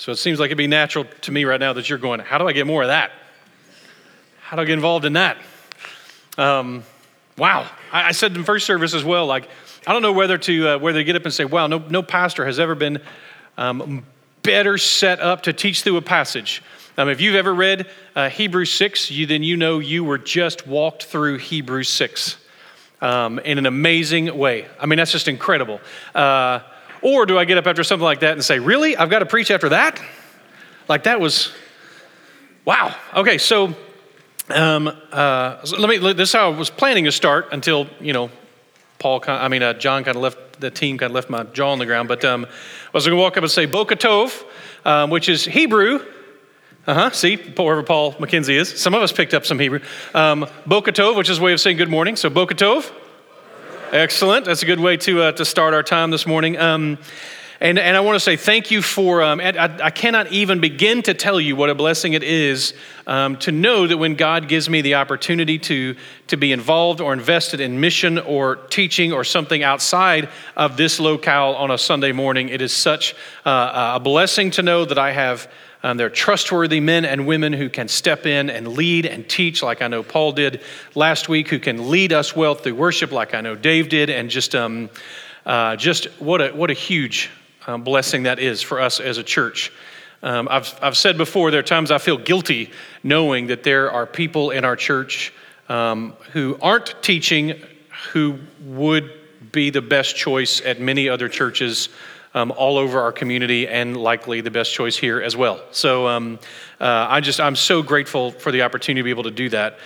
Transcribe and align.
So 0.00 0.12
it 0.12 0.16
seems 0.16 0.40
like 0.40 0.46
it'd 0.46 0.56
be 0.56 0.66
natural 0.66 1.04
to 1.04 1.30
me 1.30 1.44
right 1.44 1.60
now 1.60 1.74
that 1.74 1.90
you're 1.90 1.98
going, 1.98 2.20
how 2.20 2.38
do 2.38 2.48
I 2.48 2.52
get 2.52 2.66
more 2.66 2.80
of 2.80 2.88
that? 2.88 3.10
How 4.40 4.56
do 4.56 4.62
I 4.62 4.64
get 4.64 4.72
involved 4.72 5.04
in 5.04 5.12
that? 5.12 5.36
Um, 6.38 6.84
wow. 7.36 7.68
I, 7.92 8.04
I, 8.04 8.12
said 8.12 8.34
in 8.34 8.42
first 8.44 8.64
service 8.64 8.94
as 8.94 9.04
well, 9.04 9.26
like, 9.26 9.46
I 9.86 9.92
don't 9.92 10.00
know 10.00 10.14
whether 10.14 10.38
to, 10.38 10.68
uh, 10.68 10.78
whether 10.78 11.00
to 11.00 11.04
get 11.04 11.16
up 11.16 11.26
and 11.26 11.34
say, 11.34 11.44
wow, 11.44 11.66
no, 11.66 11.76
no 11.76 12.02
pastor 12.02 12.46
has 12.46 12.58
ever 12.58 12.74
been 12.74 13.02
um, 13.58 14.06
better 14.42 14.78
set 14.78 15.20
up 15.20 15.42
to 15.42 15.52
teach 15.52 15.82
through 15.82 15.98
a 15.98 16.02
passage. 16.02 16.62
Um, 16.96 17.10
if 17.10 17.20
you've 17.20 17.36
ever 17.36 17.52
read 17.52 17.86
uh, 18.16 18.30
Hebrews 18.30 18.72
6, 18.72 19.10
you, 19.10 19.26
then 19.26 19.42
you 19.42 19.58
know 19.58 19.80
you 19.80 20.02
were 20.02 20.16
just 20.16 20.66
walked 20.66 21.04
through 21.04 21.36
Hebrews 21.36 21.90
6 21.90 22.38
um, 23.02 23.38
in 23.40 23.58
an 23.58 23.66
amazing 23.66 24.34
way. 24.38 24.66
I 24.80 24.86
mean, 24.86 24.96
that's 24.96 25.12
just 25.12 25.28
incredible. 25.28 25.78
Uh, 26.14 26.60
or 27.02 27.26
do 27.26 27.38
I 27.38 27.44
get 27.44 27.58
up 27.58 27.66
after 27.66 27.84
something 27.84 28.04
like 28.04 28.20
that 28.20 28.32
and 28.32 28.44
say, 28.44 28.58
really? 28.58 28.96
I've 28.96 29.10
got 29.10 29.20
to 29.20 29.26
preach 29.26 29.50
after 29.50 29.70
that? 29.70 30.00
Like 30.88 31.04
that 31.04 31.20
was, 31.20 31.52
wow. 32.64 32.94
Okay, 33.14 33.38
so, 33.38 33.74
um, 34.48 34.88
uh, 35.12 35.64
so 35.64 35.78
let 35.78 35.88
me, 35.88 36.12
this 36.12 36.30
is 36.30 36.32
how 36.32 36.52
I 36.52 36.56
was 36.56 36.70
planning 36.70 37.04
to 37.04 37.12
start 37.12 37.48
until, 37.52 37.86
you 38.00 38.12
know, 38.12 38.30
Paul, 38.98 39.24
I 39.26 39.48
mean, 39.48 39.62
uh, 39.62 39.72
John 39.72 40.04
kind 40.04 40.16
of 40.16 40.22
left, 40.22 40.60
the 40.60 40.70
team 40.70 40.98
kind 40.98 41.10
of 41.10 41.14
left 41.14 41.30
my 41.30 41.44
jaw 41.44 41.72
on 41.72 41.78
the 41.78 41.86
ground. 41.86 42.06
But 42.06 42.22
um, 42.24 42.44
I 42.44 42.90
was 42.92 43.06
going 43.06 43.16
to 43.16 43.22
walk 43.22 43.38
up 43.38 43.42
and 43.42 43.50
say 43.50 43.64
Boker 43.64 43.96
Tov, 43.96 44.44
um, 44.84 45.08
which 45.08 45.28
is 45.28 45.44
Hebrew. 45.44 46.04
Uh 46.86 46.94
huh. 46.94 47.10
See, 47.10 47.36
wherever 47.36 47.82
Paul 47.82 48.12
McKenzie 48.14 48.58
is. 48.58 48.68
Some 48.68 48.94
of 48.94 49.02
us 49.02 49.12
picked 49.12 49.32
up 49.32 49.46
some 49.46 49.58
Hebrew. 49.58 49.80
Um, 50.14 50.46
Boker 50.66 50.92
Tov, 50.92 51.16
which 51.16 51.30
is 51.30 51.38
a 51.38 51.42
way 51.42 51.52
of 51.52 51.60
saying 51.60 51.76
good 51.76 51.88
morning. 51.88 52.16
So 52.16 52.28
Boker 52.28 52.54
Tov. 52.54 52.90
Excellent. 53.92 54.44
That's 54.44 54.62
a 54.62 54.66
good 54.66 54.78
way 54.78 54.96
to, 54.98 55.20
uh, 55.20 55.32
to 55.32 55.44
start 55.44 55.74
our 55.74 55.82
time 55.82 56.12
this 56.12 56.24
morning. 56.24 56.56
Um, 56.56 56.96
and, 57.58 57.76
and 57.76 57.96
I 57.96 58.00
want 58.00 58.14
to 58.14 58.20
say 58.20 58.36
thank 58.36 58.70
you 58.70 58.82
for, 58.82 59.20
um, 59.20 59.40
I, 59.40 59.68
I, 59.82 59.90
cannot 59.90 60.30
even 60.30 60.60
begin 60.60 61.02
to 61.02 61.12
tell 61.12 61.40
you 61.40 61.56
what 61.56 61.70
a 61.70 61.74
blessing 61.74 62.12
it 62.12 62.22
is 62.22 62.72
um, 63.08 63.36
to 63.38 63.50
know 63.50 63.88
that 63.88 63.98
when 63.98 64.14
God 64.14 64.46
gives 64.46 64.70
me 64.70 64.80
the 64.80 64.94
opportunity 64.94 65.58
to, 65.58 65.96
to 66.28 66.36
be 66.36 66.52
involved 66.52 67.00
or 67.00 67.12
invested 67.12 67.58
in 67.58 67.80
mission 67.80 68.18
or 68.18 68.56
teaching 68.70 69.12
or 69.12 69.24
something 69.24 69.64
outside 69.64 70.28
of 70.56 70.76
this 70.76 71.00
locale 71.00 71.56
on 71.56 71.72
a 71.72 71.76
Sunday 71.76 72.12
morning, 72.12 72.48
it 72.48 72.62
is 72.62 72.72
such 72.72 73.16
uh, 73.44 73.94
a 73.96 74.00
blessing 74.00 74.52
to 74.52 74.62
know 74.62 74.84
that 74.84 74.98
I 74.98 75.10
have 75.10 75.50
um, 75.82 75.96
they're 75.96 76.10
trustworthy 76.10 76.80
men 76.80 77.04
and 77.04 77.26
women 77.26 77.52
who 77.52 77.68
can 77.68 77.88
step 77.88 78.26
in 78.26 78.50
and 78.50 78.68
lead 78.68 79.06
and 79.06 79.28
teach, 79.28 79.62
like 79.62 79.80
I 79.80 79.88
know 79.88 80.02
Paul 80.02 80.32
did 80.32 80.62
last 80.94 81.28
week, 81.28 81.48
who 81.48 81.58
can 81.58 81.90
lead 81.90 82.12
us 82.12 82.36
well 82.36 82.54
through 82.54 82.74
worship, 82.74 83.12
like 83.12 83.34
I 83.34 83.40
know 83.40 83.54
Dave 83.54 83.88
did, 83.88 84.10
and 84.10 84.28
just, 84.28 84.54
um, 84.54 84.90
uh, 85.46 85.76
just 85.76 86.06
what, 86.20 86.40
a, 86.40 86.50
what 86.50 86.70
a 86.70 86.74
huge 86.74 87.30
um, 87.66 87.82
blessing 87.82 88.24
that 88.24 88.38
is 88.38 88.60
for 88.60 88.80
us 88.80 89.00
as 89.00 89.16
a 89.16 89.22
church. 89.22 89.72
Um, 90.22 90.48
I've, 90.50 90.78
I've 90.82 90.96
said 90.96 91.16
before, 91.16 91.50
there 91.50 91.60
are 91.60 91.62
times 91.62 91.90
I 91.90 91.98
feel 91.98 92.18
guilty 92.18 92.70
knowing 93.02 93.46
that 93.46 93.62
there 93.62 93.90
are 93.90 94.06
people 94.06 94.50
in 94.50 94.66
our 94.66 94.76
church 94.76 95.32
um, 95.70 96.14
who 96.32 96.58
aren't 96.60 97.02
teaching 97.02 97.60
who 98.12 98.38
would 98.64 99.10
be 99.52 99.70
the 99.70 99.80
best 99.80 100.16
choice 100.16 100.60
at 100.64 100.80
many 100.80 101.08
other 101.08 101.28
churches 101.28 101.88
um, 102.34 102.52
all 102.52 102.78
over 102.78 103.00
our 103.00 103.12
community 103.12 103.66
and 103.66 103.96
likely 103.96 104.40
the 104.40 104.50
best 104.50 104.72
choice 104.72 104.96
here 104.96 105.20
as 105.20 105.36
well. 105.36 105.60
So 105.72 106.06
um, 106.06 106.38
uh, 106.80 107.06
I 107.08 107.20
just, 107.20 107.40
I'm 107.40 107.56
so 107.56 107.82
grateful 107.82 108.30
for 108.30 108.52
the 108.52 108.62
opportunity 108.62 109.00
to 109.00 109.04
be 109.04 109.10
able 109.10 109.24
to 109.24 109.30
do 109.30 109.48
that. 109.50 109.78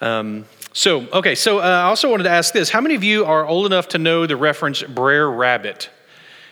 Um, 0.00 0.46
so, 0.72 1.06
okay, 1.12 1.34
so 1.34 1.58
uh, 1.58 1.62
I 1.62 1.82
also 1.82 2.10
wanted 2.10 2.24
to 2.24 2.30
ask 2.30 2.52
this. 2.52 2.70
How 2.70 2.80
many 2.80 2.94
of 2.94 3.04
you 3.04 3.24
are 3.24 3.46
old 3.46 3.66
enough 3.66 3.88
to 3.88 3.98
know 3.98 4.26
the 4.26 4.36
reference 4.36 4.82
Brer 4.82 5.30
Rabbit? 5.30 5.90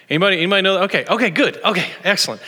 Anybody, 0.08 0.36
anybody 0.36 0.62
know? 0.62 0.74
that? 0.74 0.82
Okay, 0.84 1.04
okay, 1.08 1.30
good. 1.30 1.60
Okay, 1.64 1.90
excellent. 2.04 2.42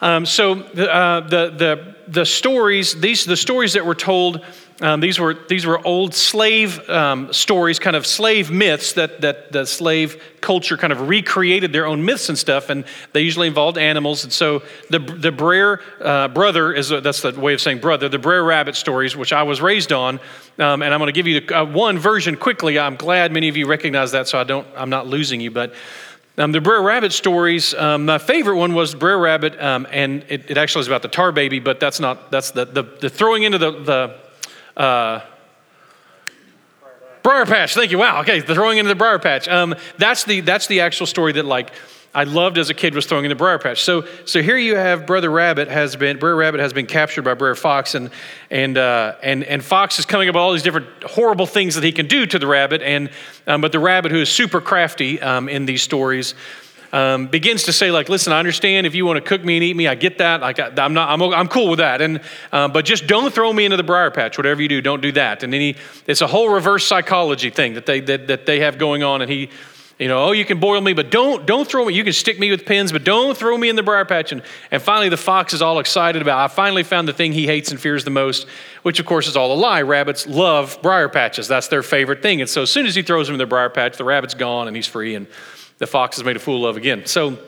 Um, 0.00 0.24
so 0.26 0.54
the, 0.54 0.94
uh, 0.94 1.20
the, 1.20 1.50
the, 1.50 1.96
the 2.06 2.24
stories, 2.24 2.98
these 3.00 3.24
the 3.24 3.36
stories 3.36 3.72
that 3.72 3.84
were 3.84 3.94
told 3.94 4.44
um, 4.80 5.00
these, 5.00 5.18
were, 5.18 5.34
these 5.34 5.66
were 5.66 5.84
old 5.84 6.14
slave 6.14 6.88
um, 6.88 7.32
stories, 7.32 7.80
kind 7.80 7.96
of 7.96 8.06
slave 8.06 8.48
myths 8.48 8.92
that, 8.92 9.22
that 9.22 9.50
the 9.50 9.66
slave 9.66 10.22
culture 10.40 10.76
kind 10.76 10.92
of 10.92 11.08
recreated 11.08 11.72
their 11.72 11.84
own 11.84 12.04
myths 12.04 12.28
and 12.28 12.38
stuff, 12.38 12.70
and 12.70 12.84
they 13.12 13.22
usually 13.22 13.48
involved 13.48 13.76
animals. 13.76 14.22
And 14.22 14.32
so 14.32 14.62
the, 14.88 15.00
the 15.00 15.32
Brer 15.32 15.80
uh, 16.00 16.28
brother 16.28 16.72
is 16.72 16.92
a, 16.92 17.00
that's 17.00 17.22
the 17.22 17.32
way 17.32 17.54
of 17.54 17.60
saying 17.60 17.80
brother, 17.80 18.08
the 18.08 18.20
Brer 18.20 18.44
Rabbit 18.44 18.76
stories, 18.76 19.16
which 19.16 19.32
I 19.32 19.42
was 19.42 19.60
raised 19.60 19.92
on. 19.92 20.20
Um, 20.60 20.82
and 20.82 20.94
I'm 20.94 21.00
going 21.00 21.08
to 21.08 21.12
give 21.12 21.26
you 21.26 21.40
the, 21.40 21.60
uh, 21.60 21.64
one 21.64 21.98
version 21.98 22.36
quickly. 22.36 22.78
I'm 22.78 22.94
glad 22.94 23.32
many 23.32 23.48
of 23.48 23.56
you 23.56 23.66
recognize 23.66 24.12
that, 24.12 24.28
so 24.28 24.38
I 24.38 24.44
don't, 24.44 24.66
I'm 24.76 24.90
not 24.90 25.08
losing 25.08 25.40
you. 25.40 25.50
But 25.50 25.74
um, 26.36 26.52
the 26.52 26.60
Brer 26.60 26.82
Rabbit 26.82 27.12
stories, 27.12 27.74
um, 27.74 28.04
my 28.04 28.18
favorite 28.18 28.56
one 28.56 28.74
was 28.74 28.94
Brer 28.94 29.18
Rabbit, 29.18 29.60
um, 29.60 29.88
and 29.90 30.24
it, 30.28 30.52
it, 30.52 30.56
actually 30.56 30.82
is 30.82 30.86
about 30.86 31.02
the 31.02 31.08
tar 31.08 31.32
baby, 31.32 31.58
but 31.58 31.80
that's 31.80 31.98
not, 31.98 32.30
that's 32.30 32.52
the, 32.52 32.64
the, 32.64 32.84
the 32.84 33.10
throwing 33.10 33.42
into 33.42 33.58
the, 33.58 33.72
the 33.72 34.27
uh, 34.78 35.20
Briar 37.22 37.44
Patch. 37.44 37.74
Thank 37.74 37.90
you. 37.90 37.98
Wow. 37.98 38.20
Okay, 38.20 38.40
throwing 38.40 38.78
into 38.78 38.88
the 38.88 38.94
Briar 38.94 39.18
Patch. 39.18 39.48
Um, 39.48 39.74
that's 39.98 40.24
the 40.24 40.40
that's 40.40 40.66
the 40.66 40.80
actual 40.80 41.06
story 41.06 41.32
that 41.32 41.44
like 41.44 41.72
I 42.14 42.24
loved 42.24 42.56
as 42.56 42.70
a 42.70 42.74
kid 42.74 42.94
was 42.94 43.04
throwing 43.04 43.26
in 43.26 43.28
the 43.28 43.34
Briar 43.34 43.58
Patch. 43.58 43.82
So 43.82 44.06
so 44.24 44.40
here 44.40 44.56
you 44.56 44.76
have 44.76 45.06
Brother 45.06 45.30
Rabbit 45.30 45.68
has 45.68 45.94
been 45.94 46.18
Brother 46.18 46.36
Rabbit 46.36 46.60
has 46.60 46.72
been 46.72 46.86
captured 46.86 47.22
by 47.22 47.34
Brother 47.34 47.54
Fox 47.54 47.94
and 47.94 48.10
and 48.50 48.78
uh, 48.78 49.16
and 49.22 49.44
and 49.44 49.62
Fox 49.62 49.98
is 49.98 50.06
coming 50.06 50.28
up 50.28 50.36
with 50.36 50.40
all 50.40 50.52
these 50.52 50.62
different 50.62 50.86
horrible 51.02 51.46
things 51.46 51.74
that 51.74 51.84
he 51.84 51.92
can 51.92 52.06
do 52.06 52.24
to 52.24 52.38
the 52.38 52.46
rabbit 52.46 52.80
and 52.80 53.10
um, 53.46 53.60
but 53.60 53.72
the 53.72 53.78
rabbit 53.78 54.10
who 54.10 54.20
is 54.20 54.30
super 54.30 54.60
crafty 54.60 55.20
um, 55.20 55.48
in 55.48 55.66
these 55.66 55.82
stories 55.82 56.34
um, 56.92 57.26
begins 57.26 57.64
to 57.64 57.72
say 57.72 57.90
like 57.90 58.08
listen 58.08 58.32
i 58.32 58.38
understand 58.38 58.86
if 58.86 58.94
you 58.94 59.04
want 59.04 59.16
to 59.16 59.28
cook 59.28 59.44
me 59.44 59.56
and 59.56 59.64
eat 59.64 59.76
me 59.76 59.86
i 59.86 59.94
get 59.94 60.18
that 60.18 60.42
I, 60.42 60.84
am 60.84 60.94
not 60.94 61.08
I'm, 61.10 61.22
I'm 61.22 61.48
cool 61.48 61.68
with 61.68 61.78
that 61.78 62.00
and 62.00 62.20
uh, 62.52 62.68
but 62.68 62.84
just 62.84 63.06
don't 63.06 63.32
throw 63.32 63.52
me 63.52 63.64
into 63.64 63.76
the 63.76 63.82
briar 63.82 64.10
patch 64.10 64.36
whatever 64.38 64.62
you 64.62 64.68
do 64.68 64.80
don't 64.80 65.00
do 65.00 65.12
that 65.12 65.42
and 65.42 65.52
then 65.52 65.60
he 65.60 65.76
it's 66.06 66.20
a 66.20 66.26
whole 66.26 66.48
reverse 66.48 66.86
psychology 66.86 67.50
thing 67.50 67.74
that 67.74 67.86
they 67.86 68.00
that, 68.00 68.26
that 68.28 68.46
they 68.46 68.60
have 68.60 68.78
going 68.78 69.02
on 69.02 69.22
and 69.22 69.30
he 69.30 69.50
you 69.98 70.06
know, 70.06 70.26
oh, 70.26 70.30
you 70.32 70.44
can 70.44 70.60
boil 70.60 70.80
me, 70.80 70.92
but 70.92 71.10
don't 71.10 71.44
don't 71.44 71.68
throw 71.68 71.84
me. 71.84 71.94
You 71.94 72.04
can 72.04 72.12
stick 72.12 72.38
me 72.38 72.52
with 72.52 72.64
pins, 72.64 72.92
but 72.92 73.02
don't 73.02 73.36
throw 73.36 73.58
me 73.58 73.68
in 73.68 73.74
the 73.74 73.82
briar 73.82 74.04
patch. 74.04 74.30
And, 74.30 74.42
and 74.70 74.80
finally, 74.80 75.08
the 75.08 75.16
fox 75.16 75.52
is 75.52 75.60
all 75.60 75.80
excited 75.80 76.22
about. 76.22 76.38
I 76.38 76.46
finally 76.46 76.84
found 76.84 77.08
the 77.08 77.12
thing 77.12 77.32
he 77.32 77.46
hates 77.46 77.72
and 77.72 77.80
fears 77.80 78.04
the 78.04 78.10
most, 78.10 78.46
which 78.82 79.00
of 79.00 79.06
course 79.06 79.26
is 79.26 79.36
all 79.36 79.52
a 79.52 79.58
lie. 79.58 79.82
Rabbits 79.82 80.28
love 80.28 80.78
briar 80.82 81.08
patches. 81.08 81.48
That's 81.48 81.66
their 81.66 81.82
favorite 81.82 82.22
thing. 82.22 82.40
And 82.40 82.48
so 82.48 82.62
as 82.62 82.70
soon 82.70 82.86
as 82.86 82.94
he 82.94 83.02
throws 83.02 83.28
him 83.28 83.34
in 83.34 83.38
the 83.38 83.46
briar 83.46 83.70
patch, 83.70 83.96
the 83.96 84.04
rabbit's 84.04 84.34
gone 84.34 84.68
and 84.68 84.76
he's 84.76 84.86
free. 84.86 85.16
And 85.16 85.26
the 85.78 85.86
fox 85.86 86.16
has 86.16 86.24
made 86.24 86.36
a 86.36 86.40
fool 86.40 86.66
of 86.66 86.76
again. 86.76 87.06
So 87.06 87.38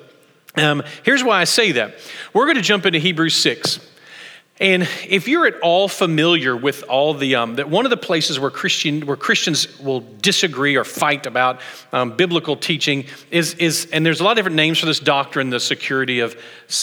um, 0.56 0.82
here's 1.02 1.22
why 1.22 1.40
I 1.40 1.44
say 1.44 1.72
that. 1.72 1.94
We're 2.32 2.46
going 2.46 2.56
to 2.56 2.62
jump 2.62 2.86
into 2.86 2.98
Hebrews 2.98 3.34
6. 3.36 3.88
And 4.60 4.86
if 5.08 5.26
you're 5.26 5.46
at 5.46 5.58
all 5.60 5.88
familiar 5.88 6.54
with 6.54 6.84
all 6.86 7.14
the, 7.14 7.36
um, 7.36 7.54
that 7.54 7.70
one 7.70 7.86
of 7.86 7.90
the 7.90 7.96
places 7.96 8.38
where, 8.38 8.50
Christian, 8.50 9.06
where 9.06 9.16
Christians 9.16 9.80
will 9.80 10.00
disagree 10.00 10.76
or 10.76 10.84
fight 10.84 11.24
about 11.24 11.60
um, 11.94 12.14
biblical 12.14 12.56
teaching 12.56 13.06
is, 13.30 13.54
is, 13.54 13.88
and 13.90 14.04
there's 14.04 14.20
a 14.20 14.24
lot 14.24 14.32
of 14.32 14.36
different 14.36 14.56
names 14.56 14.78
for 14.78 14.84
this 14.84 15.00
doctrine, 15.00 15.48
the 15.48 15.60
security 15.60 16.20
of, 16.20 16.36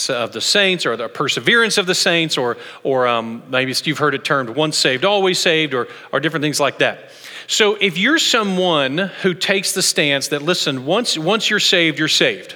of 0.08 0.32
the 0.32 0.40
saints 0.40 0.86
or 0.86 0.96
the 0.96 1.08
perseverance 1.08 1.78
of 1.78 1.86
the 1.86 1.94
saints, 1.94 2.36
or, 2.36 2.56
or 2.82 3.06
um, 3.06 3.44
maybe 3.48 3.72
you've 3.84 3.98
heard 3.98 4.14
it 4.14 4.24
termed 4.24 4.50
once 4.50 4.76
saved, 4.76 5.04
always 5.04 5.38
saved, 5.38 5.72
or, 5.72 5.86
or 6.10 6.18
different 6.18 6.42
things 6.42 6.58
like 6.58 6.78
that. 6.78 7.10
So 7.50 7.76
if 7.80 7.96
you're 7.96 8.18
someone 8.18 8.98
who 8.98 9.32
takes 9.32 9.72
the 9.72 9.80
stance 9.80 10.28
that, 10.28 10.42
listen, 10.42 10.84
once, 10.84 11.16
once 11.16 11.48
you're 11.48 11.58
saved, 11.58 11.98
you're 11.98 12.06
saved, 12.06 12.54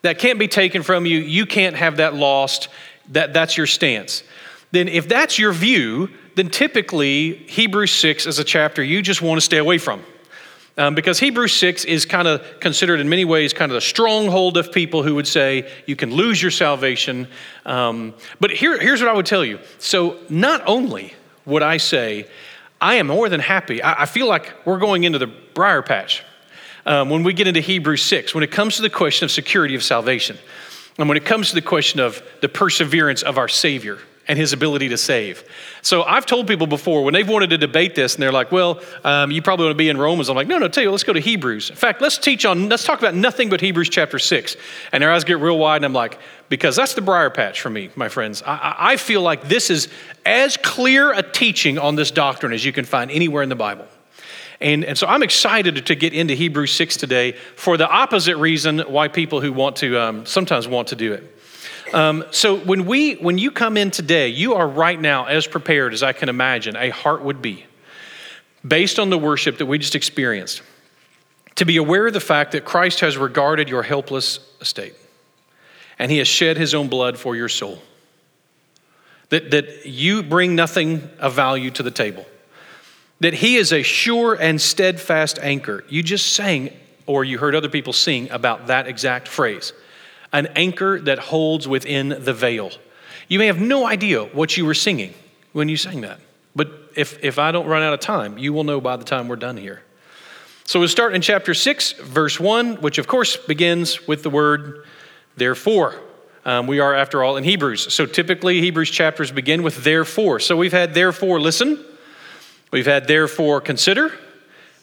that 0.00 0.18
can't 0.18 0.38
be 0.38 0.48
taken 0.48 0.82
from 0.82 1.04
you, 1.04 1.18
you 1.18 1.44
can't 1.44 1.76
have 1.76 1.98
that 1.98 2.14
lost, 2.14 2.68
that, 3.10 3.34
that's 3.34 3.58
your 3.58 3.66
stance. 3.66 4.22
Then 4.70 4.88
if 4.88 5.06
that's 5.06 5.38
your 5.38 5.52
view, 5.52 6.08
then 6.34 6.48
typically 6.48 7.34
Hebrews 7.46 7.92
6 7.92 8.24
is 8.26 8.38
a 8.38 8.44
chapter 8.44 8.82
you 8.82 9.02
just 9.02 9.20
want 9.20 9.36
to 9.36 9.44
stay 9.44 9.58
away 9.58 9.76
from. 9.76 10.02
Um, 10.78 10.94
because 10.94 11.20
Hebrews 11.20 11.54
6 11.54 11.84
is 11.84 12.06
kind 12.06 12.26
of 12.26 12.58
considered 12.58 13.00
in 13.00 13.10
many 13.10 13.26
ways 13.26 13.52
kind 13.52 13.70
of 13.70 13.74
the 13.74 13.82
stronghold 13.82 14.56
of 14.56 14.72
people 14.72 15.02
who 15.02 15.14
would 15.14 15.28
say 15.28 15.70
you 15.84 15.94
can 15.94 16.10
lose 16.10 16.40
your 16.40 16.50
salvation. 16.50 17.28
Um, 17.66 18.14
but 18.40 18.50
here, 18.50 18.78
here's 18.80 19.02
what 19.02 19.10
I 19.10 19.12
would 19.12 19.26
tell 19.26 19.44
you. 19.44 19.58
So, 19.78 20.16
not 20.30 20.62
only 20.66 21.12
would 21.44 21.62
I 21.62 21.76
say 21.76 22.26
I 22.82 22.96
am 22.96 23.06
more 23.06 23.28
than 23.28 23.40
happy. 23.40 23.80
I, 23.80 24.02
I 24.02 24.06
feel 24.06 24.26
like 24.26 24.52
we're 24.66 24.78
going 24.78 25.04
into 25.04 25.18
the 25.20 25.28
briar 25.28 25.82
patch 25.82 26.24
um, 26.84 27.10
when 27.10 27.22
we 27.22 27.32
get 27.32 27.46
into 27.46 27.60
Hebrews 27.60 28.02
6, 28.02 28.34
when 28.34 28.42
it 28.42 28.50
comes 28.50 28.76
to 28.76 28.82
the 28.82 28.90
question 28.90 29.24
of 29.24 29.30
security 29.30 29.76
of 29.76 29.84
salvation, 29.84 30.36
and 30.98 31.08
when 31.08 31.16
it 31.16 31.24
comes 31.24 31.50
to 31.50 31.54
the 31.54 31.62
question 31.62 32.00
of 32.00 32.20
the 32.40 32.48
perseverance 32.48 33.22
of 33.22 33.38
our 33.38 33.46
Savior 33.46 33.98
and 34.32 34.38
his 34.38 34.54
ability 34.54 34.88
to 34.88 34.96
save. 34.96 35.44
So 35.82 36.04
I've 36.04 36.24
told 36.24 36.48
people 36.48 36.66
before 36.66 37.04
when 37.04 37.12
they've 37.12 37.28
wanted 37.28 37.50
to 37.50 37.58
debate 37.58 37.94
this 37.94 38.14
and 38.14 38.22
they're 38.22 38.32
like, 38.32 38.50
well, 38.50 38.80
um, 39.04 39.30
you 39.30 39.42
probably 39.42 39.66
want 39.66 39.74
to 39.74 39.78
be 39.78 39.90
in 39.90 39.98
Romans. 39.98 40.30
I'm 40.30 40.36
like, 40.36 40.46
no, 40.46 40.56
no, 40.56 40.68
tell 40.68 40.82
you, 40.82 40.90
let's 40.90 41.04
go 41.04 41.12
to 41.12 41.20
Hebrews. 41.20 41.68
In 41.68 41.76
fact, 41.76 42.00
let's 42.00 42.16
teach 42.16 42.46
on, 42.46 42.70
let's 42.70 42.82
talk 42.82 42.98
about 42.98 43.14
nothing 43.14 43.50
but 43.50 43.60
Hebrews 43.60 43.90
chapter 43.90 44.18
6. 44.18 44.56
And 44.90 45.02
their 45.02 45.12
eyes 45.12 45.24
get 45.24 45.38
real 45.38 45.58
wide 45.58 45.76
and 45.76 45.84
I'm 45.84 45.92
like, 45.92 46.18
because 46.48 46.74
that's 46.74 46.94
the 46.94 47.02
briar 47.02 47.28
patch 47.28 47.60
for 47.60 47.68
me, 47.68 47.90
my 47.94 48.08
friends. 48.08 48.42
I, 48.46 48.74
I 48.78 48.96
feel 48.96 49.20
like 49.20 49.48
this 49.48 49.68
is 49.68 49.88
as 50.24 50.56
clear 50.56 51.12
a 51.12 51.22
teaching 51.22 51.78
on 51.78 51.94
this 51.94 52.10
doctrine 52.10 52.54
as 52.54 52.64
you 52.64 52.72
can 52.72 52.86
find 52.86 53.10
anywhere 53.10 53.42
in 53.42 53.50
the 53.50 53.54
Bible. 53.54 53.86
And, 54.62 54.82
and 54.82 54.96
so 54.96 55.06
I'm 55.06 55.22
excited 55.22 55.84
to 55.84 55.94
get 55.94 56.14
into 56.14 56.32
Hebrews 56.32 56.72
6 56.72 56.96
today 56.96 57.32
for 57.32 57.76
the 57.76 57.86
opposite 57.86 58.38
reason 58.38 58.78
why 58.78 59.08
people 59.08 59.42
who 59.42 59.52
want 59.52 59.76
to 59.76 60.00
um, 60.00 60.24
sometimes 60.24 60.66
want 60.66 60.88
to 60.88 60.96
do 60.96 61.12
it. 61.12 61.36
Um, 61.92 62.24
so 62.30 62.56
when 62.56 62.86
we 62.86 63.14
when 63.14 63.36
you 63.36 63.50
come 63.50 63.76
in 63.76 63.90
today, 63.90 64.28
you 64.28 64.54
are 64.54 64.66
right 64.66 64.98
now 64.98 65.26
as 65.26 65.46
prepared 65.46 65.92
as 65.92 66.02
I 66.02 66.12
can 66.12 66.28
imagine 66.28 66.74
a 66.74 66.88
heart 66.88 67.22
would 67.22 67.42
be, 67.42 67.66
based 68.66 68.98
on 68.98 69.10
the 69.10 69.18
worship 69.18 69.58
that 69.58 69.66
we 69.66 69.78
just 69.78 69.94
experienced, 69.94 70.62
to 71.56 71.66
be 71.66 71.76
aware 71.76 72.06
of 72.06 72.14
the 72.14 72.20
fact 72.20 72.52
that 72.52 72.64
Christ 72.64 73.00
has 73.00 73.18
regarded 73.18 73.68
your 73.68 73.82
helpless 73.82 74.40
estate, 74.60 74.94
and 75.98 76.10
He 76.10 76.18
has 76.18 76.28
shed 76.28 76.56
His 76.56 76.74
own 76.74 76.88
blood 76.88 77.18
for 77.18 77.36
your 77.36 77.50
soul. 77.50 77.82
That 79.28 79.50
that 79.50 79.84
you 79.84 80.22
bring 80.22 80.54
nothing 80.54 81.10
of 81.18 81.34
value 81.34 81.70
to 81.72 81.82
the 81.82 81.90
table. 81.90 82.24
That 83.20 83.34
He 83.34 83.56
is 83.56 83.70
a 83.70 83.82
sure 83.82 84.32
and 84.32 84.58
steadfast 84.58 85.38
anchor. 85.42 85.84
You 85.90 86.02
just 86.02 86.32
sang, 86.32 86.70
or 87.04 87.22
you 87.22 87.36
heard 87.36 87.54
other 87.54 87.68
people 87.68 87.92
sing 87.92 88.30
about 88.30 88.68
that 88.68 88.88
exact 88.88 89.28
phrase 89.28 89.74
an 90.32 90.46
anchor 90.56 91.00
that 91.00 91.18
holds 91.18 91.68
within 91.68 92.08
the 92.08 92.32
veil. 92.32 92.70
You 93.28 93.38
may 93.38 93.46
have 93.46 93.60
no 93.60 93.86
idea 93.86 94.24
what 94.24 94.56
you 94.56 94.64
were 94.64 94.74
singing 94.74 95.14
when 95.52 95.68
you 95.68 95.76
sang 95.76 96.00
that, 96.02 96.20
but 96.56 96.70
if, 96.96 97.22
if 97.22 97.38
I 97.38 97.52
don't 97.52 97.66
run 97.66 97.82
out 97.82 97.94
of 97.94 98.00
time, 98.00 98.38
you 98.38 98.52
will 98.52 98.64
know 98.64 98.80
by 98.80 98.96
the 98.96 99.04
time 99.04 99.28
we're 99.28 99.36
done 99.36 99.56
here. 99.56 99.82
So 100.64 100.78
we'll 100.78 100.88
start 100.88 101.14
in 101.14 101.20
chapter 101.20 101.54
6, 101.54 101.92
verse 101.92 102.38
1, 102.38 102.76
which 102.76 102.98
of 102.98 103.06
course 103.06 103.36
begins 103.36 104.06
with 104.06 104.22
the 104.22 104.30
word 104.30 104.86
therefore. 105.36 105.96
Um, 106.44 106.66
we 106.66 106.80
are, 106.80 106.94
after 106.94 107.22
all, 107.22 107.36
in 107.36 107.44
Hebrews. 107.44 107.92
So 107.92 108.06
typically, 108.06 108.60
Hebrews 108.60 108.90
chapters 108.90 109.30
begin 109.30 109.62
with 109.62 109.84
therefore. 109.84 110.40
So 110.40 110.56
we've 110.56 110.72
had 110.72 110.94
therefore 110.94 111.40
listen, 111.40 111.84
we've 112.70 112.86
had 112.86 113.06
therefore 113.06 113.60
consider, 113.60 114.12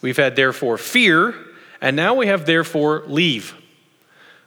we've 0.01 0.17
had 0.17 0.35
therefore 0.35 0.77
fear, 0.77 1.35
and 1.81 1.95
now 1.95 2.13
we 2.13 2.27
have 2.27 2.45
therefore 2.45 3.03
leave 3.07 3.55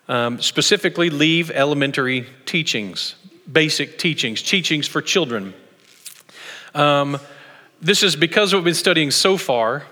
um, 0.08 0.40
specifically 0.40 1.10
leave 1.10 1.50
elementary 1.50 2.26
teachings, 2.44 3.14
basic 3.50 3.98
teachings, 3.98 4.42
teachings 4.42 4.86
for 4.86 5.00
children. 5.00 5.54
Um, 6.74 7.18
this 7.80 8.02
is 8.02 8.16
because 8.16 8.54
we've 8.54 8.64
been 8.64 8.74
studying 8.74 9.10
so 9.10 9.36
far. 9.36 9.84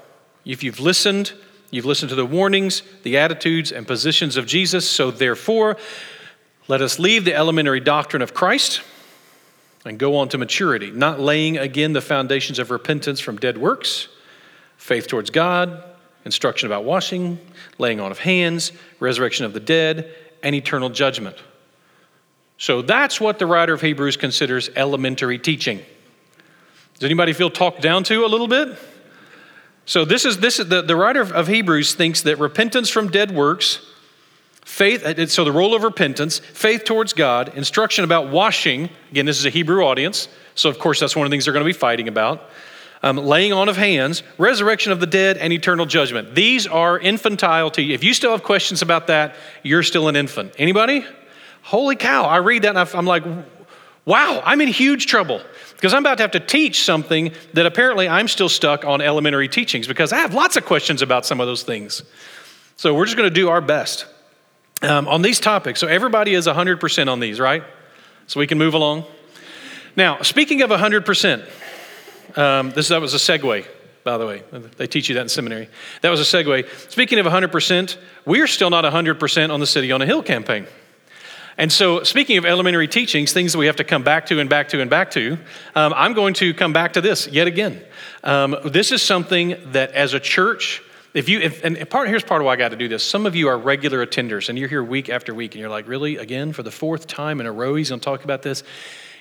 If 0.44 0.62
you've 0.62 0.80
listened, 0.80 1.32
you've 1.70 1.84
listened 1.84 2.10
to 2.10 2.14
the 2.14 2.26
warnings, 2.26 2.82
the 3.02 3.18
attitudes, 3.18 3.72
and 3.72 3.86
positions 3.86 4.36
of 4.36 4.46
Jesus. 4.46 4.88
So, 4.88 5.10
therefore, 5.10 5.76
let 6.68 6.80
us 6.80 6.98
leave 6.98 7.24
the 7.24 7.34
elementary 7.34 7.80
doctrine 7.80 8.22
of 8.22 8.32
Christ 8.32 8.82
and 9.84 9.98
go 9.98 10.16
on 10.16 10.28
to 10.28 10.38
maturity, 10.38 10.90
not 10.90 11.20
laying 11.20 11.58
again 11.58 11.92
the 11.92 12.00
foundations 12.00 12.58
of 12.58 12.70
repentance 12.70 13.20
from 13.20 13.38
dead 13.38 13.58
works, 13.58 14.08
faith 14.76 15.06
towards 15.06 15.30
God, 15.30 15.82
instruction 16.24 16.66
about 16.66 16.84
washing, 16.84 17.38
laying 17.78 18.00
on 18.00 18.10
of 18.10 18.18
hands, 18.18 18.72
resurrection 18.98 19.44
of 19.46 19.52
the 19.52 19.60
dead, 19.60 20.14
and 20.42 20.54
eternal 20.54 20.90
judgment. 20.90 21.36
So 22.58 22.82
that's 22.82 23.20
what 23.20 23.38
the 23.38 23.46
writer 23.46 23.72
of 23.72 23.80
Hebrews 23.80 24.16
considers 24.16 24.68
elementary 24.76 25.38
teaching. 25.38 25.78
Does 26.94 27.04
anybody 27.04 27.32
feel 27.32 27.50
talked 27.50 27.80
down 27.80 28.04
to 28.04 28.24
a 28.24 28.28
little 28.28 28.48
bit? 28.48 28.78
So 29.86 30.04
this 30.04 30.24
is 30.24 30.38
this 30.38 30.60
is 30.60 30.68
the, 30.68 30.82
the 30.82 30.94
writer 30.94 31.22
of 31.22 31.48
Hebrews 31.48 31.94
thinks 31.94 32.22
that 32.22 32.38
repentance 32.38 32.90
from 32.90 33.10
dead 33.10 33.30
works, 33.30 33.84
faith, 34.62 35.04
uh, 35.04 35.26
so 35.26 35.44
the 35.44 35.52
role 35.52 35.74
of 35.74 35.82
repentance, 35.82 36.38
faith 36.38 36.84
towards 36.84 37.14
God, 37.14 37.56
instruction 37.56 38.04
about 38.04 38.30
washing, 38.30 38.90
again, 39.10 39.24
this 39.24 39.38
is 39.38 39.46
a 39.46 39.50
Hebrew 39.50 39.82
audience, 39.82 40.28
so 40.54 40.68
of 40.68 40.78
course 40.78 41.00
that's 41.00 41.16
one 41.16 41.26
of 41.26 41.30
the 41.30 41.34
things 41.34 41.46
they're 41.46 41.54
going 41.54 41.64
to 41.64 41.68
be 41.68 41.72
fighting 41.72 42.08
about 42.08 42.50
um, 43.02 43.16
laying 43.16 43.52
on 43.52 43.68
of 43.68 43.76
hands, 43.76 44.22
resurrection 44.38 44.92
of 44.92 45.00
the 45.00 45.06
dead, 45.06 45.38
and 45.38 45.52
eternal 45.52 45.86
judgment. 45.86 46.34
These 46.34 46.66
are 46.66 46.98
infantile 46.98 47.70
to 47.72 47.82
you. 47.82 47.94
If 47.94 48.04
you 48.04 48.12
still 48.12 48.32
have 48.32 48.42
questions 48.42 48.82
about 48.82 49.06
that, 49.06 49.34
you're 49.62 49.82
still 49.82 50.08
an 50.08 50.16
infant. 50.16 50.54
Anybody? 50.58 51.04
Holy 51.62 51.96
cow, 51.96 52.24
I 52.24 52.38
read 52.38 52.62
that 52.62 52.76
and 52.76 52.78
I'm 52.94 53.06
like, 53.06 53.24
wow, 54.04 54.42
I'm 54.44 54.60
in 54.60 54.68
huge 54.68 55.06
trouble 55.06 55.42
because 55.76 55.94
I'm 55.94 56.02
about 56.02 56.18
to 56.18 56.24
have 56.24 56.32
to 56.32 56.40
teach 56.40 56.84
something 56.84 57.32
that 57.54 57.66
apparently 57.66 58.08
I'm 58.08 58.28
still 58.28 58.48
stuck 58.48 58.84
on 58.84 59.00
elementary 59.00 59.48
teachings 59.48 59.86
because 59.86 60.12
I 60.12 60.18
have 60.18 60.34
lots 60.34 60.56
of 60.56 60.64
questions 60.64 61.02
about 61.02 61.26
some 61.26 61.40
of 61.40 61.46
those 61.46 61.62
things. 61.62 62.02
So 62.76 62.94
we're 62.94 63.04
just 63.04 63.16
going 63.16 63.28
to 63.28 63.34
do 63.34 63.50
our 63.50 63.60
best 63.60 64.06
um, 64.82 65.06
on 65.06 65.22
these 65.22 65.38
topics. 65.38 65.80
So 65.80 65.86
everybody 65.86 66.34
is 66.34 66.46
100% 66.46 67.08
on 67.08 67.20
these, 67.20 67.38
right? 67.38 67.62
So 68.26 68.40
we 68.40 68.46
can 68.46 68.58
move 68.58 68.74
along. 68.74 69.04
Now, 69.96 70.22
speaking 70.22 70.62
of 70.62 70.70
100%, 70.70 71.48
um, 72.36 72.70
this, 72.70 72.88
that 72.88 73.00
was 73.00 73.14
a 73.14 73.18
segue, 73.18 73.66
by 74.04 74.18
the 74.18 74.26
way. 74.26 74.42
They 74.76 74.86
teach 74.86 75.08
you 75.08 75.14
that 75.16 75.22
in 75.22 75.28
seminary. 75.28 75.68
That 76.02 76.10
was 76.10 76.20
a 76.20 76.24
segue. 76.24 76.90
Speaking 76.90 77.18
of 77.18 77.26
100%, 77.26 77.96
we 78.24 78.40
are 78.40 78.46
still 78.46 78.70
not 78.70 78.84
100% 78.84 79.50
on 79.50 79.60
the 79.60 79.66
City 79.66 79.92
on 79.92 80.02
a 80.02 80.06
Hill 80.06 80.22
campaign. 80.22 80.66
And 81.58 81.70
so, 81.70 82.02
speaking 82.04 82.38
of 82.38 82.46
elementary 82.46 82.88
teachings, 82.88 83.34
things 83.34 83.52
that 83.52 83.58
we 83.58 83.66
have 83.66 83.76
to 83.76 83.84
come 83.84 84.02
back 84.02 84.26
to 84.26 84.40
and 84.40 84.48
back 84.48 84.70
to 84.70 84.80
and 84.80 84.88
back 84.88 85.10
to, 85.10 85.36
um, 85.74 85.92
I'm 85.94 86.14
going 86.14 86.32
to 86.34 86.54
come 86.54 86.72
back 86.72 86.94
to 86.94 87.02
this 87.02 87.26
yet 87.26 87.46
again. 87.46 87.82
Um, 88.24 88.56
this 88.64 88.92
is 88.92 89.02
something 89.02 89.56
that, 89.72 89.92
as 89.92 90.14
a 90.14 90.20
church, 90.20 90.82
if 91.12 91.28
you 91.28 91.40
if, 91.40 91.64
and 91.64 91.90
part 91.90 92.08
here's 92.08 92.22
part 92.22 92.40
of 92.40 92.46
why 92.46 92.52
I 92.52 92.56
got 92.56 92.70
to 92.70 92.76
do 92.76 92.88
this. 92.88 93.02
Some 93.02 93.26
of 93.26 93.34
you 93.34 93.48
are 93.48 93.58
regular 93.58 94.06
attenders, 94.06 94.48
and 94.48 94.58
you're 94.58 94.68
here 94.68 94.82
week 94.82 95.10
after 95.10 95.34
week, 95.34 95.54
and 95.54 95.60
you're 95.60 95.68
like, 95.68 95.88
really, 95.88 96.16
again, 96.16 96.52
for 96.52 96.62
the 96.62 96.70
fourth 96.70 97.06
time 97.06 97.40
in 97.40 97.46
a 97.46 97.52
row, 97.52 97.74
he's 97.74 97.90
going 97.90 98.00
to 98.00 98.04
talk 98.04 98.24
about 98.24 98.42
this. 98.42 98.62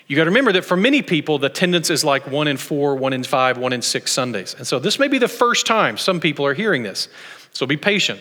You 0.10 0.16
got 0.16 0.24
to 0.24 0.32
remember 0.32 0.52
that 0.54 0.66
for 0.66 0.76
many 0.76 1.04
people, 1.04 1.38
the 1.38 1.48
attendance 1.48 1.92
is 1.92 2.04
like 2.04 2.26
one 2.26 2.48
in 2.48 2.58
four, 2.58 2.96
one 2.96 3.14
in 3.14 3.24
five, 3.24 3.60
one 3.60 3.74
in 3.74 3.84
six 3.84 4.12
Sundays. 4.12 4.56
And 4.56 4.66
so 4.66 4.80
this 4.80 4.98
may 4.98 5.08
be 5.08 5.20
the 5.20 5.28
first 5.28 5.68
time 5.68 5.98
some 5.98 6.20
people 6.20 6.48
are 6.48 6.56
hearing 6.56 6.82
this. 6.82 7.10
So 7.54 7.68
be 7.68 7.78
patient. 7.78 8.20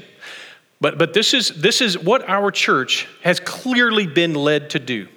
But, 0.82 0.98
but 0.98 1.14
this, 1.14 1.32
is, 1.32 1.48
this 1.48 1.80
is 1.80 1.98
what 1.98 2.28
our 2.28 2.50
church 2.50 3.08
has 3.22 3.40
clearly 3.40 4.06
been 4.06 4.34
led 4.34 4.68
to 4.70 4.78
do 4.78 5.08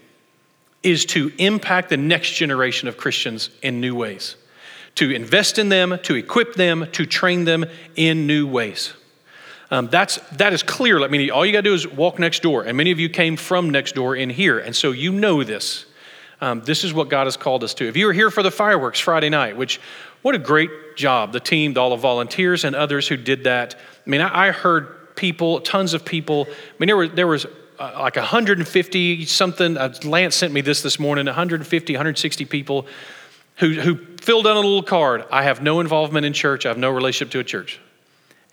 is 0.82 1.06
to 1.08 1.30
impact 1.38 1.90
the 1.90 1.98
next 1.98 2.32
generation 2.32 2.88
of 2.88 2.96
Christians 2.96 3.50
in 3.62 3.82
new 3.82 3.94
ways, 3.94 4.38
to 4.96 5.12
invest 5.12 5.60
in 5.60 5.68
them, 5.68 6.00
to 6.04 6.16
equip 6.16 6.56
them, 6.56 6.88
to 6.94 7.06
train 7.06 7.44
them 7.44 7.66
in 7.98 8.26
new 8.26 8.48
ways. 8.48 8.94
Um, 9.72 9.90
that's, 9.90 10.18
that 10.38 10.54
is 10.54 10.64
clear. 10.64 11.04
I 11.04 11.10
mean, 11.10 11.30
all 11.32 11.46
you 11.46 11.52
got 11.52 11.60
to 11.60 11.70
do 11.70 11.74
is 11.74 11.86
walk 11.86 12.18
next 12.18 12.42
door. 12.42 12.64
And 12.64 12.78
many 12.78 12.92
of 12.92 13.00
you 13.00 13.10
came 13.10 13.36
from 13.36 13.70
next 13.70 13.94
door 13.94 14.16
in 14.16 14.30
here. 14.30 14.58
And 14.58 14.74
so 14.74 14.92
you 14.92 15.12
know 15.12 15.44
this. 15.44 15.86
Um, 16.42 16.62
this 16.62 16.84
is 16.84 16.94
what 16.94 17.08
God 17.10 17.28
has 17.28 17.38
called 17.38 17.64
us 17.64 17.76
to. 17.76 17.88
If 17.88 17.96
you 17.96 18.08
were 18.08 18.14
here 18.14 18.32
for 18.32 18.42
the 18.42 18.52
fireworks 18.52 19.00
Friday 19.00 19.30
night, 19.30 19.56
which 19.56 19.80
what 20.24 20.36
a 20.36 20.40
great 20.40 20.96
job, 20.96 21.34
the 21.34 21.40
team, 21.40 21.78
all 21.78 21.92
the 21.92 21.96
volunteers 21.96 22.64
and 22.64 22.76
others 22.76 23.08
who 23.08 23.18
did 23.18 23.44
that. 23.46 23.76
I 23.76 24.10
mean, 24.10 24.22
I, 24.22 24.48
I 24.48 24.52
heard 24.52 25.16
people, 25.16 25.62
tons 25.62 25.94
of 25.94 26.06
people. 26.06 26.48
I 26.50 26.74
mean, 26.80 26.88
there, 26.88 26.98
were, 26.98 27.08
there 27.08 27.28
was 27.28 27.46
uh, 27.80 27.98
like 28.00 28.16
150 28.16 29.26
something. 29.26 29.78
Uh, 29.78 29.94
Lance 30.04 30.36
sent 30.36 30.54
me 30.54 30.62
this 30.62 30.82
this 30.82 31.00
morning 31.00 31.26
150, 31.26 31.94
160 31.94 32.46
people 32.46 32.86
who, 33.58 33.74
who 33.74 33.96
filled 34.18 34.48
out 34.48 34.56
a 34.56 34.60
little 34.60 34.84
card. 34.84 35.26
I 35.32 35.44
have 35.44 35.62
no 35.62 35.80
involvement 35.80 36.26
in 36.26 36.34
church, 36.34 36.66
I 36.66 36.70
have 36.70 36.78
no 36.78 36.90
relationship 36.90 37.32
to 37.34 37.40
a 37.40 37.44
church. 37.44 37.80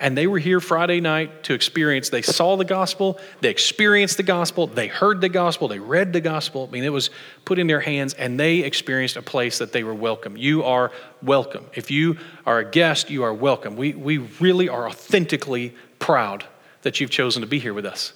And 0.00 0.16
they 0.16 0.28
were 0.28 0.38
here 0.38 0.60
Friday 0.60 1.00
night 1.00 1.42
to 1.44 1.54
experience. 1.54 2.08
They 2.08 2.22
saw 2.22 2.56
the 2.56 2.64
gospel, 2.64 3.18
they 3.40 3.50
experienced 3.50 4.16
the 4.16 4.22
gospel, 4.22 4.68
they 4.68 4.86
heard 4.86 5.20
the 5.20 5.28
gospel, 5.28 5.66
they 5.66 5.80
read 5.80 6.12
the 6.12 6.20
gospel. 6.20 6.68
I 6.68 6.72
mean, 6.72 6.84
it 6.84 6.92
was 6.92 7.10
put 7.44 7.58
in 7.58 7.66
their 7.66 7.80
hands, 7.80 8.14
and 8.14 8.38
they 8.38 8.58
experienced 8.58 9.16
a 9.16 9.22
place 9.22 9.58
that 9.58 9.72
they 9.72 9.82
were 9.82 9.94
welcome. 9.94 10.36
You 10.36 10.62
are 10.62 10.92
welcome. 11.20 11.66
If 11.74 11.90
you 11.90 12.16
are 12.46 12.60
a 12.60 12.70
guest, 12.70 13.10
you 13.10 13.24
are 13.24 13.34
welcome. 13.34 13.76
We, 13.76 13.92
we 13.92 14.18
really 14.18 14.68
are 14.68 14.88
authentically 14.88 15.74
proud 15.98 16.44
that 16.82 17.00
you've 17.00 17.10
chosen 17.10 17.42
to 17.42 17.48
be 17.48 17.58
here 17.58 17.74
with 17.74 17.86
us. 17.86 18.12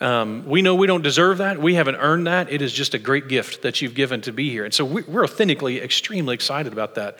Um, 0.00 0.44
we 0.46 0.62
know 0.62 0.74
we 0.74 0.88
don't 0.88 1.02
deserve 1.02 1.38
that. 1.38 1.60
We 1.60 1.74
haven't 1.74 1.94
earned 1.94 2.26
that. 2.26 2.50
It 2.50 2.60
is 2.60 2.72
just 2.72 2.94
a 2.94 2.98
great 2.98 3.28
gift 3.28 3.62
that 3.62 3.80
you've 3.80 3.94
given 3.94 4.20
to 4.22 4.32
be 4.32 4.50
here. 4.50 4.64
And 4.64 4.74
so 4.74 4.84
we're 4.84 5.22
authentically 5.22 5.80
extremely 5.80 6.34
excited 6.34 6.72
about 6.72 6.96
that. 6.96 7.18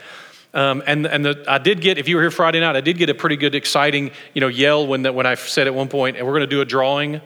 Um, 0.54 0.82
and 0.86 1.06
and 1.06 1.24
the, 1.24 1.44
I 1.48 1.58
did 1.58 1.80
get, 1.80 1.96
if 1.96 2.08
you 2.08 2.16
were 2.16 2.22
here 2.22 2.30
Friday 2.30 2.60
night, 2.60 2.76
I 2.76 2.82
did 2.82 2.98
get 2.98 3.08
a 3.08 3.14
pretty 3.14 3.36
good, 3.36 3.54
exciting, 3.54 4.10
you 4.34 4.40
know, 4.40 4.48
yell 4.48 4.86
when, 4.86 5.02
the, 5.02 5.12
when 5.12 5.24
I 5.24 5.34
said 5.34 5.66
at 5.66 5.74
one 5.74 5.88
point, 5.88 6.16
and 6.16 6.26
we're 6.26 6.32
going 6.32 6.42
to 6.42 6.46
do 6.46 6.60
a 6.60 6.64
drawing. 6.66 7.20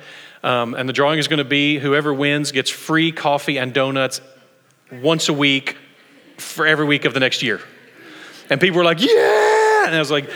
Um, 0.45 0.75
and 0.75 0.89
the 0.89 0.93
drawing 0.93 1.19
is 1.19 1.27
going 1.27 1.39
to 1.39 1.45
be 1.45 1.79
whoever 1.79 2.15
wins 2.15 2.53
gets 2.53 2.71
free 2.71 3.11
coffee 3.11 3.59
and 3.59 3.73
donuts 3.73 4.21
once 4.93 5.29
a 5.29 5.33
week 5.33 5.77
for 6.39 6.67
every 6.67 6.85
week 6.85 7.05
of 7.05 7.15
the 7.15 7.21
next 7.21 7.43
year. 7.43 7.61
And 8.49 8.61
people 8.61 8.79
were 8.79 8.85
like, 8.85 9.01
yeah. 9.01 9.87
And 9.87 9.95
I 9.95 9.99
was 9.99 10.11
like, 10.11 10.31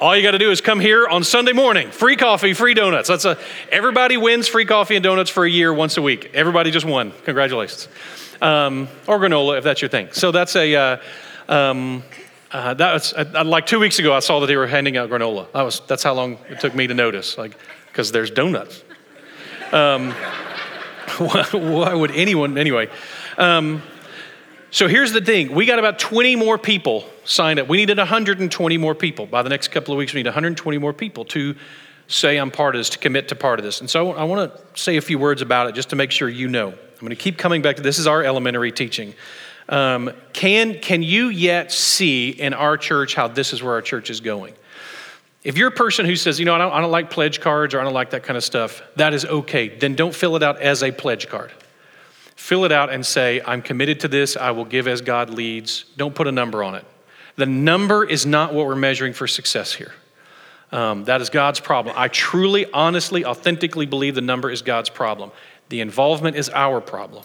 all 0.00 0.16
you 0.16 0.22
got 0.22 0.30
to 0.30 0.38
do 0.38 0.52
is 0.52 0.60
come 0.60 0.78
here 0.78 1.08
on 1.08 1.24
Sunday 1.24 1.52
morning. 1.52 1.90
Free 1.90 2.14
coffee, 2.14 2.54
free 2.54 2.74
donuts. 2.74 3.08
That's 3.08 3.24
a 3.24 3.36
everybody 3.72 4.16
wins 4.16 4.46
free 4.46 4.64
coffee 4.64 4.94
and 4.94 5.02
donuts 5.02 5.28
for 5.28 5.44
a 5.44 5.50
year 5.50 5.74
once 5.74 5.96
a 5.96 6.02
week. 6.02 6.30
Everybody 6.34 6.70
just 6.70 6.86
won. 6.86 7.12
Congratulations. 7.24 7.88
Um, 8.40 8.86
or 9.08 9.18
granola 9.18 9.58
if 9.58 9.64
that's 9.64 9.82
your 9.82 9.88
thing. 9.88 10.10
So 10.12 10.30
that's 10.30 10.54
a 10.54 10.74
uh, 10.76 10.96
um, 11.48 12.04
uh, 12.50 12.74
that 12.74 12.92
was 12.92 13.12
uh, 13.12 13.44
like 13.44 13.66
two 13.66 13.78
weeks 13.78 13.98
ago. 13.98 14.14
I 14.14 14.20
saw 14.20 14.40
that 14.40 14.46
they 14.46 14.56
were 14.56 14.66
handing 14.66 14.96
out 14.96 15.10
granola. 15.10 15.50
That 15.52 15.62
was 15.62 15.80
that's 15.86 16.02
how 16.02 16.14
long 16.14 16.38
it 16.48 16.60
took 16.60 16.74
me 16.74 16.86
to 16.86 16.94
notice, 16.94 17.36
like 17.36 17.56
because 17.88 18.10
there's 18.12 18.30
donuts. 18.30 18.82
Um, 19.72 20.12
why, 21.18 21.44
why, 21.52 21.94
would 21.94 22.10
anyone 22.12 22.56
anyway? 22.56 22.88
Um, 23.36 23.82
so 24.70 24.88
here's 24.88 25.12
the 25.12 25.20
thing: 25.20 25.54
we 25.54 25.66
got 25.66 25.78
about 25.78 25.98
20 25.98 26.36
more 26.36 26.56
people 26.56 27.04
signed 27.24 27.58
up. 27.58 27.68
We 27.68 27.76
needed 27.76 27.98
120 27.98 28.78
more 28.78 28.94
people 28.94 29.26
by 29.26 29.42
the 29.42 29.50
next 29.50 29.68
couple 29.68 29.92
of 29.92 29.98
weeks. 29.98 30.14
We 30.14 30.20
need 30.20 30.26
120 30.26 30.78
more 30.78 30.94
people 30.94 31.26
to 31.26 31.54
say 32.06 32.38
I'm 32.38 32.50
part 32.50 32.74
of 32.74 32.80
this, 32.80 32.88
to 32.90 32.98
commit 32.98 33.28
to 33.28 33.34
part 33.34 33.58
of 33.58 33.64
this. 33.64 33.80
And 33.80 33.90
so 33.90 34.12
I 34.12 34.24
want 34.24 34.50
to 34.50 34.80
say 34.80 34.96
a 34.96 35.02
few 35.02 35.18
words 35.18 35.42
about 35.42 35.68
it 35.68 35.74
just 35.74 35.90
to 35.90 35.96
make 35.96 36.10
sure 36.10 36.28
you 36.28 36.48
know. 36.48 36.68
I'm 36.68 37.00
going 37.00 37.10
to 37.10 37.16
keep 37.16 37.36
coming 37.36 37.62
back 37.62 37.76
to 37.76 37.82
this 37.82 37.98
is 37.98 38.06
our 38.06 38.24
elementary 38.24 38.72
teaching. 38.72 39.14
Um, 39.68 40.12
can, 40.32 40.78
can 40.80 41.02
you 41.02 41.28
yet 41.28 41.72
see 41.72 42.30
in 42.30 42.54
our 42.54 42.76
church 42.76 43.14
how 43.14 43.28
this 43.28 43.52
is 43.52 43.62
where 43.62 43.74
our 43.74 43.82
church 43.82 44.10
is 44.10 44.20
going? 44.20 44.54
If 45.44 45.56
you're 45.56 45.68
a 45.68 45.72
person 45.72 46.06
who 46.06 46.16
says, 46.16 46.38
you 46.38 46.46
know, 46.46 46.54
I 46.54 46.58
don't, 46.58 46.72
I 46.72 46.80
don't 46.80 46.90
like 46.90 47.10
pledge 47.10 47.40
cards 47.40 47.74
or 47.74 47.80
I 47.80 47.84
don't 47.84 47.94
like 47.94 48.10
that 48.10 48.22
kind 48.22 48.36
of 48.36 48.44
stuff, 48.44 48.82
that 48.96 49.14
is 49.14 49.24
okay. 49.24 49.68
Then 49.68 49.94
don't 49.94 50.14
fill 50.14 50.36
it 50.36 50.42
out 50.42 50.60
as 50.60 50.82
a 50.82 50.90
pledge 50.90 51.28
card. 51.28 51.52
Fill 52.34 52.64
it 52.64 52.72
out 52.72 52.90
and 52.90 53.04
say, 53.04 53.40
I'm 53.44 53.62
committed 53.62 54.00
to 54.00 54.08
this. 54.08 54.36
I 54.36 54.52
will 54.52 54.64
give 54.64 54.88
as 54.88 55.00
God 55.00 55.30
leads. 55.30 55.84
Don't 55.96 56.14
put 56.14 56.26
a 56.26 56.32
number 56.32 56.62
on 56.62 56.74
it. 56.74 56.84
The 57.36 57.46
number 57.46 58.04
is 58.04 58.26
not 58.26 58.52
what 58.52 58.66
we're 58.66 58.74
measuring 58.74 59.12
for 59.12 59.26
success 59.26 59.72
here. 59.72 59.92
Um, 60.72 61.04
that 61.04 61.20
is 61.20 61.30
God's 61.30 61.60
problem. 61.60 61.94
I 61.96 62.08
truly, 62.08 62.70
honestly, 62.72 63.24
authentically 63.24 63.86
believe 63.86 64.14
the 64.14 64.20
number 64.20 64.50
is 64.50 64.62
God's 64.62 64.90
problem. 64.90 65.30
The 65.68 65.80
involvement 65.80 66.36
is 66.36 66.50
our 66.50 66.80
problem. 66.80 67.24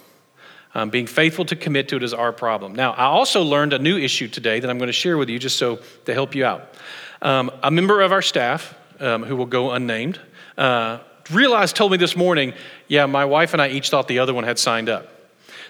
Um, 0.76 0.90
being 0.90 1.06
faithful 1.06 1.44
to 1.46 1.56
commit 1.56 1.88
to 1.88 1.96
it 1.96 2.02
is 2.02 2.12
our 2.12 2.32
problem. 2.32 2.74
Now, 2.74 2.92
I 2.92 3.04
also 3.04 3.42
learned 3.42 3.72
a 3.72 3.78
new 3.78 3.96
issue 3.96 4.26
today 4.26 4.58
that 4.58 4.68
I'm 4.68 4.78
going 4.78 4.88
to 4.88 4.92
share 4.92 5.16
with 5.16 5.28
you 5.28 5.38
just 5.38 5.56
so 5.56 5.78
to 6.06 6.12
help 6.12 6.34
you 6.34 6.44
out. 6.44 6.74
Um, 7.22 7.50
a 7.62 7.70
member 7.70 8.00
of 8.00 8.10
our 8.10 8.22
staff, 8.22 8.74
um, 8.98 9.22
who 9.22 9.36
will 9.36 9.46
go 9.46 9.70
unnamed, 9.70 10.18
uh, 10.58 10.98
realized, 11.30 11.76
told 11.76 11.92
me 11.92 11.98
this 11.98 12.16
morning, 12.16 12.54
yeah, 12.88 13.06
my 13.06 13.24
wife 13.24 13.52
and 13.52 13.62
I 13.62 13.68
each 13.68 13.90
thought 13.90 14.08
the 14.08 14.18
other 14.18 14.34
one 14.34 14.44
had 14.44 14.58
signed 14.58 14.88
up. 14.88 15.08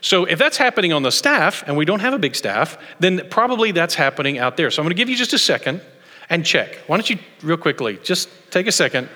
So 0.00 0.24
if 0.24 0.38
that's 0.38 0.56
happening 0.56 0.92
on 0.92 1.02
the 1.02 1.12
staff, 1.12 1.62
and 1.66 1.76
we 1.76 1.84
don't 1.84 2.00
have 2.00 2.14
a 2.14 2.18
big 2.18 2.34
staff, 2.34 2.78
then 2.98 3.22
probably 3.30 3.72
that's 3.72 3.94
happening 3.94 4.38
out 4.38 4.56
there. 4.56 4.70
So 4.70 4.82
I'm 4.82 4.84
going 4.84 4.96
to 4.96 5.00
give 5.00 5.08
you 5.08 5.16
just 5.16 5.32
a 5.32 5.38
second 5.38 5.80
and 6.28 6.44
check. 6.44 6.76
Why 6.86 6.96
don't 6.96 7.08
you, 7.08 7.18
real 7.42 7.56
quickly, 7.56 7.98
just 8.02 8.28
take 8.50 8.66
a 8.66 8.72
second. 8.72 9.08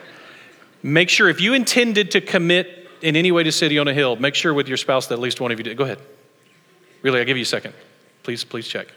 Make 0.82 1.08
sure 1.08 1.28
if 1.28 1.40
you 1.40 1.54
intended 1.54 2.10
to 2.12 2.20
commit 2.20 2.77
in 3.02 3.16
any 3.16 3.32
way 3.32 3.42
to 3.42 3.52
City 3.52 3.78
on 3.78 3.88
a 3.88 3.94
Hill, 3.94 4.16
make 4.16 4.34
sure 4.34 4.52
with 4.54 4.68
your 4.68 4.76
spouse 4.76 5.06
that 5.08 5.14
at 5.14 5.20
least 5.20 5.40
one 5.40 5.52
of 5.52 5.58
you 5.58 5.64
did. 5.64 5.76
Go 5.76 5.84
ahead. 5.84 5.98
Really, 7.02 7.20
I'll 7.20 7.26
give 7.26 7.36
you 7.36 7.42
a 7.42 7.46
second. 7.46 7.74
Please, 8.22 8.44
please 8.44 8.66
check. 8.66 8.88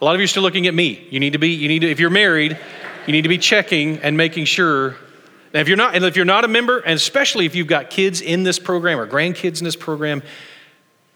A 0.00 0.04
lot 0.04 0.14
of 0.14 0.20
you 0.20 0.24
are 0.24 0.28
still 0.28 0.42
looking 0.42 0.66
at 0.66 0.74
me. 0.74 1.06
You 1.10 1.20
need 1.20 1.32
to 1.34 1.38
be, 1.38 1.50
you 1.50 1.68
need 1.68 1.80
to, 1.80 1.90
if 1.90 2.00
you're 2.00 2.10
married, 2.10 2.58
you 3.06 3.12
need 3.12 3.22
to 3.22 3.28
be 3.28 3.38
checking 3.38 3.98
and 3.98 4.16
making 4.16 4.44
sure. 4.44 4.96
Now, 5.52 5.60
if 5.60 5.68
you're 5.68 5.76
not, 5.76 5.94
and 5.94 6.04
if 6.04 6.16
you're 6.16 6.24
not 6.24 6.44
a 6.44 6.48
member, 6.48 6.78
and 6.80 6.94
especially 6.94 7.46
if 7.46 7.54
you've 7.54 7.66
got 7.66 7.90
kids 7.90 8.20
in 8.20 8.42
this 8.42 8.58
program 8.58 8.98
or 8.98 9.06
grandkids 9.06 9.58
in 9.58 9.64
this 9.64 9.76
program, 9.76 10.22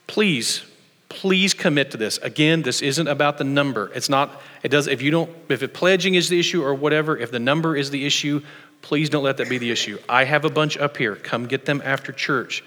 please, 0.06 0.64
please 1.08 1.54
commit 1.54 1.90
to 1.90 1.96
this. 1.96 2.18
Again, 2.18 2.62
this 2.62 2.82
isn't 2.82 3.08
about 3.08 3.38
the 3.38 3.44
number. 3.44 3.90
It's 3.94 4.08
not, 4.08 4.40
it 4.62 4.68
does, 4.68 4.86
if 4.86 5.02
you 5.02 5.10
don't, 5.10 5.30
if 5.48 5.62
it 5.62 5.74
pledging 5.74 6.14
is 6.14 6.28
the 6.28 6.38
issue 6.38 6.62
or 6.62 6.74
whatever, 6.74 7.16
if 7.16 7.30
the 7.30 7.40
number 7.40 7.76
is 7.76 7.90
the 7.90 8.06
issue, 8.06 8.42
please 8.82 9.10
don't 9.10 9.24
let 9.24 9.36
that 9.38 9.48
be 9.48 9.58
the 9.58 9.70
issue. 9.70 9.98
I 10.08 10.24
have 10.24 10.44
a 10.44 10.50
bunch 10.50 10.76
up 10.76 10.96
here. 10.96 11.16
Come 11.16 11.46
get 11.46 11.64
them 11.64 11.82
after 11.84 12.12
church. 12.12 12.64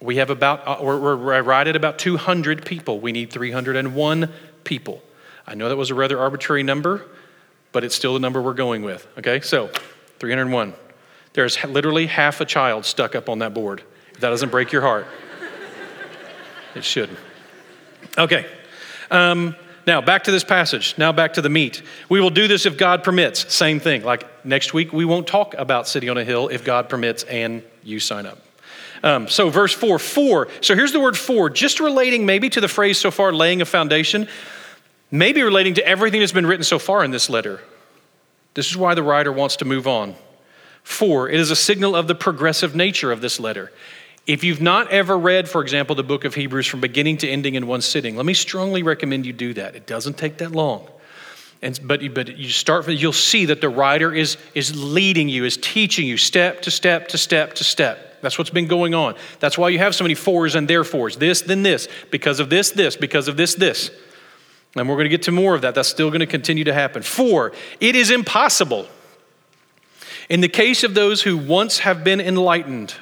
We 0.00 0.16
have 0.16 0.30
about, 0.30 0.66
uh, 0.66 0.82
we're, 0.82 1.16
we're 1.16 1.42
right 1.42 1.66
at 1.66 1.76
about 1.76 1.98
200 1.98 2.66
people. 2.66 3.00
We 3.00 3.12
need 3.12 3.32
301 3.32 4.28
people. 4.64 5.02
I 5.46 5.54
know 5.54 5.68
that 5.68 5.76
was 5.76 5.90
a 5.90 5.94
rather 5.94 6.18
arbitrary 6.18 6.62
number, 6.62 7.06
but 7.72 7.84
it's 7.84 7.94
still 7.94 8.14
the 8.14 8.20
number 8.20 8.42
we're 8.42 8.54
going 8.54 8.82
with. 8.82 9.06
Okay, 9.18 9.40
so 9.40 9.68
301. 10.18 10.74
There's 11.32 11.62
literally 11.64 12.06
half 12.06 12.40
a 12.40 12.44
child 12.44 12.84
stuck 12.84 13.14
up 13.14 13.28
on 13.28 13.38
that 13.40 13.54
board. 13.54 13.82
If 14.12 14.20
that 14.20 14.30
doesn't 14.30 14.50
break 14.50 14.72
your 14.72 14.82
heart. 14.82 15.06
It 16.74 16.84
shouldn't. 16.84 17.18
Okay. 18.16 18.46
Um, 19.10 19.54
now, 19.86 20.00
back 20.00 20.24
to 20.24 20.30
this 20.30 20.44
passage. 20.44 20.94
Now, 20.96 21.12
back 21.12 21.34
to 21.34 21.42
the 21.42 21.48
meat. 21.48 21.82
We 22.08 22.20
will 22.20 22.30
do 22.30 22.46
this 22.46 22.66
if 22.66 22.76
God 22.76 23.02
permits. 23.02 23.52
Same 23.52 23.80
thing. 23.80 24.04
Like 24.04 24.44
next 24.44 24.72
week, 24.72 24.92
we 24.92 25.04
won't 25.04 25.26
talk 25.26 25.54
about 25.54 25.88
City 25.88 26.08
on 26.08 26.18
a 26.18 26.24
Hill 26.24 26.48
if 26.48 26.64
God 26.64 26.88
permits 26.88 27.24
and 27.24 27.62
you 27.82 27.98
sign 27.98 28.26
up. 28.26 28.38
Um, 29.02 29.26
so, 29.26 29.50
verse 29.50 29.72
4, 29.72 29.98
for. 29.98 30.48
So, 30.60 30.76
here's 30.76 30.92
the 30.92 31.00
word 31.00 31.18
for, 31.18 31.50
just 31.50 31.80
relating 31.80 32.24
maybe 32.24 32.48
to 32.50 32.60
the 32.60 32.68
phrase 32.68 32.98
so 32.98 33.10
far, 33.10 33.32
laying 33.32 33.60
a 33.60 33.64
foundation, 33.64 34.28
maybe 35.10 35.42
relating 35.42 35.74
to 35.74 35.86
everything 35.86 36.20
that's 36.20 36.32
been 36.32 36.46
written 36.46 36.62
so 36.62 36.78
far 36.78 37.02
in 37.02 37.10
this 37.10 37.28
letter. 37.28 37.60
This 38.54 38.70
is 38.70 38.76
why 38.76 38.94
the 38.94 39.02
writer 39.02 39.32
wants 39.32 39.56
to 39.56 39.64
move 39.64 39.88
on. 39.88 40.14
For, 40.84 41.28
it 41.28 41.40
is 41.40 41.50
a 41.50 41.56
signal 41.56 41.96
of 41.96 42.06
the 42.06 42.14
progressive 42.14 42.76
nature 42.76 43.10
of 43.10 43.20
this 43.20 43.40
letter. 43.40 43.72
If 44.26 44.44
you've 44.44 44.60
not 44.60 44.90
ever 44.90 45.18
read, 45.18 45.48
for 45.48 45.62
example, 45.62 45.96
the 45.96 46.04
book 46.04 46.24
of 46.24 46.34
Hebrews 46.34 46.66
from 46.66 46.80
beginning 46.80 47.18
to 47.18 47.28
ending 47.28 47.56
in 47.56 47.66
one 47.66 47.80
sitting, 47.80 48.16
let 48.16 48.24
me 48.24 48.34
strongly 48.34 48.82
recommend 48.82 49.26
you 49.26 49.32
do 49.32 49.52
that. 49.54 49.74
It 49.74 49.86
doesn't 49.86 50.16
take 50.16 50.38
that 50.38 50.52
long. 50.52 50.86
And, 51.60 51.78
but, 51.82 52.14
but 52.14 52.36
you 52.36 52.48
start, 52.48 52.88
you'll 52.88 53.12
see 53.12 53.46
that 53.46 53.60
the 53.60 53.68
writer 53.68 54.12
is, 54.14 54.36
is 54.54 54.76
leading 54.76 55.28
you, 55.28 55.44
is 55.44 55.56
teaching 55.56 56.06
you 56.06 56.16
step 56.16 56.62
to 56.62 56.70
step 56.70 57.08
to 57.08 57.18
step 57.18 57.54
to 57.54 57.64
step. 57.64 58.20
That's 58.20 58.38
what's 58.38 58.50
been 58.50 58.68
going 58.68 58.94
on. 58.94 59.16
That's 59.40 59.58
why 59.58 59.68
you 59.70 59.78
have 59.78 59.94
so 59.94 60.04
many 60.04 60.14
fors 60.14 60.54
and 60.54 60.68
therefores. 60.68 61.16
This, 61.16 61.42
then 61.42 61.62
this, 61.64 61.88
because 62.10 62.38
of 62.38 62.50
this, 62.50 62.70
this, 62.70 62.96
because 62.96 63.26
of 63.26 63.36
this, 63.36 63.54
this. 63.54 63.90
And 64.76 64.88
we're 64.88 64.94
going 64.94 65.04
to 65.04 65.10
get 65.10 65.22
to 65.22 65.32
more 65.32 65.54
of 65.54 65.62
that. 65.62 65.74
That's 65.74 65.88
still 65.88 66.10
going 66.10 66.20
to 66.20 66.26
continue 66.26 66.64
to 66.64 66.72
happen. 66.72 67.02
For, 67.02 67.52
it 67.80 67.96
is 67.96 68.10
impossible. 68.10 68.86
In 70.28 70.40
the 70.40 70.48
case 70.48 70.84
of 70.84 70.94
those 70.94 71.22
who 71.22 71.36
once 71.36 71.80
have 71.80 72.04
been 72.04 72.20
enlightened, 72.20 72.94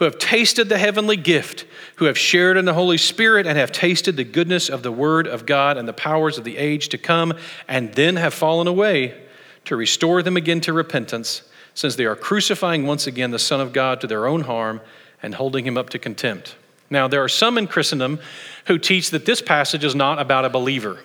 who 0.00 0.06
have 0.06 0.18
tasted 0.18 0.70
the 0.70 0.78
heavenly 0.78 1.16
gift, 1.18 1.66
who 1.96 2.06
have 2.06 2.16
shared 2.16 2.56
in 2.56 2.64
the 2.64 2.72
Holy 2.72 2.96
Spirit, 2.96 3.46
and 3.46 3.58
have 3.58 3.70
tasted 3.70 4.16
the 4.16 4.24
goodness 4.24 4.70
of 4.70 4.82
the 4.82 4.90
Word 4.90 5.26
of 5.26 5.44
God 5.44 5.76
and 5.76 5.86
the 5.86 5.92
powers 5.92 6.38
of 6.38 6.44
the 6.44 6.56
age 6.56 6.88
to 6.88 6.96
come, 6.96 7.34
and 7.68 7.92
then 7.92 8.16
have 8.16 8.32
fallen 8.32 8.66
away, 8.66 9.14
to 9.66 9.76
restore 9.76 10.22
them 10.22 10.38
again 10.38 10.62
to 10.62 10.72
repentance, 10.72 11.42
since 11.74 11.96
they 11.96 12.06
are 12.06 12.16
crucifying 12.16 12.86
once 12.86 13.06
again 13.06 13.30
the 13.30 13.38
Son 13.38 13.60
of 13.60 13.74
God 13.74 14.00
to 14.00 14.06
their 14.06 14.26
own 14.26 14.40
harm 14.40 14.80
and 15.22 15.34
holding 15.34 15.66
him 15.66 15.76
up 15.76 15.90
to 15.90 15.98
contempt. 15.98 16.56
Now, 16.88 17.06
there 17.06 17.22
are 17.22 17.28
some 17.28 17.58
in 17.58 17.66
Christendom 17.66 18.20
who 18.68 18.78
teach 18.78 19.10
that 19.10 19.26
this 19.26 19.42
passage 19.42 19.84
is 19.84 19.94
not 19.94 20.18
about 20.18 20.46
a 20.46 20.48
believer. 20.48 21.00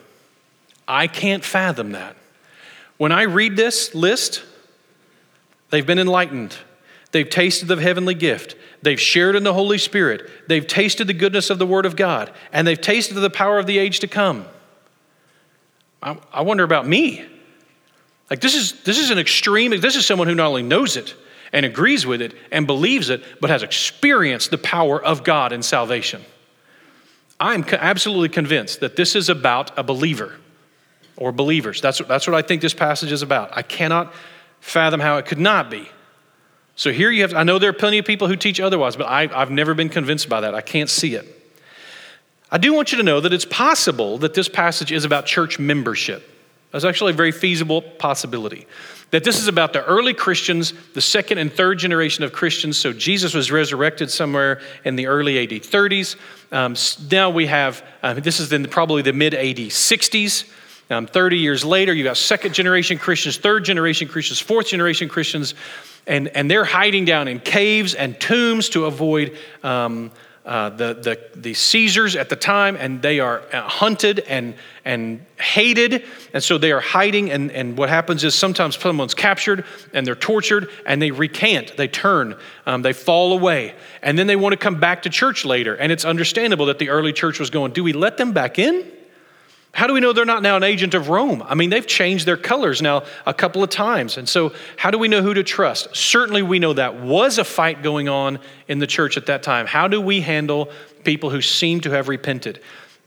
I 0.87 1.07
can't 1.07 1.43
fathom 1.43 1.91
that. 1.91 2.15
When 2.95 3.11
I 3.11 3.23
read 3.23 3.57
this 3.57 3.93
list, 3.93 4.41
they've 5.69 5.85
been 5.85 5.99
enlightened. 5.99 6.55
They've 7.15 7.29
tasted 7.29 7.69
the 7.69 7.77
heavenly 7.77 8.13
gift. 8.13 8.57
They've 8.81 8.99
shared 8.99 9.37
in 9.37 9.45
the 9.45 9.53
Holy 9.53 9.77
Spirit. 9.77 10.29
They've 10.49 10.67
tasted 10.67 11.07
the 11.07 11.13
goodness 11.13 11.49
of 11.49 11.59
the 11.59 11.65
Word 11.65 11.85
of 11.85 11.95
God. 11.95 12.29
And 12.51 12.67
they've 12.67 12.81
tasted 12.81 13.13
the 13.13 13.29
power 13.29 13.57
of 13.57 13.67
the 13.67 13.77
age 13.77 14.01
to 14.01 14.07
come. 14.09 14.45
I, 16.03 16.17
I 16.33 16.41
wonder 16.41 16.65
about 16.65 16.85
me. 16.85 17.25
Like, 18.29 18.41
this 18.41 18.53
is, 18.53 18.83
this 18.83 18.99
is 18.99 19.11
an 19.11 19.17
extreme, 19.17 19.71
this 19.79 19.95
is 19.95 20.05
someone 20.05 20.27
who 20.27 20.35
not 20.35 20.47
only 20.47 20.63
knows 20.63 20.97
it 20.97 21.15
and 21.53 21.65
agrees 21.65 22.05
with 22.05 22.21
it 22.21 22.35
and 22.51 22.67
believes 22.67 23.09
it, 23.09 23.23
but 23.39 23.49
has 23.49 23.63
experienced 23.63 24.51
the 24.51 24.57
power 24.57 25.01
of 25.01 25.23
God 25.23 25.53
in 25.53 25.63
salvation. 25.63 26.21
I'm 27.39 27.63
absolutely 27.63 28.27
convinced 28.27 28.81
that 28.81 28.97
this 28.97 29.15
is 29.15 29.29
about 29.29 29.71
a 29.79 29.83
believer 29.83 30.35
or 31.15 31.31
believers. 31.31 31.79
That's, 31.79 31.99
that's 31.99 32.27
what 32.27 32.35
I 32.35 32.41
think 32.41 32.61
this 32.61 32.73
passage 32.73 33.13
is 33.13 33.21
about. 33.21 33.57
I 33.57 33.61
cannot 33.61 34.13
fathom 34.59 34.99
how 34.99 35.15
it 35.15 35.25
could 35.25 35.39
not 35.39 35.71
be. 35.71 35.87
So 36.75 36.91
here 36.91 37.09
you 37.09 37.21
have, 37.21 37.33
I 37.33 37.43
know 37.43 37.57
there 37.57 37.69
are 37.69 37.73
plenty 37.73 37.97
of 37.97 38.05
people 38.05 38.27
who 38.27 38.35
teach 38.35 38.59
otherwise, 38.59 38.95
but 38.95 39.05
I, 39.05 39.29
I've 39.33 39.51
never 39.51 39.73
been 39.73 39.89
convinced 39.89 40.27
by 40.27 40.41
that. 40.41 40.53
I 40.53 40.61
can't 40.61 40.89
see 40.89 41.15
it. 41.15 41.25
I 42.51 42.57
do 42.57 42.73
want 42.73 42.91
you 42.91 42.97
to 42.97 43.03
know 43.03 43.21
that 43.21 43.33
it's 43.33 43.45
possible 43.45 44.17
that 44.19 44.33
this 44.33 44.49
passage 44.49 44.91
is 44.91 45.05
about 45.05 45.25
church 45.25 45.57
membership. 45.57 46.29
That's 46.71 46.85
actually 46.85 47.13
a 47.13 47.15
very 47.15 47.31
feasible 47.31 47.81
possibility. 47.81 48.67
That 49.11 49.23
this 49.23 49.39
is 49.39 49.47
about 49.47 49.71
the 49.71 49.83
early 49.85 50.13
Christians, 50.13 50.73
the 50.93 50.99
second 50.99 51.37
and 51.37 51.51
third 51.51 51.79
generation 51.79 52.25
of 52.25 52.33
Christians. 52.33 52.77
So 52.77 52.91
Jesus 52.91 53.33
was 53.33 53.51
resurrected 53.51 54.11
somewhere 54.11 54.59
in 54.83 54.97
the 54.97 55.07
early 55.07 55.41
AD 55.41 55.63
30s. 55.63 56.17
Um, 56.51 56.75
now 57.09 57.29
we 57.29 57.47
have, 57.47 57.83
uh, 58.03 58.15
this 58.15 58.41
is 58.41 58.51
in 58.51 58.65
probably 58.65 59.01
the 59.01 59.13
mid 59.13 59.33
AD 59.33 59.57
60s. 59.57 60.51
Um, 60.89 61.07
30 61.07 61.37
years 61.37 61.63
later, 61.63 61.93
you 61.93 62.03
got 62.03 62.17
second 62.17 62.53
generation 62.53 62.97
Christians, 62.97 63.37
third 63.37 63.63
generation 63.63 64.07
Christians, 64.07 64.39
fourth 64.39 64.67
generation 64.67 65.07
Christians 65.07 65.55
and, 66.07 66.27
and 66.29 66.49
they're 66.49 66.65
hiding 66.65 67.05
down 67.05 67.27
in 67.27 67.39
caves 67.39 67.93
and 67.93 68.19
tombs 68.19 68.69
to 68.69 68.85
avoid 68.85 69.37
um, 69.63 70.11
uh, 70.45 70.69
the, 70.69 70.93
the, 70.93 71.39
the 71.39 71.53
Caesars 71.55 72.15
at 72.15 72.29
the 72.29 72.35
time, 72.35 72.75
and 72.75 73.01
they 73.01 73.19
are 73.19 73.41
uh, 73.51 73.63
hunted 73.63 74.19
and, 74.19 74.53
and 74.85 75.25
hated. 75.39 76.05
And 76.33 76.43
so 76.43 76.59
they 76.59 76.71
are 76.71 76.79
hiding. 76.79 77.31
And, 77.31 77.51
and 77.51 77.75
what 77.75 77.89
happens 77.89 78.23
is 78.23 78.35
sometimes 78.35 78.77
someone's 78.77 79.15
captured 79.15 79.65
and 79.91 80.05
they're 80.05 80.13
tortured 80.13 80.69
and 80.85 81.01
they 81.01 81.09
recant, 81.09 81.75
they 81.77 81.87
turn, 81.87 82.35
um, 82.67 82.83
they 82.83 82.93
fall 82.93 83.33
away. 83.33 83.73
And 84.03 84.19
then 84.19 84.27
they 84.27 84.35
want 84.35 84.53
to 84.53 84.57
come 84.57 84.79
back 84.79 85.01
to 85.03 85.09
church 85.09 85.45
later. 85.45 85.73
And 85.73 85.91
it's 85.91 86.05
understandable 86.05 86.67
that 86.67 86.77
the 86.77 86.89
early 86.89 87.11
church 87.11 87.39
was 87.39 87.49
going, 87.49 87.73
Do 87.73 87.83
we 87.83 87.93
let 87.93 88.17
them 88.17 88.31
back 88.31 88.59
in? 88.59 88.85
How 89.75 89.87
do 89.87 89.93
we 89.93 89.99
know 89.99 90.13
they're 90.13 90.23
not 90.23 90.41
now 90.41 90.55
an 90.55 90.63
agent 90.63 90.93
of 90.93 91.09
Rome? 91.09 91.43
I 91.45 91.53
mean, 91.53 91.69
they've 91.69 91.85
changed 91.85 92.25
their 92.25 92.37
colors 92.37 92.81
now 92.81 93.03
a 93.25 93.33
couple 93.33 93.61
of 93.61 93.69
times. 93.69 94.15
And 94.15 94.27
so, 94.27 94.53
how 94.77 94.89
do 94.89 94.97
we 94.97 95.09
know 95.09 95.21
who 95.21 95.33
to 95.33 95.43
trust? 95.43 95.93
Certainly, 95.93 96.43
we 96.43 96.59
know 96.59 96.71
that 96.71 97.01
was 97.01 97.39
a 97.39 97.43
fight 97.43 97.83
going 97.83 98.07
on 98.07 98.39
in 98.69 98.79
the 98.79 98.87
church 98.87 99.17
at 99.17 99.25
that 99.25 99.43
time. 99.43 99.65
How 99.65 99.89
do 99.89 99.99
we 99.99 100.21
handle 100.21 100.71
people 101.03 101.29
who 101.29 101.41
seem 101.41 101.81
to 101.81 101.91
have 101.91 102.07
repented? 102.07 102.61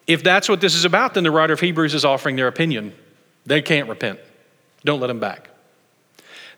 If 0.07 0.23
that's 0.23 0.47
what 0.47 0.61
this 0.61 0.75
is 0.75 0.85
about, 0.85 1.15
then 1.15 1.25
the 1.25 1.31
writer 1.31 1.55
of 1.55 1.61
Hebrews 1.61 1.95
is 1.95 2.05
offering 2.05 2.37
their 2.37 2.49
opinion. 2.49 2.93
They 3.47 3.63
can't 3.63 3.89
repent. 3.89 4.21
Don't 4.85 5.01
let 5.01 5.07
them 5.07 5.21
back. 5.21 5.49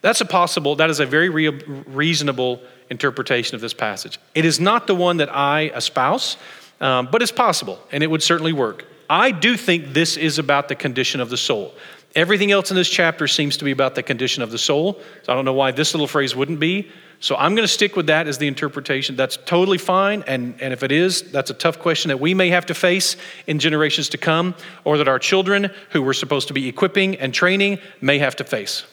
That's 0.00 0.20
a 0.20 0.24
possible, 0.24 0.74
that 0.76 0.90
is 0.90 0.98
a 0.98 1.06
very 1.06 1.28
re- 1.28 1.50
reasonable 1.86 2.60
interpretation 2.90 3.54
of 3.54 3.60
this 3.60 3.74
passage. 3.74 4.18
It 4.34 4.44
is 4.44 4.58
not 4.58 4.88
the 4.88 4.94
one 4.96 5.18
that 5.18 5.32
I 5.32 5.68
espouse, 5.68 6.36
um, 6.80 7.08
but 7.12 7.22
it's 7.22 7.30
possible, 7.30 7.78
and 7.92 8.02
it 8.02 8.08
would 8.08 8.24
certainly 8.24 8.52
work. 8.52 8.86
I 9.10 9.32
do 9.32 9.56
think 9.56 9.92
this 9.92 10.16
is 10.16 10.38
about 10.38 10.68
the 10.68 10.76
condition 10.76 11.20
of 11.20 11.30
the 11.30 11.36
soul. 11.36 11.74
Everything 12.14 12.52
else 12.52 12.70
in 12.70 12.76
this 12.76 12.88
chapter 12.88 13.26
seems 13.26 13.56
to 13.56 13.64
be 13.64 13.72
about 13.72 13.96
the 13.96 14.04
condition 14.04 14.42
of 14.42 14.52
the 14.52 14.58
soul. 14.58 15.00
So 15.24 15.32
I 15.32 15.34
don't 15.34 15.44
know 15.44 15.52
why 15.52 15.72
this 15.72 15.94
little 15.94 16.06
phrase 16.06 16.34
wouldn't 16.34 16.60
be. 16.60 16.88
So 17.18 17.36
I'm 17.36 17.54
going 17.54 17.64
to 17.64 17.72
stick 17.72 17.96
with 17.96 18.06
that 18.06 18.28
as 18.28 18.38
the 18.38 18.46
interpretation. 18.46 19.16
That's 19.16 19.36
totally 19.36 19.78
fine. 19.78 20.22
And, 20.26 20.60
and 20.60 20.72
if 20.72 20.82
it 20.84 20.92
is, 20.92 21.22
that's 21.32 21.50
a 21.50 21.54
tough 21.54 21.80
question 21.80 22.08
that 22.08 22.20
we 22.20 22.34
may 22.34 22.50
have 22.50 22.66
to 22.66 22.74
face 22.74 23.16
in 23.48 23.58
generations 23.58 24.08
to 24.10 24.18
come, 24.18 24.54
or 24.84 24.96
that 24.98 25.08
our 25.08 25.18
children, 25.18 25.70
who 25.90 26.02
we're 26.02 26.12
supposed 26.12 26.48
to 26.48 26.54
be 26.54 26.68
equipping 26.68 27.16
and 27.16 27.34
training, 27.34 27.78
may 28.00 28.18
have 28.18 28.36
to 28.36 28.44
face. 28.44 28.84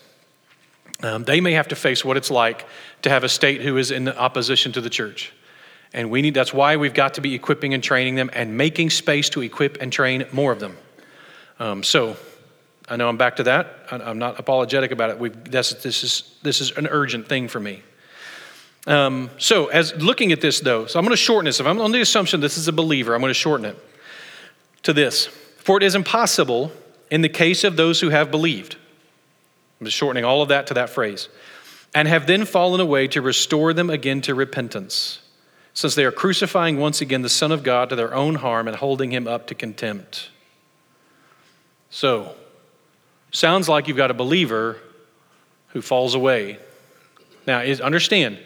Um, 1.03 1.23
they 1.25 1.41
may 1.41 1.53
have 1.53 1.67
to 1.69 1.75
face 1.75 2.03
what 2.03 2.17
it's 2.17 2.31
like 2.31 2.65
to 3.03 3.09
have 3.09 3.23
a 3.23 3.29
state 3.29 3.61
who 3.61 3.77
is 3.77 3.91
in 3.91 4.09
opposition 4.09 4.71
to 4.73 4.81
the 4.81 4.89
church. 4.89 5.31
And 5.93 6.09
we 6.09 6.21
need, 6.21 6.33
that's 6.33 6.53
why 6.53 6.75
we've 6.75 6.93
got 6.93 7.15
to 7.15 7.21
be 7.21 7.33
equipping 7.33 7.73
and 7.73 7.83
training 7.83 8.15
them 8.15 8.29
and 8.33 8.57
making 8.57 8.89
space 8.89 9.29
to 9.29 9.41
equip 9.41 9.81
and 9.81 9.91
train 9.91 10.25
more 10.31 10.51
of 10.51 10.59
them. 10.59 10.77
Um, 11.59 11.83
so 11.83 12.17
I 12.87 12.95
know 12.95 13.09
I'm 13.09 13.17
back 13.17 13.37
to 13.37 13.43
that. 13.43 13.87
I'm 13.91 14.19
not 14.19 14.39
apologetic 14.39 14.91
about 14.91 15.09
it. 15.09 15.19
We've, 15.19 15.43
this, 15.49 15.73
is, 15.85 16.35
this 16.41 16.61
is 16.61 16.71
an 16.77 16.87
urgent 16.87 17.27
thing 17.27 17.47
for 17.47 17.59
me. 17.59 17.83
Um, 18.85 19.29
so, 19.37 19.67
as 19.67 19.93
looking 19.95 20.31
at 20.31 20.39
this 20.39 20.61
though, 20.61 20.85
so 20.85 20.97
I'm 20.97 21.03
going 21.03 21.11
to 21.11 21.17
shorten 21.17 21.45
this. 21.45 21.59
If 21.59 21.67
I'm 21.67 21.81
on 21.81 21.91
the 21.91 21.99
assumption 21.99 22.39
this 22.39 22.57
is 22.57 22.69
a 22.69 22.71
believer, 22.71 23.13
I'm 23.13 23.19
going 23.19 23.31
to 23.31 23.33
shorten 23.33 23.65
it 23.65 23.77
to 24.83 24.93
this. 24.93 25.25
For 25.25 25.75
it 25.75 25.83
is 25.83 25.93
impossible 25.93 26.71
in 27.11 27.21
the 27.21 27.29
case 27.29 27.65
of 27.65 27.75
those 27.75 27.99
who 27.99 28.09
have 28.09 28.31
believed. 28.31 28.77
I'm 29.79 29.85
just 29.85 29.97
shortening 29.97 30.23
all 30.23 30.41
of 30.41 30.49
that 30.49 30.67
to 30.67 30.75
that 30.75 30.89
phrase. 30.89 31.27
And 31.93 32.07
have 32.07 32.27
then 32.27 32.45
fallen 32.45 32.79
away 32.79 33.07
to 33.09 33.21
restore 33.21 33.73
them 33.73 33.89
again 33.89 34.21
to 34.21 34.35
repentance, 34.35 35.19
since 35.77 35.93
they 35.93 36.05
are 36.05 36.11
crucifying 36.11 36.79
once 36.79 37.01
again 37.01 37.21
the 37.21 37.29
Son 37.29 37.51
of 37.51 37.61
God 37.61 37.89
to 37.89 37.95
their 37.95 38.11
own 38.11 38.33
harm 38.33 38.67
and 38.67 38.75
holding 38.75 39.11
him 39.11 39.27
up 39.27 39.45
to 39.45 39.53
contempt. 39.53 40.31
So, 41.91 42.33
sounds 43.31 43.69
like 43.69 43.87
you've 43.87 43.95
got 43.95 44.09
a 44.09 44.15
believer 44.15 44.77
who 45.67 45.83
falls 45.83 46.15
away. 46.15 46.57
Now, 47.45 47.59
understand, 47.59 48.39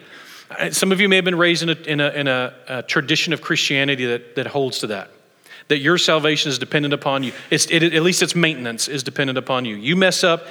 some 0.72 0.92
of 0.92 1.00
you 1.00 1.08
may 1.08 1.16
have 1.16 1.24
been 1.24 1.38
raised 1.38 1.62
in 1.62 1.70
a, 1.70 1.72
in 1.72 2.00
a, 2.00 2.10
in 2.10 2.28
a, 2.28 2.54
a 2.68 2.82
tradition 2.82 3.32
of 3.32 3.40
Christianity 3.40 4.04
that, 4.04 4.36
that 4.36 4.48
holds 4.48 4.80
to 4.80 4.88
that. 4.88 5.10
That 5.68 5.78
your 5.78 5.96
salvation 5.96 6.50
is 6.50 6.58
dependent 6.58 6.92
upon 6.92 7.22
you. 7.22 7.32
It's, 7.48 7.64
it, 7.70 7.82
at 7.82 8.02
least 8.02 8.22
its 8.22 8.34
maintenance 8.34 8.88
is 8.88 9.02
dependent 9.02 9.38
upon 9.38 9.64
you. 9.64 9.76
You 9.76 9.96
mess 9.96 10.22
up 10.22 10.48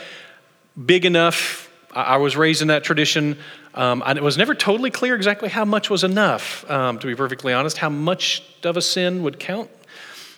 big 0.84 1.06
enough. 1.06 1.72
I 1.92 2.18
was 2.18 2.36
raised 2.36 2.64
in 2.64 2.70
that 2.70 2.84
tradition. 2.84 3.38
Um, 3.74 4.04
it 4.06 4.22
was 4.22 4.38
never 4.38 4.54
totally 4.54 4.92
clear 4.92 5.16
exactly 5.16 5.50
how 5.50 5.66
much 5.66 5.90
was 5.90 6.04
enough, 6.04 6.70
um, 6.70 7.00
to 7.00 7.08
be 7.08 7.16
perfectly 7.16 7.54
honest, 7.54 7.78
how 7.78 7.90
much 7.90 8.44
of 8.64 8.78
a 8.78 8.82
sin 8.82 9.24
would 9.24 9.40
count. 9.40 9.70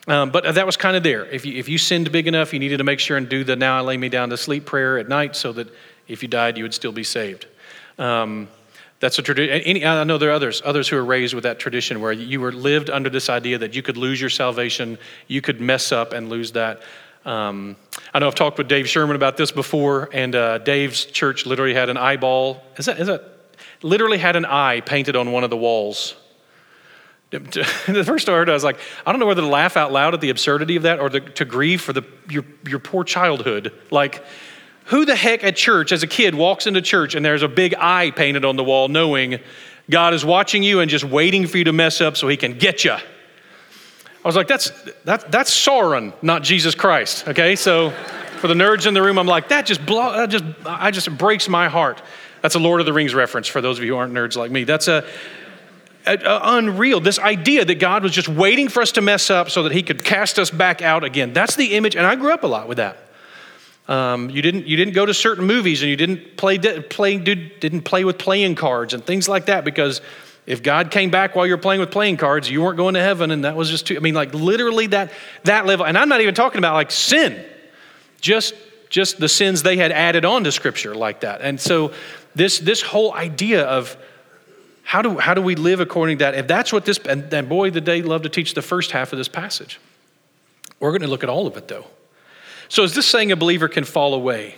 Um, 0.07 0.31
but 0.31 0.55
that 0.55 0.65
was 0.65 0.77
kind 0.77 0.97
of 0.97 1.03
there. 1.03 1.25
If 1.25 1.45
you, 1.45 1.57
if 1.57 1.69
you 1.69 1.77
sinned 1.77 2.11
big 2.11 2.27
enough, 2.27 2.53
you 2.53 2.59
needed 2.59 2.77
to 2.77 2.83
make 2.83 2.99
sure 2.99 3.15
and 3.17 3.27
do 3.27 3.43
the 3.43 3.55
now 3.55 3.77
I 3.77 3.81
lay 3.81 3.97
me 3.97 4.09
down 4.09 4.29
to 4.29 4.37
sleep 4.37 4.65
prayer 4.65 4.97
at 4.97 5.07
night 5.07 5.35
so 5.35 5.53
that 5.53 5.69
if 6.07 6.21
you 6.21 6.27
died, 6.27 6.57
you 6.57 6.63
would 6.63 6.73
still 6.73 6.91
be 6.91 7.03
saved. 7.03 7.47
Um, 7.97 8.49
that's 8.99 9.19
a 9.19 9.21
tradition. 9.21 9.83
I 9.85 10.03
know 10.03 10.17
there 10.17 10.29
are 10.29 10.33
others, 10.33 10.61
others 10.63 10.87
who 10.87 10.97
are 10.97 11.03
raised 11.03 11.33
with 11.33 11.43
that 11.43 11.59
tradition 11.59 12.01
where 12.01 12.11
you 12.11 12.39
were 12.39 12.51
lived 12.51 12.89
under 12.89 13.09
this 13.09 13.29
idea 13.29 13.57
that 13.57 13.75
you 13.75 13.81
could 13.81 13.97
lose 13.97 14.19
your 14.19 14.29
salvation, 14.29 14.97
you 15.27 15.41
could 15.41 15.59
mess 15.59 15.91
up 15.91 16.13
and 16.13 16.29
lose 16.29 16.53
that. 16.53 16.81
Um, 17.25 17.75
I 18.13 18.19
know 18.19 18.27
I've 18.27 18.35
talked 18.35 18.57
with 18.57 18.67
Dave 18.67 18.87
Sherman 18.87 19.15
about 19.15 19.37
this 19.37 19.51
before, 19.51 20.09
and 20.11 20.35
uh, 20.35 20.57
Dave's 20.59 21.05
church 21.05 21.45
literally 21.45 21.73
had 21.73 21.89
an 21.89 21.97
eyeball. 21.97 22.63
Is 22.77 22.85
that, 22.85 22.99
is 22.99 23.07
that 23.07 23.23
literally 23.81 24.17
had 24.17 24.35
an 24.35 24.45
eye 24.45 24.81
painted 24.81 25.15
on 25.15 25.31
one 25.31 25.43
of 25.43 25.49
the 25.49 25.57
walls? 25.57 26.15
the 27.31 28.03
first 28.05 28.29
I 28.29 28.33
heard, 28.33 28.49
I 28.49 28.53
was 28.53 28.63
like, 28.63 28.79
I 29.05 29.11
don't 29.11 29.19
know 29.19 29.25
whether 29.25 29.41
to 29.41 29.47
laugh 29.47 29.75
out 29.75 29.91
loud 29.91 30.13
at 30.13 30.21
the 30.21 30.29
absurdity 30.29 30.75
of 30.75 30.83
that 30.83 30.99
or 30.99 31.09
the, 31.09 31.19
to 31.21 31.45
grieve 31.45 31.81
for 31.81 31.91
the, 31.91 32.03
your, 32.29 32.45
your 32.67 32.77
poor 32.77 33.03
childhood. 33.03 33.73
Like, 33.89 34.23
who 34.85 35.05
the 35.05 35.15
heck 35.15 35.43
at 35.43 35.55
church 35.55 35.91
as 35.91 36.03
a 36.03 36.07
kid 36.07 36.35
walks 36.35 36.67
into 36.67 36.81
church 36.81 37.15
and 37.15 37.25
there's 37.25 37.41
a 37.41 37.47
big 37.47 37.73
eye 37.75 38.11
painted 38.11 38.45
on 38.45 38.55
the 38.55 38.63
wall 38.63 38.87
knowing 38.87 39.39
God 39.89 40.13
is 40.13 40.23
watching 40.23 40.61
you 40.61 40.79
and 40.81 40.91
just 40.91 41.05
waiting 41.05 41.47
for 41.47 41.57
you 41.57 41.63
to 41.63 41.73
mess 41.73 42.01
up 42.01 42.17
so 42.17 42.27
he 42.27 42.37
can 42.37 42.57
get 42.57 42.83
you? 42.83 42.97
I 44.23 44.27
was 44.27 44.35
like, 44.35 44.47
that's, 44.47 44.71
that, 45.03 45.31
that's 45.31 45.51
Sauron, 45.51 46.13
not 46.21 46.43
Jesus 46.43 46.75
Christ, 46.75 47.27
okay? 47.27 47.57
So 47.57 47.91
for 48.39 48.47
the 48.47 48.53
nerds 48.53 48.87
in 48.87 48.93
the 48.93 49.01
room, 49.01 49.19
I'm 49.19 49.27
like, 49.27 49.49
that 49.49 49.65
just, 49.65 49.85
blow, 49.85 50.13
that 50.13 50.29
just, 50.29 50.45
I 50.65 50.91
just 50.91 51.17
breaks 51.17 51.49
my 51.49 51.67
heart. 51.67 52.01
That's 52.41 52.55
a 52.55 52.59
Lord 52.59 52.79
of 52.79 52.85
the 52.85 52.93
Rings 52.93 53.13
reference 53.13 53.47
for 53.47 53.59
those 53.59 53.77
of 53.77 53.83
you 53.83 53.93
who 53.93 53.97
aren't 53.97 54.13
nerds 54.13 54.37
like 54.37 54.49
me. 54.49 54.63
That's 54.63 54.87
a, 54.87 55.05
a, 56.05 56.13
a, 56.13 56.39
unreal. 56.57 57.01
This 57.01 57.19
idea 57.19 57.65
that 57.65 57.79
God 57.79 58.03
was 58.03 58.13
just 58.13 58.29
waiting 58.29 58.69
for 58.69 58.81
us 58.81 58.93
to 58.93 59.01
mess 59.01 59.29
up 59.29 59.49
so 59.49 59.63
that 59.63 59.73
He 59.73 59.83
could 59.83 60.03
cast 60.05 60.39
us 60.39 60.49
back 60.49 60.81
out 60.81 61.03
again. 61.03 61.33
That's 61.33 61.55
the 61.55 61.75
image, 61.75 61.95
and 61.95 62.05
I 62.05 62.15
grew 62.15 62.31
up 62.31 62.43
a 62.43 62.47
lot 62.47 62.69
with 62.69 62.77
that. 62.77 62.97
Um, 63.87 64.29
you, 64.29 64.41
didn't, 64.41 64.67
you 64.67 64.77
didn't 64.77 64.93
go 64.93 65.05
to 65.05 65.13
certain 65.13 65.45
movies 65.45 65.81
and 65.81 65.89
you 65.89 65.97
didn't 65.97 66.37
play, 66.37 66.57
play, 66.57 67.17
didn't 67.17 67.81
play 67.81 68.05
with 68.05 68.17
playing 68.17 68.55
cards 68.55 68.93
and 68.93 69.05
things 69.05 69.27
like 69.27 69.47
that 69.47 69.65
because 69.65 70.01
if 70.45 70.61
God 70.61 70.91
came 70.91 71.09
back 71.09 71.35
while 71.35 71.47
you're 71.47 71.57
playing 71.57 71.79
with 71.79 71.91
playing 71.91 72.17
cards, 72.17 72.49
you 72.49 72.61
weren't 72.61 72.77
going 72.77 72.95
to 72.95 73.01
heaven, 73.01 73.31
and 73.31 73.45
that 73.45 73.55
was 73.55 73.69
just 73.69 73.87
too. 73.87 73.95
I 73.95 73.99
mean, 73.99 74.13
like 74.13 74.33
literally 74.33 74.87
that 74.87 75.11
that 75.43 75.65
level. 75.65 75.85
And 75.85 75.97
I'm 75.97 76.09
not 76.09 76.21
even 76.21 76.35
talking 76.35 76.57
about 76.57 76.73
like 76.73 76.91
sin, 76.91 77.43
just 78.19 78.53
just 78.89 79.19
the 79.19 79.29
sins 79.29 79.63
they 79.63 79.77
had 79.77 79.91
added 79.91 80.25
on 80.25 80.43
to 80.43 80.51
Scripture 80.51 80.95
like 80.95 81.21
that. 81.21 81.41
And 81.41 81.59
so 81.59 81.93
this 82.35 82.59
this 82.59 82.81
whole 82.81 83.13
idea 83.13 83.63
of 83.63 83.95
how 84.83 85.01
do 85.01 85.17
how 85.17 85.33
do 85.33 85.41
we 85.41 85.55
live 85.55 85.79
according 85.79 86.17
to 86.17 86.25
that? 86.25 86.35
If 86.35 86.47
that's 86.47 86.73
what 86.73 86.85
this 86.85 86.97
and, 86.99 87.33
and 87.33 87.47
boy, 87.47 87.69
did 87.69 87.85
they 87.85 88.01
love 88.01 88.23
to 88.23 88.29
teach 88.29 88.53
the 88.53 88.61
first 88.61 88.91
half 88.91 89.13
of 89.13 89.17
this 89.17 89.29
passage. 89.29 89.79
We're 90.79 90.91
going 90.91 91.01
to 91.01 91.07
look 91.07 91.23
at 91.23 91.29
all 91.29 91.47
of 91.47 91.55
it 91.55 91.69
though. 91.69 91.85
So, 92.67 92.83
is 92.83 92.93
this 92.93 93.07
saying 93.07 93.31
a 93.31 93.37
believer 93.37 93.69
can 93.69 93.85
fall 93.85 94.13
away? 94.13 94.55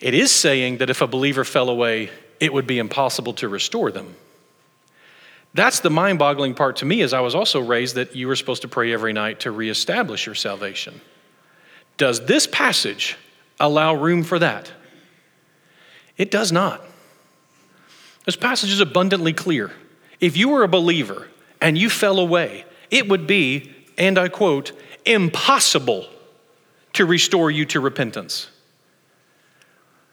It 0.00 0.14
is 0.14 0.32
saying 0.32 0.78
that 0.78 0.90
if 0.90 1.00
a 1.00 1.06
believer 1.06 1.44
fell 1.44 1.70
away, 1.70 2.10
it 2.40 2.52
would 2.52 2.66
be 2.66 2.78
impossible 2.78 3.34
to 3.34 3.48
restore 3.48 3.92
them. 3.92 4.16
That's 5.54 5.80
the 5.80 5.90
mind 5.90 6.18
boggling 6.18 6.54
part 6.54 6.76
to 6.76 6.84
me, 6.84 7.00
as 7.02 7.12
I 7.12 7.20
was 7.20 7.34
also 7.34 7.60
raised 7.60 7.94
that 7.94 8.16
you 8.16 8.26
were 8.26 8.36
supposed 8.36 8.62
to 8.62 8.68
pray 8.68 8.92
every 8.92 9.12
night 9.12 9.40
to 9.40 9.52
reestablish 9.52 10.26
your 10.26 10.34
salvation. 10.34 11.00
Does 11.96 12.26
this 12.26 12.46
passage 12.48 13.16
allow 13.60 13.94
room 13.94 14.24
for 14.24 14.40
that? 14.40 14.72
It 16.16 16.32
does 16.32 16.50
not. 16.50 16.82
This 18.24 18.36
passage 18.36 18.72
is 18.72 18.80
abundantly 18.80 19.32
clear. 19.32 19.70
If 20.20 20.36
you 20.36 20.48
were 20.48 20.64
a 20.64 20.68
believer 20.68 21.28
and 21.60 21.78
you 21.78 21.88
fell 21.88 22.18
away, 22.18 22.64
it 22.90 23.08
would 23.08 23.26
be, 23.26 23.72
and 23.96 24.18
I 24.18 24.28
quote, 24.28 24.72
impossible 25.04 26.08
to 26.94 27.04
restore 27.04 27.50
you 27.50 27.64
to 27.66 27.80
repentance. 27.80 28.48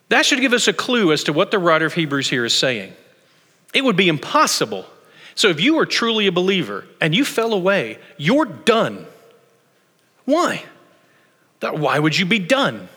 That 0.09 0.25
should 0.25 0.41
give 0.41 0.53
us 0.53 0.67
a 0.67 0.73
clue 0.73 1.13
as 1.13 1.23
to 1.23 1.33
what 1.33 1.51
the 1.51 1.59
writer 1.59 1.85
of 1.85 1.93
Hebrews 1.93 2.29
here 2.29 2.45
is 2.45 2.53
saying. 2.53 2.93
It 3.73 3.83
would 3.83 3.95
be 3.95 4.09
impossible. 4.09 4.85
So 5.41 5.49
if 5.49 5.59
you 5.59 5.79
are 5.79 5.87
truly 5.87 6.27
a 6.27 6.31
believer 6.31 6.85
and 7.01 7.15
you 7.15 7.25
fell 7.25 7.51
away, 7.51 7.97
you're 8.15 8.45
done. 8.45 9.07
Why? 10.25 10.65
Why 11.61 11.97
would 11.97 12.15
you 12.15 12.27
be 12.27 12.37
done? 12.37 12.87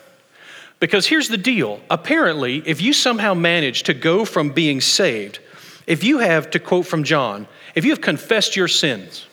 Because 0.78 1.07
here's 1.07 1.28
the 1.28 1.38
deal. 1.38 1.80
Apparently, 1.88 2.62
if 2.66 2.83
you 2.83 2.92
somehow 2.92 3.33
manage 3.33 3.85
to 3.85 3.94
go 3.94 4.26
from 4.26 4.50
being 4.50 4.83
saved, 4.83 5.38
if 5.87 6.04
you 6.04 6.18
have, 6.18 6.50
to 6.50 6.59
quote 6.59 6.85
from 6.87 7.02
John, 7.02 7.48
if 7.74 7.87
you 7.87 7.92
have 7.92 8.02
confessed 8.02 8.57
your 8.57 8.68
sins, 8.68 9.26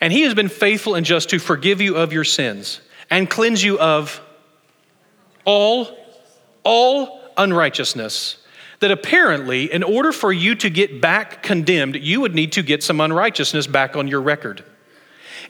and 0.00 0.10
he 0.10 0.22
has 0.22 0.32
been 0.32 0.48
faithful 0.48 0.94
and 0.94 1.04
just 1.04 1.28
to 1.28 1.38
forgive 1.38 1.82
you 1.82 1.96
of 1.96 2.14
your 2.14 2.24
sins 2.24 2.80
and 3.10 3.28
cleanse 3.28 3.62
you 3.62 3.78
of 3.78 4.18
all, 5.44 5.94
all 6.62 7.20
unrighteousness. 7.36 8.38
That 8.80 8.90
apparently, 8.90 9.72
in 9.72 9.82
order 9.82 10.12
for 10.12 10.32
you 10.32 10.54
to 10.56 10.68
get 10.68 11.00
back 11.00 11.42
condemned, 11.42 11.96
you 11.96 12.20
would 12.20 12.34
need 12.34 12.52
to 12.52 12.62
get 12.62 12.82
some 12.82 13.00
unrighteousness 13.00 13.66
back 13.66 13.96
on 13.96 14.08
your 14.08 14.20
record. 14.20 14.64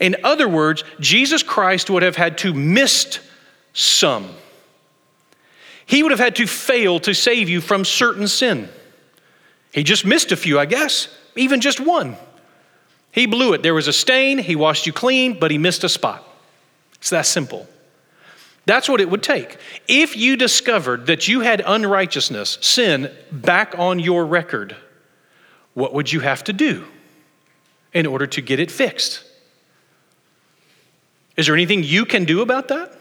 In 0.00 0.16
other 0.24 0.48
words, 0.48 0.84
Jesus 1.00 1.42
Christ 1.42 1.88
would 1.90 2.02
have 2.02 2.16
had 2.16 2.38
to 2.38 2.52
miss 2.52 3.20
some. 3.72 4.28
He 5.86 6.02
would 6.02 6.12
have 6.12 6.20
had 6.20 6.36
to 6.36 6.46
fail 6.46 7.00
to 7.00 7.14
save 7.14 7.48
you 7.48 7.60
from 7.60 7.84
certain 7.84 8.28
sin. 8.28 8.68
He 9.72 9.82
just 9.82 10.04
missed 10.04 10.32
a 10.32 10.36
few, 10.36 10.58
I 10.58 10.66
guess, 10.66 11.08
even 11.36 11.60
just 11.60 11.80
one. 11.80 12.16
He 13.10 13.26
blew 13.26 13.52
it. 13.52 13.62
There 13.62 13.74
was 13.74 13.88
a 13.88 13.92
stain, 13.92 14.38
he 14.38 14.56
washed 14.56 14.86
you 14.86 14.92
clean, 14.92 15.38
but 15.38 15.50
he 15.50 15.58
missed 15.58 15.84
a 15.84 15.88
spot. 15.88 16.24
It's 16.94 17.10
that 17.10 17.26
simple. 17.26 17.68
That's 18.66 18.88
what 18.88 19.00
it 19.00 19.10
would 19.10 19.22
take. 19.22 19.58
If 19.88 20.16
you 20.16 20.36
discovered 20.36 21.06
that 21.06 21.28
you 21.28 21.40
had 21.40 21.62
unrighteousness, 21.64 22.58
sin, 22.60 23.14
back 23.30 23.78
on 23.78 23.98
your 23.98 24.24
record, 24.24 24.74
what 25.74 25.92
would 25.92 26.12
you 26.12 26.20
have 26.20 26.44
to 26.44 26.52
do 26.52 26.84
in 27.92 28.06
order 28.06 28.26
to 28.26 28.40
get 28.40 28.60
it 28.60 28.70
fixed? 28.70 29.24
Is 31.36 31.46
there 31.46 31.54
anything 31.54 31.82
you 31.82 32.06
can 32.06 32.24
do 32.24 32.40
about 32.40 32.68
that? 32.68 32.96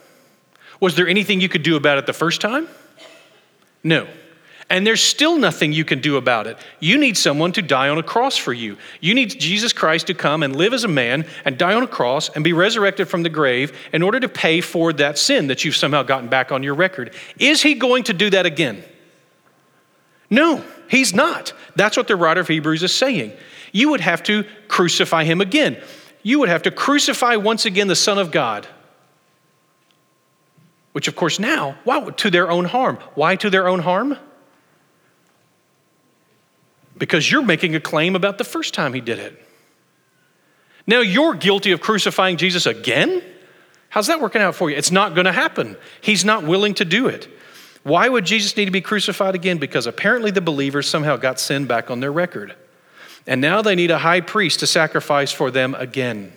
Was 0.79 0.95
there 0.95 1.07
anything 1.07 1.39
you 1.39 1.49
could 1.49 1.63
do 1.63 1.75
about 1.75 1.97
it 1.97 2.05
the 2.05 2.13
first 2.13 2.41
time? 2.41 2.67
No. 3.83 4.07
And 4.73 4.87
there's 4.87 5.03
still 5.03 5.37
nothing 5.37 5.71
you 5.71 5.85
can 5.85 6.01
do 6.01 6.17
about 6.17 6.47
it. 6.47 6.57
You 6.79 6.97
need 6.97 7.15
someone 7.15 7.51
to 7.51 7.61
die 7.61 7.89
on 7.89 7.99
a 7.99 8.03
cross 8.03 8.37
for 8.37 8.51
you. 8.51 8.75
You 9.01 9.13
need 9.13 9.39
Jesus 9.39 9.71
Christ 9.71 10.07
to 10.07 10.15
come 10.15 10.41
and 10.41 10.55
live 10.55 10.73
as 10.73 10.83
a 10.83 10.87
man 10.87 11.27
and 11.45 11.59
die 11.59 11.75
on 11.75 11.83
a 11.83 11.87
cross 11.87 12.29
and 12.29 12.43
be 12.43 12.53
resurrected 12.53 13.07
from 13.07 13.21
the 13.21 13.29
grave 13.29 13.77
in 13.93 14.01
order 14.01 14.19
to 14.19 14.27
pay 14.27 14.61
for 14.61 14.91
that 14.93 15.19
sin 15.19 15.45
that 15.45 15.63
you've 15.63 15.75
somehow 15.75 16.01
gotten 16.01 16.27
back 16.27 16.51
on 16.51 16.63
your 16.63 16.73
record. 16.73 17.13
Is 17.37 17.61
he 17.61 17.75
going 17.75 18.05
to 18.05 18.13
do 18.13 18.31
that 18.31 18.47
again? 18.47 18.83
No, 20.31 20.65
he's 20.89 21.13
not. 21.13 21.53
That's 21.75 21.95
what 21.95 22.07
the 22.07 22.15
writer 22.15 22.41
of 22.41 22.47
Hebrews 22.47 22.81
is 22.81 22.95
saying. 22.95 23.33
You 23.73 23.89
would 23.89 24.01
have 24.01 24.23
to 24.23 24.43
crucify 24.69 25.23
him 25.23 25.39
again. 25.39 25.79
You 26.23 26.39
would 26.39 26.49
have 26.49 26.63
to 26.63 26.71
crucify 26.71 27.35
once 27.35 27.67
again 27.67 27.89
the 27.89 27.95
Son 27.95 28.17
of 28.17 28.31
God 28.31 28.67
which 30.93 31.07
of 31.07 31.15
course 31.15 31.39
now, 31.39 31.75
wow, 31.85 32.11
to 32.11 32.29
their 32.29 32.51
own 32.51 32.65
harm. 32.65 32.99
Why 33.15 33.35
to 33.37 33.49
their 33.49 33.67
own 33.67 33.79
harm? 33.79 34.15
Because 36.97 37.31
you're 37.31 37.43
making 37.43 37.75
a 37.75 37.79
claim 37.79 38.15
about 38.15 38.37
the 38.37 38.43
first 38.43 38.73
time 38.73 38.93
he 38.93 39.01
did 39.01 39.19
it. 39.19 39.39
Now 40.85 40.99
you're 40.99 41.33
guilty 41.33 41.71
of 41.71 41.81
crucifying 41.81 42.37
Jesus 42.37 42.65
again? 42.65 43.23
How's 43.89 44.07
that 44.07 44.19
working 44.19 44.41
out 44.41 44.55
for 44.55 44.69
you? 44.69 44.75
It's 44.75 44.91
not 44.91 45.13
going 45.13 45.25
to 45.25 45.31
happen. 45.31 45.77
He's 46.01 46.25
not 46.25 46.43
willing 46.43 46.73
to 46.75 46.85
do 46.85 47.07
it. 47.07 47.27
Why 47.83 48.07
would 48.09 48.25
Jesus 48.25 48.55
need 48.57 48.65
to 48.65 48.71
be 48.71 48.81
crucified 48.81 49.35
again? 49.35 49.57
Because 49.57 49.87
apparently 49.87 50.31
the 50.31 50.41
believers 50.41 50.87
somehow 50.87 51.17
got 51.17 51.39
sin 51.39 51.65
back 51.65 51.91
on 51.91 51.99
their 51.99 52.11
record. 52.11 52.55
And 53.27 53.39
now 53.39 53.61
they 53.61 53.75
need 53.75 53.91
a 53.91 53.99
high 53.99 54.21
priest 54.21 54.61
to 54.61 54.67
sacrifice 54.67 55.31
for 55.31 55.51
them 55.51 55.75
again. 55.75 56.33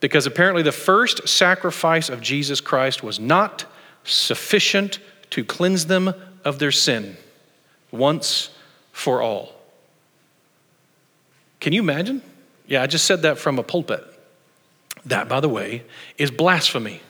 Because 0.00 0.26
apparently 0.26 0.62
the 0.62 0.72
first 0.72 1.28
sacrifice 1.28 2.08
of 2.08 2.20
Jesus 2.20 2.60
Christ 2.60 3.02
was 3.02 3.20
not 3.20 3.66
sufficient 4.04 4.98
to 5.30 5.44
cleanse 5.44 5.86
them 5.86 6.14
of 6.44 6.58
their 6.58 6.72
sin 6.72 7.16
once 7.90 8.50
for 9.00 9.22
all. 9.22 9.52
Can 11.58 11.72
you 11.72 11.80
imagine? 11.80 12.22
Yeah, 12.66 12.82
I 12.82 12.86
just 12.86 13.06
said 13.06 13.22
that 13.22 13.38
from 13.38 13.58
a 13.58 13.62
pulpit. 13.62 14.04
That, 15.06 15.28
by 15.28 15.40
the 15.40 15.48
way, 15.48 15.84
is 16.18 16.30
blasphemy. 16.30 17.00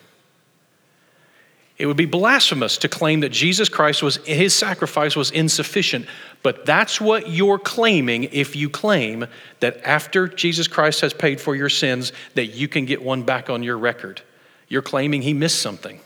It 1.78 1.86
would 1.86 1.96
be 1.96 2.06
blasphemous 2.06 2.78
to 2.78 2.88
claim 2.88 3.20
that 3.20 3.30
Jesus 3.30 3.68
Christ 3.68 4.02
was 4.02 4.16
his 4.18 4.54
sacrifice 4.54 5.16
was 5.16 5.30
insufficient, 5.30 6.06
but 6.42 6.66
that's 6.66 7.00
what 7.00 7.30
you're 7.30 7.58
claiming 7.58 8.24
if 8.24 8.54
you 8.54 8.68
claim 8.68 9.26
that 9.60 9.80
after 9.84 10.28
Jesus 10.28 10.68
Christ 10.68 11.00
has 11.00 11.12
paid 11.12 11.40
for 11.40 11.56
your 11.56 11.70
sins 11.70 12.12
that 12.34 12.46
you 12.48 12.68
can 12.68 12.84
get 12.84 13.02
one 13.02 13.22
back 13.22 13.50
on 13.50 13.62
your 13.62 13.78
record. 13.78 14.20
You're 14.68 14.82
claiming 14.82 15.22
he 15.22 15.32
missed 15.32 15.60
something. 15.60 16.00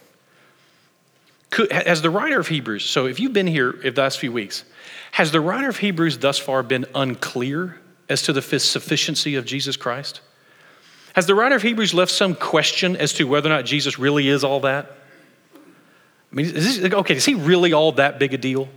Could, 1.51 1.71
as 1.73 2.03
the 2.03 2.11
writer 2.11 2.41
of 2.41 2.49
Hebrews, 2.49 2.85
so 2.85 3.07
if 3.07 3.21
you've 3.21 3.33
been 3.33 3.47
here 3.47 3.73
the 3.73 3.93
last 4.01 4.19
few 4.19 4.33
weeks, 4.33 4.65
has 5.15 5.31
the 5.31 5.41
writer 5.41 5.69
of 5.69 5.77
Hebrews 5.77 6.19
thus 6.19 6.41
far 6.41 6.65
been 6.65 6.87
unclear 6.93 7.79
as 8.09 8.23
to 8.23 8.33
the 8.33 8.43
sufficiency 8.43 9.37
of 9.37 9.45
Jesus 9.45 9.77
Christ? 9.77 10.21
Has 11.15 11.27
the 11.27 11.37
writer 11.37 11.55
of 11.55 11.63
Hebrews 11.63 11.95
left 11.95 12.11
some 12.11 12.35
question 12.35 12.97
as 12.97 13.13
to 13.13 13.25
whether 13.29 13.49
or 13.49 13.53
not 13.53 13.65
Jesus 13.65 13.97
really 13.97 14.27
is 14.27 14.43
all 14.43 14.59
that? 14.61 14.91
I 15.55 16.35
mean, 16.35 16.47
is 16.47 16.81
this, 16.81 16.93
okay, 16.95 17.15
is 17.15 17.25
he 17.25 17.35
really 17.35 17.73
all 17.73 17.93
that 17.93 18.19
big 18.19 18.35
a 18.35 18.39
deal? 18.39 18.69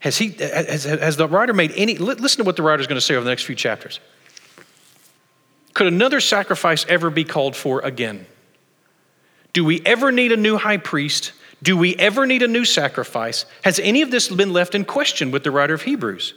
Has, 0.00 0.18
he, 0.18 0.30
has, 0.30 0.82
has 0.82 1.16
the 1.16 1.28
writer 1.28 1.52
made 1.52 1.70
any, 1.76 1.98
listen 1.98 2.38
to 2.38 2.44
what 2.44 2.56
the 2.56 2.64
writer 2.64 2.80
is 2.80 2.88
going 2.88 2.96
to 2.96 3.00
say 3.00 3.14
over 3.14 3.22
the 3.22 3.30
next 3.30 3.44
few 3.44 3.54
chapters. 3.54 4.00
Could 5.74 5.86
another 5.86 6.18
sacrifice 6.18 6.84
ever 6.88 7.10
be 7.10 7.22
called 7.22 7.54
for 7.54 7.78
again? 7.82 8.26
Do 9.52 9.64
we 9.64 9.80
ever 9.86 10.10
need 10.10 10.32
a 10.32 10.36
new 10.36 10.56
high 10.56 10.78
priest 10.78 11.30
do 11.62 11.76
we 11.76 11.96
ever 11.96 12.26
need 12.26 12.42
a 12.42 12.48
new 12.48 12.64
sacrifice? 12.64 13.44
Has 13.62 13.78
any 13.80 14.02
of 14.02 14.10
this 14.10 14.28
been 14.28 14.52
left 14.52 14.74
in 14.74 14.84
question 14.84 15.30
with 15.30 15.44
the 15.44 15.50
writer 15.50 15.74
of 15.74 15.82
Hebrews? 15.82 16.34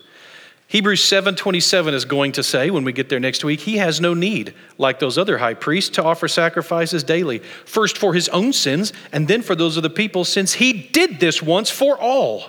Hebrews 0.67 1.01
7:27 1.01 1.93
is 1.93 2.05
going 2.05 2.31
to 2.31 2.43
say 2.43 2.69
when 2.69 2.85
we 2.85 2.93
get 2.93 3.09
there 3.09 3.19
next 3.19 3.43
week, 3.43 3.59
he 3.59 3.77
has 3.77 3.99
no 3.99 4.13
need 4.13 4.53
like 4.77 4.99
those 4.99 5.17
other 5.17 5.37
high 5.37 5.53
priests 5.53 5.89
to 5.95 6.03
offer 6.03 6.29
sacrifices 6.29 7.03
daily, 7.03 7.39
first 7.65 7.97
for 7.97 8.13
his 8.13 8.29
own 8.29 8.53
sins 8.53 8.93
and 9.11 9.27
then 9.27 9.41
for 9.41 9.53
those 9.53 9.75
of 9.75 9.83
the 9.83 9.89
people 9.89 10.23
since 10.23 10.53
he 10.53 10.71
did 10.71 11.19
this 11.19 11.41
once 11.41 11.69
for 11.69 11.97
all 11.99 12.45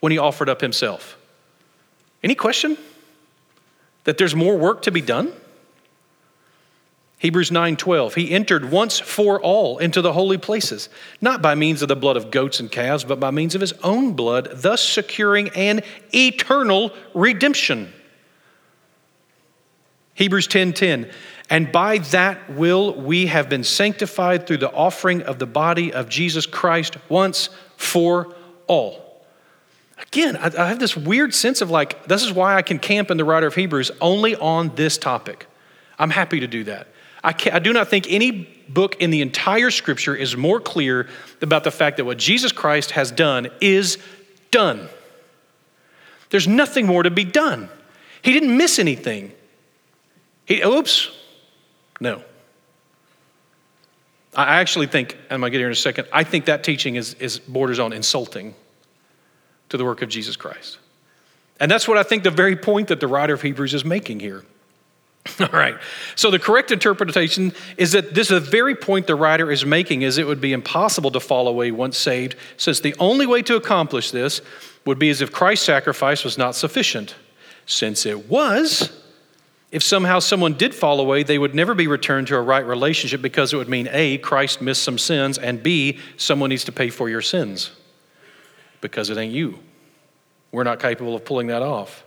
when 0.00 0.12
he 0.12 0.18
offered 0.18 0.50
up 0.50 0.60
himself. 0.60 1.16
Any 2.22 2.34
question 2.34 2.76
that 4.04 4.18
there's 4.18 4.34
more 4.34 4.58
work 4.58 4.82
to 4.82 4.90
be 4.90 5.00
done? 5.00 5.32
Hebrews 7.20 7.50
9:12 7.50 8.14
He 8.14 8.30
entered 8.30 8.70
once 8.70 8.98
for 8.98 9.40
all 9.40 9.76
into 9.76 10.00
the 10.00 10.14
holy 10.14 10.38
places 10.38 10.88
not 11.20 11.42
by 11.42 11.54
means 11.54 11.82
of 11.82 11.88
the 11.88 11.94
blood 11.94 12.16
of 12.16 12.30
goats 12.30 12.60
and 12.60 12.72
calves 12.72 13.04
but 13.04 13.20
by 13.20 13.30
means 13.30 13.54
of 13.54 13.60
his 13.60 13.74
own 13.84 14.14
blood 14.14 14.48
thus 14.54 14.82
securing 14.82 15.50
an 15.50 15.82
eternal 16.14 16.92
redemption. 17.12 17.92
Hebrews 20.14 20.48
10:10 20.48 21.10
And 21.50 21.70
by 21.70 21.98
that 21.98 22.50
will 22.54 22.94
we 22.94 23.26
have 23.26 23.50
been 23.50 23.64
sanctified 23.64 24.46
through 24.46 24.58
the 24.58 24.72
offering 24.72 25.20
of 25.22 25.38
the 25.38 25.46
body 25.46 25.92
of 25.92 26.08
Jesus 26.08 26.46
Christ 26.46 26.96
once 27.10 27.50
for 27.76 28.34
all. 28.66 29.26
Again, 30.00 30.38
I 30.38 30.68
have 30.68 30.78
this 30.78 30.96
weird 30.96 31.34
sense 31.34 31.60
of 31.60 31.70
like, 31.70 32.06
this 32.06 32.22
is 32.22 32.32
why 32.32 32.54
I 32.54 32.62
can 32.62 32.78
camp 32.78 33.10
in 33.10 33.18
the 33.18 33.24
writer 33.26 33.46
of 33.46 33.54
Hebrews 33.54 33.90
only 34.00 34.34
on 34.36 34.74
this 34.74 34.96
topic. 34.96 35.46
I'm 35.98 36.10
happy 36.10 36.40
to 36.40 36.46
do 36.46 36.64
that. 36.64 36.86
I, 37.22 37.34
I, 37.52 37.58
do 37.58 37.72
not 37.72 37.88
think 37.88 38.06
any 38.08 38.30
book 38.68 38.96
in 39.00 39.10
the 39.10 39.20
entire 39.20 39.70
scripture 39.70 40.14
is 40.14 40.36
more 40.36 40.60
clear 40.60 41.08
about 41.42 41.64
the 41.64 41.70
fact 41.70 41.98
that 41.98 42.04
what 42.04 42.18
Jesus 42.18 42.52
Christ 42.52 42.92
has 42.92 43.10
done 43.10 43.48
is 43.60 43.98
done. 44.50 44.88
There's 46.30 46.48
nothing 46.48 46.86
more 46.86 47.02
to 47.02 47.10
be 47.10 47.24
done. 47.24 47.68
He 48.22 48.32
didn't 48.32 48.56
miss 48.56 48.78
anything. 48.78 49.32
He, 50.46 50.62
oops, 50.62 51.10
no. 52.00 52.22
I 54.34 54.60
actually 54.60 54.86
think, 54.86 55.12
and 55.12 55.32
I'm 55.32 55.40
going 55.40 55.50
to 55.50 55.52
get 55.52 55.58
here 55.58 55.66
in 55.66 55.72
a 55.72 55.76
second, 55.76 56.06
I 56.12 56.24
think 56.24 56.44
that 56.46 56.62
teaching 56.62 56.96
is, 56.96 57.14
is 57.14 57.38
borders 57.38 57.78
on 57.78 57.92
insulting 57.92 58.54
to 59.70 59.76
the 59.76 59.84
work 59.84 60.02
of 60.02 60.08
Jesus 60.08 60.36
Christ. 60.36 60.78
And 61.58 61.70
that's 61.70 61.86
what 61.86 61.98
I 61.98 62.02
think 62.02 62.22
the 62.22 62.30
very 62.30 62.56
point 62.56 62.88
that 62.88 63.00
the 63.00 63.08
writer 63.08 63.34
of 63.34 63.42
Hebrews 63.42 63.74
is 63.74 63.84
making 63.84 64.20
here. 64.20 64.44
All 65.40 65.48
right. 65.52 65.76
So 66.16 66.30
the 66.30 66.38
correct 66.38 66.70
interpretation 66.70 67.52
is 67.76 67.92
that 67.92 68.14
this 68.14 68.30
is 68.30 68.42
the 68.42 68.50
very 68.50 68.74
point 68.74 69.06
the 69.06 69.14
writer 69.14 69.50
is 69.50 69.64
making 69.66 70.02
is 70.02 70.18
it 70.18 70.26
would 70.26 70.40
be 70.40 70.52
impossible 70.52 71.10
to 71.10 71.20
fall 71.20 71.46
away 71.46 71.70
once 71.70 71.98
saved, 71.98 72.36
since 72.56 72.80
the 72.80 72.94
only 72.98 73.26
way 73.26 73.42
to 73.42 73.56
accomplish 73.56 74.10
this 74.10 74.40
would 74.86 74.98
be 74.98 75.10
as 75.10 75.20
if 75.20 75.30
Christ's 75.30 75.66
sacrifice 75.66 76.24
was 76.24 76.38
not 76.38 76.54
sufficient. 76.54 77.14
Since 77.66 78.06
it 78.06 78.28
was, 78.28 78.90
if 79.70 79.82
somehow 79.82 80.18
someone 80.18 80.54
did 80.54 80.74
fall 80.74 80.98
away, 80.98 81.22
they 81.22 81.38
would 81.38 81.54
never 81.54 81.74
be 81.74 81.86
returned 81.86 82.26
to 82.28 82.36
a 82.36 82.40
right 82.40 82.66
relationship 82.66 83.22
because 83.22 83.52
it 83.52 83.56
would 83.56 83.68
mean 83.68 83.88
A, 83.92 84.18
Christ 84.18 84.60
missed 84.60 84.82
some 84.82 84.98
sins, 84.98 85.38
and 85.38 85.62
B, 85.62 85.98
someone 86.16 86.50
needs 86.50 86.64
to 86.64 86.72
pay 86.72 86.90
for 86.90 87.08
your 87.08 87.22
sins 87.22 87.70
because 88.80 89.10
it 89.10 89.18
ain't 89.18 89.32
you. 89.32 89.58
We're 90.50 90.64
not 90.64 90.80
capable 90.80 91.14
of 91.14 91.24
pulling 91.24 91.48
that 91.48 91.62
off. 91.62 92.04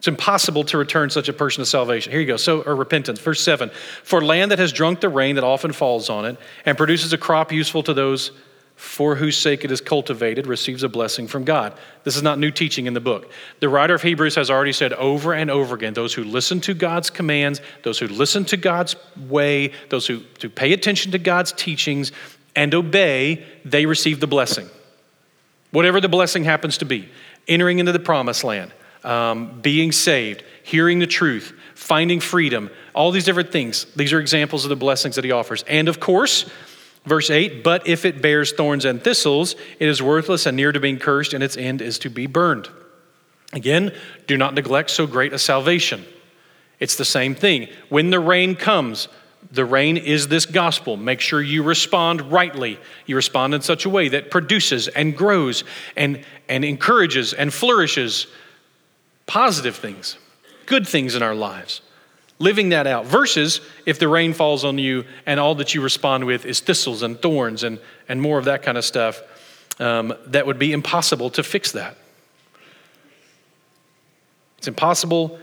It's 0.00 0.08
impossible 0.08 0.64
to 0.64 0.78
return 0.78 1.10
such 1.10 1.28
a 1.28 1.32
person 1.34 1.60
to 1.60 1.66
salvation. 1.66 2.10
Here 2.10 2.22
you 2.22 2.26
go. 2.26 2.38
So, 2.38 2.62
or 2.62 2.74
repentance. 2.74 3.20
Verse 3.20 3.42
7 3.42 3.70
For 4.02 4.24
land 4.24 4.50
that 4.50 4.58
has 4.58 4.72
drunk 4.72 5.02
the 5.02 5.10
rain 5.10 5.34
that 5.34 5.44
often 5.44 5.72
falls 5.72 6.08
on 6.08 6.24
it 6.24 6.38
and 6.64 6.78
produces 6.78 7.12
a 7.12 7.18
crop 7.18 7.52
useful 7.52 7.82
to 7.82 7.92
those 7.92 8.30
for 8.76 9.16
whose 9.16 9.36
sake 9.36 9.62
it 9.62 9.70
is 9.70 9.82
cultivated 9.82 10.46
receives 10.46 10.82
a 10.82 10.88
blessing 10.88 11.28
from 11.28 11.44
God. 11.44 11.74
This 12.04 12.16
is 12.16 12.22
not 12.22 12.38
new 12.38 12.50
teaching 12.50 12.86
in 12.86 12.94
the 12.94 13.00
book. 13.00 13.30
The 13.58 13.68
writer 13.68 13.94
of 13.94 14.00
Hebrews 14.00 14.36
has 14.36 14.48
already 14.50 14.72
said 14.72 14.94
over 14.94 15.34
and 15.34 15.50
over 15.50 15.74
again 15.74 15.92
those 15.92 16.14
who 16.14 16.24
listen 16.24 16.62
to 16.62 16.72
God's 16.72 17.10
commands, 17.10 17.60
those 17.82 17.98
who 17.98 18.08
listen 18.08 18.46
to 18.46 18.56
God's 18.56 18.96
way, 19.28 19.72
those 19.90 20.06
who, 20.06 20.22
who 20.40 20.48
pay 20.48 20.72
attention 20.72 21.12
to 21.12 21.18
God's 21.18 21.52
teachings 21.52 22.10
and 22.56 22.74
obey, 22.74 23.44
they 23.66 23.84
receive 23.84 24.18
the 24.18 24.26
blessing. 24.26 24.70
Whatever 25.72 26.00
the 26.00 26.08
blessing 26.08 26.44
happens 26.44 26.78
to 26.78 26.86
be, 26.86 27.10
entering 27.46 27.80
into 27.80 27.92
the 27.92 27.98
promised 27.98 28.44
land 28.44 28.72
um, 29.04 29.60
being 29.60 29.92
saved, 29.92 30.44
hearing 30.62 30.98
the 30.98 31.06
truth, 31.06 31.52
finding 31.74 32.20
freedom, 32.20 32.70
all 32.94 33.10
these 33.10 33.24
different 33.24 33.52
things. 33.52 33.86
These 33.96 34.12
are 34.12 34.20
examples 34.20 34.64
of 34.64 34.68
the 34.68 34.76
blessings 34.76 35.16
that 35.16 35.24
he 35.24 35.32
offers. 35.32 35.62
And 35.64 35.88
of 35.88 36.00
course, 36.00 36.48
verse 37.04 37.30
8, 37.30 37.64
but 37.64 37.86
if 37.86 38.04
it 38.04 38.20
bears 38.20 38.52
thorns 38.52 38.84
and 38.84 39.02
thistles, 39.02 39.56
it 39.78 39.88
is 39.88 40.02
worthless 40.02 40.46
and 40.46 40.56
near 40.56 40.72
to 40.72 40.80
being 40.80 40.98
cursed, 40.98 41.34
and 41.34 41.42
its 41.42 41.56
end 41.56 41.80
is 41.82 41.98
to 42.00 42.10
be 42.10 42.26
burned. 42.26 42.68
Again, 43.52 43.92
do 44.26 44.36
not 44.36 44.54
neglect 44.54 44.90
so 44.90 45.06
great 45.06 45.32
a 45.32 45.38
salvation. 45.38 46.04
It's 46.78 46.96
the 46.96 47.04
same 47.04 47.34
thing. 47.34 47.68
When 47.88 48.10
the 48.10 48.20
rain 48.20 48.54
comes, 48.54 49.08
the 49.50 49.64
rain 49.64 49.96
is 49.96 50.28
this 50.28 50.46
gospel. 50.46 50.96
Make 50.96 51.20
sure 51.20 51.42
you 51.42 51.62
respond 51.62 52.32
rightly. 52.32 52.78
You 53.06 53.16
respond 53.16 53.54
in 53.54 53.62
such 53.62 53.84
a 53.84 53.90
way 53.90 54.08
that 54.08 54.30
produces 54.30 54.88
and 54.88 55.16
grows 55.16 55.64
and, 55.96 56.24
and 56.48 56.64
encourages 56.64 57.32
and 57.32 57.52
flourishes 57.52 58.26
positive 59.30 59.76
things, 59.76 60.18
good 60.66 60.84
things 60.84 61.14
in 61.14 61.22
our 61.22 61.36
lives. 61.36 61.82
living 62.40 62.70
that 62.70 62.86
out, 62.86 63.06
versus 63.06 63.60
if 63.86 64.00
the 64.00 64.08
rain 64.08 64.32
falls 64.32 64.64
on 64.64 64.78
you 64.78 65.04
and 65.26 65.38
all 65.38 65.54
that 65.54 65.74
you 65.74 65.80
respond 65.80 66.24
with 66.24 66.44
is 66.44 66.58
thistles 66.58 67.02
and 67.02 67.20
thorns 67.22 67.62
and, 67.62 67.78
and 68.08 68.20
more 68.20 68.38
of 68.38 68.46
that 68.46 68.62
kind 68.62 68.76
of 68.76 68.84
stuff, 68.84 69.22
um, 69.78 70.12
that 70.26 70.46
would 70.46 70.58
be 70.58 70.72
impossible 70.72 71.30
to 71.30 71.42
fix 71.42 71.70
that. 71.72 71.96
It's 74.58 74.68
impossible 74.68 75.38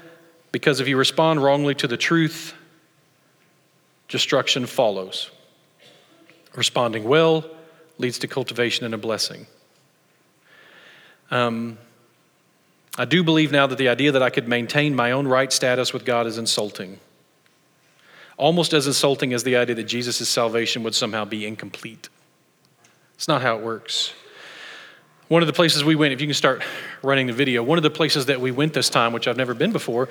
because 0.51 0.79
if 0.79 0.87
you 0.87 0.97
respond 0.97 1.41
wrongly 1.41 1.75
to 1.75 1.87
the 1.87 1.97
truth, 1.97 2.53
destruction 4.07 4.65
follows. 4.65 5.31
Responding 6.55 7.03
well 7.03 7.45
leads 7.99 8.19
to 8.19 8.27
cultivation 8.27 8.85
and 8.85 8.93
a 8.93 8.97
blessing. 8.97 9.45
Um, 11.29 11.77
I 12.97 13.05
do 13.05 13.23
believe 13.23 13.51
now 13.51 13.67
that 13.67 13.77
the 13.77 13.89
idea 13.89 14.11
that 14.11 14.23
I 14.23 14.31
could 14.31 14.47
maintain 14.47 14.95
my 14.95 15.11
own 15.11 15.27
right 15.27 15.53
status 15.53 15.93
with 15.93 16.03
God 16.03 16.25
is 16.25 16.37
insulting. 16.37 16.99
Almost 18.37 18.73
as 18.73 18.87
insulting 18.87 19.33
as 19.33 19.43
the 19.43 19.55
idea 19.55 19.75
that 19.75 19.83
Jesus' 19.83 20.27
salvation 20.27 20.81
would 20.83 20.95
somehow 20.95 21.23
be 21.23 21.45
incomplete. 21.45 22.09
It's 23.15 23.27
not 23.27 23.41
how 23.41 23.57
it 23.57 23.63
works. 23.63 24.13
One 25.27 25.43
of 25.43 25.47
the 25.47 25.53
places 25.53 25.83
we 25.83 25.95
went, 25.95 26.13
if 26.13 26.21
you 26.21 26.27
can 26.27 26.33
start 26.33 26.63
running 27.03 27.27
the 27.27 27.33
video, 27.33 27.61
one 27.61 27.77
of 27.77 27.83
the 27.83 27.89
places 27.89 28.27
that 28.27 28.39
we 28.39 28.51
went 28.51 28.73
this 28.73 28.89
time, 28.89 29.13
which 29.13 29.27
I've 29.27 29.37
never 29.37 29.53
been 29.53 29.71
before, 29.71 30.09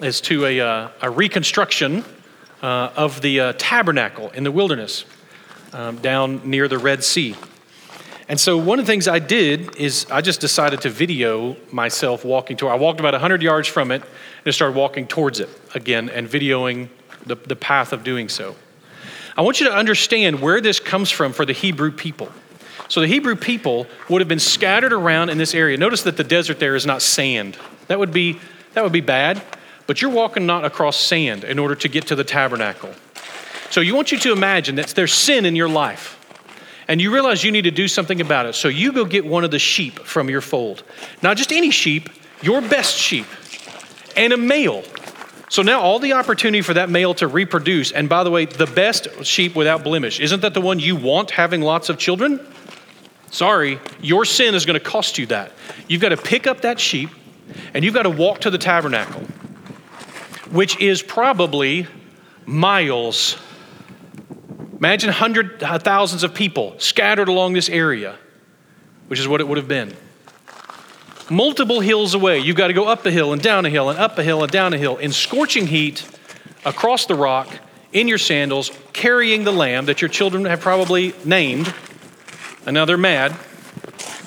is 0.00 0.20
to 0.22 0.44
a, 0.44 0.60
uh, 0.60 0.88
a 1.02 1.10
reconstruction 1.10 2.04
uh, 2.62 2.90
of 2.96 3.20
the 3.20 3.40
uh, 3.40 3.52
tabernacle 3.58 4.30
in 4.30 4.44
the 4.44 4.50
wilderness 4.50 5.04
um, 5.72 5.96
down 5.98 6.40
near 6.48 6.68
the 6.68 6.78
Red 6.78 7.04
Sea. 7.04 7.36
And 8.28 8.40
so 8.40 8.58
one 8.58 8.80
of 8.80 8.86
the 8.86 8.92
things 8.92 9.06
I 9.06 9.20
did 9.20 9.76
is 9.76 10.06
I 10.10 10.20
just 10.20 10.40
decided 10.40 10.80
to 10.80 10.90
video 10.90 11.56
myself 11.70 12.24
walking 12.24 12.56
toward. 12.56 12.72
I 12.72 12.76
walked 12.76 12.98
about 12.98 13.14
100 13.14 13.40
yards 13.40 13.68
from 13.68 13.92
it 13.92 14.02
and 14.02 14.46
I 14.46 14.50
started 14.50 14.76
walking 14.76 15.06
towards 15.06 15.38
it 15.38 15.48
again 15.74 16.08
and 16.08 16.28
videoing 16.28 16.88
the, 17.24 17.36
the 17.36 17.54
path 17.54 17.92
of 17.92 18.02
doing 18.02 18.28
so. 18.28 18.56
I 19.36 19.42
want 19.42 19.60
you 19.60 19.66
to 19.66 19.74
understand 19.74 20.40
where 20.40 20.60
this 20.60 20.80
comes 20.80 21.10
from 21.10 21.32
for 21.32 21.44
the 21.44 21.52
Hebrew 21.52 21.92
people. 21.92 22.32
So 22.88 23.00
the 23.00 23.06
Hebrew 23.06 23.36
people 23.36 23.86
would 24.08 24.20
have 24.20 24.28
been 24.28 24.40
scattered 24.40 24.92
around 24.92 25.28
in 25.28 25.38
this 25.38 25.54
area. 25.54 25.76
Notice 25.76 26.02
that 26.02 26.16
the 26.16 26.24
desert 26.24 26.58
there 26.58 26.74
is 26.74 26.86
not 26.86 27.02
sand. 27.02 27.56
That 27.88 27.98
would 27.98 28.12
be, 28.12 28.40
that 28.74 28.82
would 28.82 28.92
be 28.92 29.00
bad, 29.00 29.42
but 29.86 30.02
you're 30.02 30.10
walking 30.10 30.46
not 30.46 30.64
across 30.64 30.96
sand 30.96 31.44
in 31.44 31.58
order 31.58 31.74
to 31.76 31.88
get 31.88 32.06
to 32.08 32.16
the 32.16 32.24
tabernacle. 32.24 32.92
So 33.70 33.80
you 33.80 33.94
want 33.94 34.10
you 34.10 34.18
to 34.18 34.32
imagine 34.32 34.76
that 34.76 34.88
there's 34.88 35.12
sin 35.12 35.44
in 35.44 35.54
your 35.54 35.68
life. 35.68 36.15
And 36.88 37.00
you 37.00 37.12
realize 37.12 37.42
you 37.42 37.50
need 37.50 37.62
to 37.62 37.70
do 37.70 37.88
something 37.88 38.20
about 38.20 38.46
it. 38.46 38.54
So 38.54 38.68
you 38.68 38.92
go 38.92 39.04
get 39.04 39.26
one 39.26 39.44
of 39.44 39.50
the 39.50 39.58
sheep 39.58 39.98
from 40.00 40.30
your 40.30 40.40
fold. 40.40 40.84
Not 41.22 41.36
just 41.36 41.52
any 41.52 41.70
sheep, 41.70 42.08
your 42.42 42.60
best 42.60 42.96
sheep, 42.96 43.26
and 44.16 44.32
a 44.32 44.36
male. 44.36 44.84
So 45.48 45.62
now 45.62 45.80
all 45.80 45.98
the 45.98 46.12
opportunity 46.14 46.62
for 46.62 46.74
that 46.74 46.90
male 46.90 47.14
to 47.14 47.28
reproduce, 47.28 47.92
and 47.92 48.08
by 48.08 48.24
the 48.24 48.30
way, 48.30 48.46
the 48.46 48.66
best 48.66 49.24
sheep 49.24 49.54
without 49.54 49.84
blemish, 49.84 50.20
isn't 50.20 50.42
that 50.42 50.54
the 50.54 50.60
one 50.60 50.78
you 50.78 50.96
want 50.96 51.30
having 51.30 51.60
lots 51.60 51.88
of 51.88 51.98
children? 51.98 52.44
Sorry, 53.30 53.78
your 54.00 54.24
sin 54.24 54.54
is 54.54 54.66
going 54.66 54.78
to 54.78 54.84
cost 54.84 55.18
you 55.18 55.26
that. 55.26 55.52
You've 55.88 56.00
got 56.00 56.08
to 56.10 56.16
pick 56.16 56.46
up 56.46 56.62
that 56.62 56.80
sheep 56.80 57.10
and 57.74 57.84
you've 57.84 57.94
got 57.94 58.04
to 58.04 58.10
walk 58.10 58.40
to 58.40 58.50
the 58.50 58.58
tabernacle, 58.58 59.22
which 60.50 60.80
is 60.80 61.02
probably 61.02 61.86
miles. 62.44 63.36
Imagine 64.78 65.10
hundreds, 65.10 65.62
uh, 65.62 65.78
thousands 65.78 66.22
of 66.22 66.34
people 66.34 66.74
scattered 66.78 67.28
along 67.28 67.54
this 67.54 67.68
area, 67.68 68.16
which 69.08 69.18
is 69.18 69.26
what 69.26 69.40
it 69.40 69.48
would 69.48 69.58
have 69.58 69.68
been. 69.68 69.96
Multiple 71.30 71.80
hills 71.80 72.14
away, 72.14 72.38
you've 72.38 72.56
got 72.56 72.68
to 72.68 72.72
go 72.72 72.86
up 72.86 73.04
a 73.06 73.10
hill 73.10 73.32
and 73.32 73.42
down 73.42 73.66
a 73.66 73.70
hill 73.70 73.88
and 73.88 73.98
up 73.98 74.18
a 74.18 74.22
hill 74.22 74.42
and 74.42 74.52
down 74.52 74.74
a 74.74 74.78
hill 74.78 74.96
in 74.98 75.12
scorching 75.12 75.66
heat 75.66 76.06
across 76.64 77.06
the 77.06 77.14
rock 77.14 77.58
in 77.92 78.06
your 78.06 78.18
sandals, 78.18 78.70
carrying 78.92 79.44
the 79.44 79.52
lamb 79.52 79.86
that 79.86 80.02
your 80.02 80.08
children 80.08 80.44
have 80.44 80.60
probably 80.60 81.14
named 81.24 81.72
and 82.66 82.74
now 82.74 82.84
they're 82.84 82.98
mad 82.98 83.34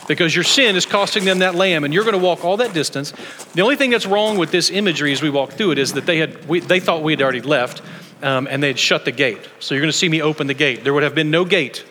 because 0.07 0.33
your 0.33 0.45
sin 0.45 0.75
is 0.75 0.85
costing 0.85 1.25
them 1.25 1.39
that 1.39 1.53
lamb 1.53 1.83
and 1.83 1.93
you're 1.93 2.05
going 2.05 2.17
to 2.17 2.23
walk 2.23 2.43
all 2.43 2.57
that 2.57 2.73
distance. 2.73 3.13
The 3.53 3.61
only 3.61 3.75
thing 3.75 3.91
that's 3.91 4.07
wrong 4.07 4.37
with 4.37 4.49
this 4.49 4.71
imagery 4.71 5.11
as 5.11 5.21
we 5.21 5.29
walk 5.29 5.51
through 5.51 5.71
it 5.71 5.77
is 5.77 5.93
that 5.93 6.05
they, 6.05 6.17
had, 6.17 6.47
we, 6.47 6.61
they 6.61 6.79
thought 6.79 7.03
we 7.03 7.11
had 7.11 7.21
already 7.21 7.41
left 7.41 7.83
um, 8.21 8.47
and 8.49 8.61
they 8.61 8.67
had 8.67 8.79
shut 8.79 9.05
the 9.05 9.11
gate. 9.11 9.49
So 9.59 9.73
you're 9.75 9.81
going 9.81 9.91
to 9.91 9.97
see 9.97 10.09
me 10.09 10.21
open 10.21 10.47
the 10.47 10.53
gate. 10.53 10.83
There 10.83 10.93
would 10.93 11.03
have 11.03 11.15
been 11.15 11.31
no 11.31 11.45
gate 11.45 11.85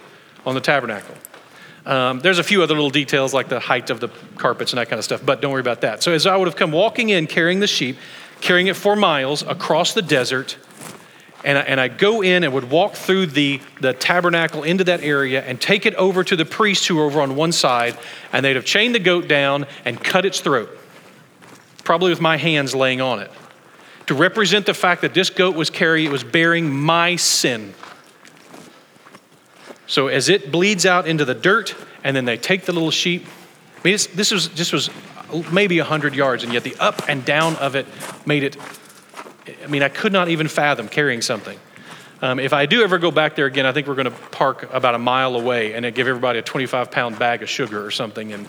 on 0.45 0.55
the 0.55 0.61
tabernacle. 0.61 1.15
Um, 1.87 2.21
there's 2.21 2.39
a 2.39 2.45
few 2.45 2.63
other 2.63 2.75
little 2.75 2.91
details 2.91 3.33
like 3.33 3.49
the 3.49 3.61
height 3.61 3.89
of 3.89 3.99
the 4.01 4.09
carpets 4.37 4.73
and 4.73 4.79
that 4.79 4.91
kind 4.91 4.99
of 4.99 5.05
stuff, 5.05 5.25
but 5.25 5.41
don't 5.41 5.53
worry 5.53 5.61
about 5.61 5.81
that. 5.81 6.03
So 6.03 6.13
as 6.13 6.27
I 6.27 6.37
would 6.37 6.47
have 6.47 6.57
come 6.57 6.71
walking 6.71 7.09
in 7.09 7.27
carrying 7.27 7.61
the 7.61 7.67
sheep, 7.67 7.97
carrying 8.41 8.67
it 8.67 8.77
for 8.77 8.95
miles 8.95 9.43
across 9.43 9.95
the 9.95 10.03
desert, 10.03 10.59
and 11.45 11.57
I, 11.57 11.61
and 11.63 11.81
I 11.81 11.89
go 11.89 12.23
in 12.23 12.45
and 12.45 12.53
would 12.53 12.71
walk 12.71 12.95
through 12.95 13.27
the, 13.27 13.61
the 13.81 13.95
tabernacle 13.95 14.65
into 14.65 14.85
that 14.85 15.03
area 15.03 15.43
and 15.43 15.59
take 15.61 15.87
it 15.87 15.95
over 15.95 16.25
to 16.25 16.37
the 16.37 16.45
priests 16.45 16.87
who 16.87 16.97
were 16.97 17.05
over 17.05 17.21
on 17.21 17.37
one 17.37 17.53
side, 17.53 17.97
and 18.33 18.45
they'd 18.45 18.57
have 18.57 18.65
chained 18.65 18.95
the 18.95 19.01
goat 19.01 19.29
down 19.29 19.67
and 19.85 20.03
cut 20.03 20.27
its 20.27 20.41
throat, 20.41 20.69
probably 21.85 22.11
with 22.11 22.21
my 22.21 22.37
hands 22.37 22.75
laying 22.75 23.01
on 23.01 23.21
it, 23.21 23.31
to 24.09 24.15
represent 24.15 24.67
the 24.67 24.75
fact 24.75 25.03
that 25.03 25.15
this 25.15 25.31
goat 25.31 25.55
was 25.55 25.71
carrying, 25.71 26.07
it 26.07 26.13
was 26.13 26.25
bearing 26.25 26.71
my 26.71 27.17
sin. 27.17 27.75
So 29.87 30.09
as 30.09 30.29
it 30.29 30.51
bleeds 30.51 30.85
out 30.85 31.07
into 31.07 31.25
the 31.25 31.35
dirt, 31.35 31.75
and 32.03 32.17
then 32.17 32.25
they 32.25 32.37
take 32.37 32.65
the 32.65 32.73
little 32.73 32.91
sheep. 32.91 33.27
I 33.77 33.81
mean, 33.85 33.99
this 34.15 34.31
was 34.31 34.49
this 34.51 34.73
was 34.73 34.91
maybe 35.53 35.79
hundred 35.79 36.15
yards, 36.15 36.43
and 36.43 36.53
yet 36.53 36.65
the 36.65 36.75
up 36.77 37.09
and 37.09 37.25
down 37.25 37.57
of 37.57 37.75
it 37.75 37.87
made 38.27 38.45
it 38.45 38.57
I 39.63 39.67
mean, 39.67 39.83
I 39.83 39.89
could 39.89 40.13
not 40.13 40.29
even 40.29 40.49
fathom 40.49 40.89
carrying 40.89 41.23
something. 41.23 41.59
Um, 42.21 42.41
if 42.41 42.53
I 42.53 42.67
do 42.67 42.83
ever 42.83 42.99
go 42.99 43.11
back 43.11 43.37
there 43.37 43.47
again, 43.47 43.67
I 43.67 43.73
think 43.73 43.87
we're 43.87 43.95
going 43.95 44.07
to 44.07 44.19
park 44.31 44.73
about 44.73 44.95
a 44.95 44.99
mile 44.99 45.37
away 45.37 45.75
and 45.75 45.85
give 45.95 46.09
everybody 46.09 46.39
a 46.39 46.43
25 46.43 46.91
pound 46.91 47.19
bag 47.19 47.43
of 47.43 47.49
sugar 47.49 47.85
or 47.85 47.91
something 47.91 48.33
and 48.33 48.47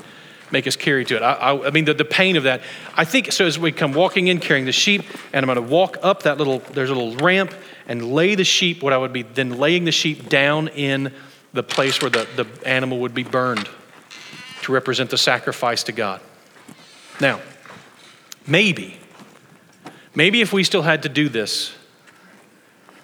make 0.51 0.67
us 0.67 0.75
carry 0.75 1.05
to 1.05 1.15
it. 1.15 1.21
I, 1.21 1.33
I, 1.33 1.67
I 1.67 1.71
mean, 1.71 1.85
the, 1.85 1.93
the 1.93 2.05
pain 2.05 2.35
of 2.35 2.43
that. 2.43 2.61
I 2.95 3.05
think 3.05 3.31
so. 3.31 3.45
As 3.45 3.57
we 3.57 3.71
come 3.71 3.93
walking 3.93 4.27
in 4.27 4.39
carrying 4.39 4.65
the 4.65 4.71
sheep, 4.71 5.03
and 5.33 5.43
I'm 5.43 5.53
going 5.53 5.67
to 5.67 5.73
walk 5.73 5.97
up 6.01 6.23
that 6.23 6.37
little, 6.37 6.59
there's 6.73 6.89
a 6.89 6.95
little 6.95 7.15
ramp 7.17 7.53
and 7.87 8.11
lay 8.13 8.35
the 8.35 8.43
sheep, 8.43 8.81
what 8.83 8.93
I 8.93 8.97
would 8.97 9.13
be 9.13 9.23
then 9.23 9.57
laying 9.57 9.85
the 9.85 9.91
sheep 9.91 10.29
down 10.29 10.67
in 10.69 11.13
the 11.53 11.63
place 11.63 12.01
where 12.01 12.11
the, 12.11 12.27
the 12.35 12.67
animal 12.67 12.99
would 12.99 13.13
be 13.13 13.23
burned 13.23 13.67
to 14.61 14.71
represent 14.71 15.09
the 15.09 15.17
sacrifice 15.17 15.83
to 15.83 15.91
God. 15.91 16.21
Now, 17.19 17.41
maybe 18.45 18.99
Maybe 20.15 20.41
if 20.41 20.51
we 20.51 20.63
still 20.63 20.81
had 20.81 21.03
to 21.03 21.09
do 21.09 21.29
this, 21.29 21.73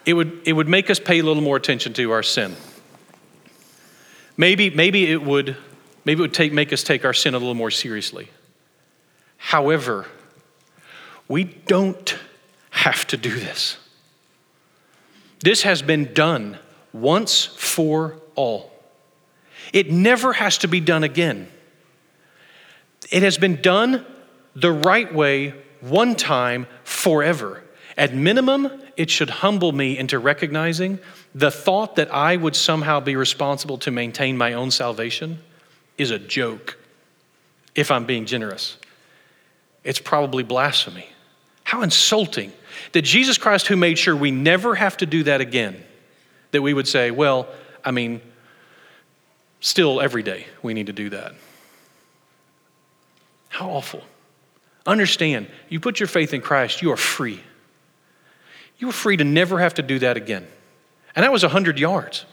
it 0.05 0.13
would, 0.13 0.41
it 0.45 0.53
would 0.53 0.67
make 0.67 0.89
us 0.89 0.99
pay 0.99 1.19
a 1.19 1.23
little 1.23 1.41
more 1.41 1.55
attention 1.55 1.93
to 1.93 2.11
our 2.11 2.23
sin. 2.23 2.55
Maybe, 4.37 4.69
maybe 4.69 5.09
it 5.09 5.21
would, 5.21 5.55
maybe 6.05 6.19
it 6.19 6.21
would 6.21 6.33
take, 6.33 6.53
make 6.53 6.71
us 6.71 6.83
take 6.83 7.03
our 7.03 7.13
sin 7.13 7.33
a 7.33 7.37
little 7.37 7.55
more 7.55 7.71
seriously. 7.71 8.29
However, 9.37 10.07
we 11.27 11.43
don't 11.43 12.17
have 12.69 13.05
to 13.07 13.17
do 13.17 13.37
this. 13.39 13.77
This 15.39 15.63
has 15.63 15.81
been 15.81 16.13
done 16.13 16.59
once 16.93 17.45
for 17.45 18.19
all. 18.35 18.71
It 19.73 19.91
never 19.91 20.33
has 20.33 20.59
to 20.59 20.67
be 20.67 20.79
done 20.79 21.03
again. 21.03 21.47
It 23.11 23.23
has 23.23 23.37
been 23.37 23.61
done 23.61 24.05
the 24.55 24.71
right 24.71 25.13
way 25.13 25.53
one 25.81 26.15
time 26.15 26.67
forever. 26.83 27.63
At 27.97 28.13
minimum, 28.13 28.71
it 28.97 29.09
should 29.09 29.29
humble 29.29 29.71
me 29.71 29.97
into 29.97 30.19
recognizing 30.19 30.99
the 31.33 31.51
thought 31.51 31.95
that 31.97 32.13
I 32.13 32.35
would 32.35 32.55
somehow 32.55 32.99
be 32.99 33.15
responsible 33.15 33.77
to 33.79 33.91
maintain 33.91 34.37
my 34.37 34.53
own 34.53 34.71
salvation 34.71 35.39
is 35.97 36.11
a 36.11 36.19
joke, 36.19 36.77
if 37.73 37.91
I'm 37.91 38.05
being 38.05 38.25
generous. 38.25 38.77
It's 39.83 39.99
probably 39.99 40.43
blasphemy. 40.43 41.07
How 41.63 41.81
insulting 41.81 42.51
that 42.91 43.03
Jesus 43.03 43.37
Christ, 43.37 43.67
who 43.67 43.75
made 43.75 43.97
sure 43.97 44.15
we 44.15 44.31
never 44.31 44.75
have 44.75 44.97
to 44.97 45.05
do 45.05 45.23
that 45.23 45.41
again, 45.41 45.81
that 46.51 46.61
we 46.61 46.73
would 46.73 46.87
say, 46.87 47.11
well, 47.11 47.47
I 47.83 47.91
mean, 47.91 48.21
still 49.59 50.01
every 50.01 50.23
day 50.23 50.45
we 50.61 50.73
need 50.73 50.87
to 50.87 50.93
do 50.93 51.09
that. 51.09 51.33
How 53.49 53.69
awful. 53.69 54.03
Understand, 54.85 55.47
you 55.69 55.79
put 55.79 55.99
your 55.99 56.07
faith 56.07 56.33
in 56.33 56.41
Christ, 56.41 56.81
you 56.81 56.91
are 56.91 56.97
free. 56.97 57.41
You 58.77 58.89
are 58.89 58.93
free 58.93 59.17
to 59.17 59.23
never 59.23 59.59
have 59.59 59.75
to 59.75 59.81
do 59.81 59.99
that 59.99 60.17
again. 60.17 60.45
And 61.15 61.23
that 61.23 61.31
was 61.31 61.43
100 61.43 61.79
yards. 61.79 62.25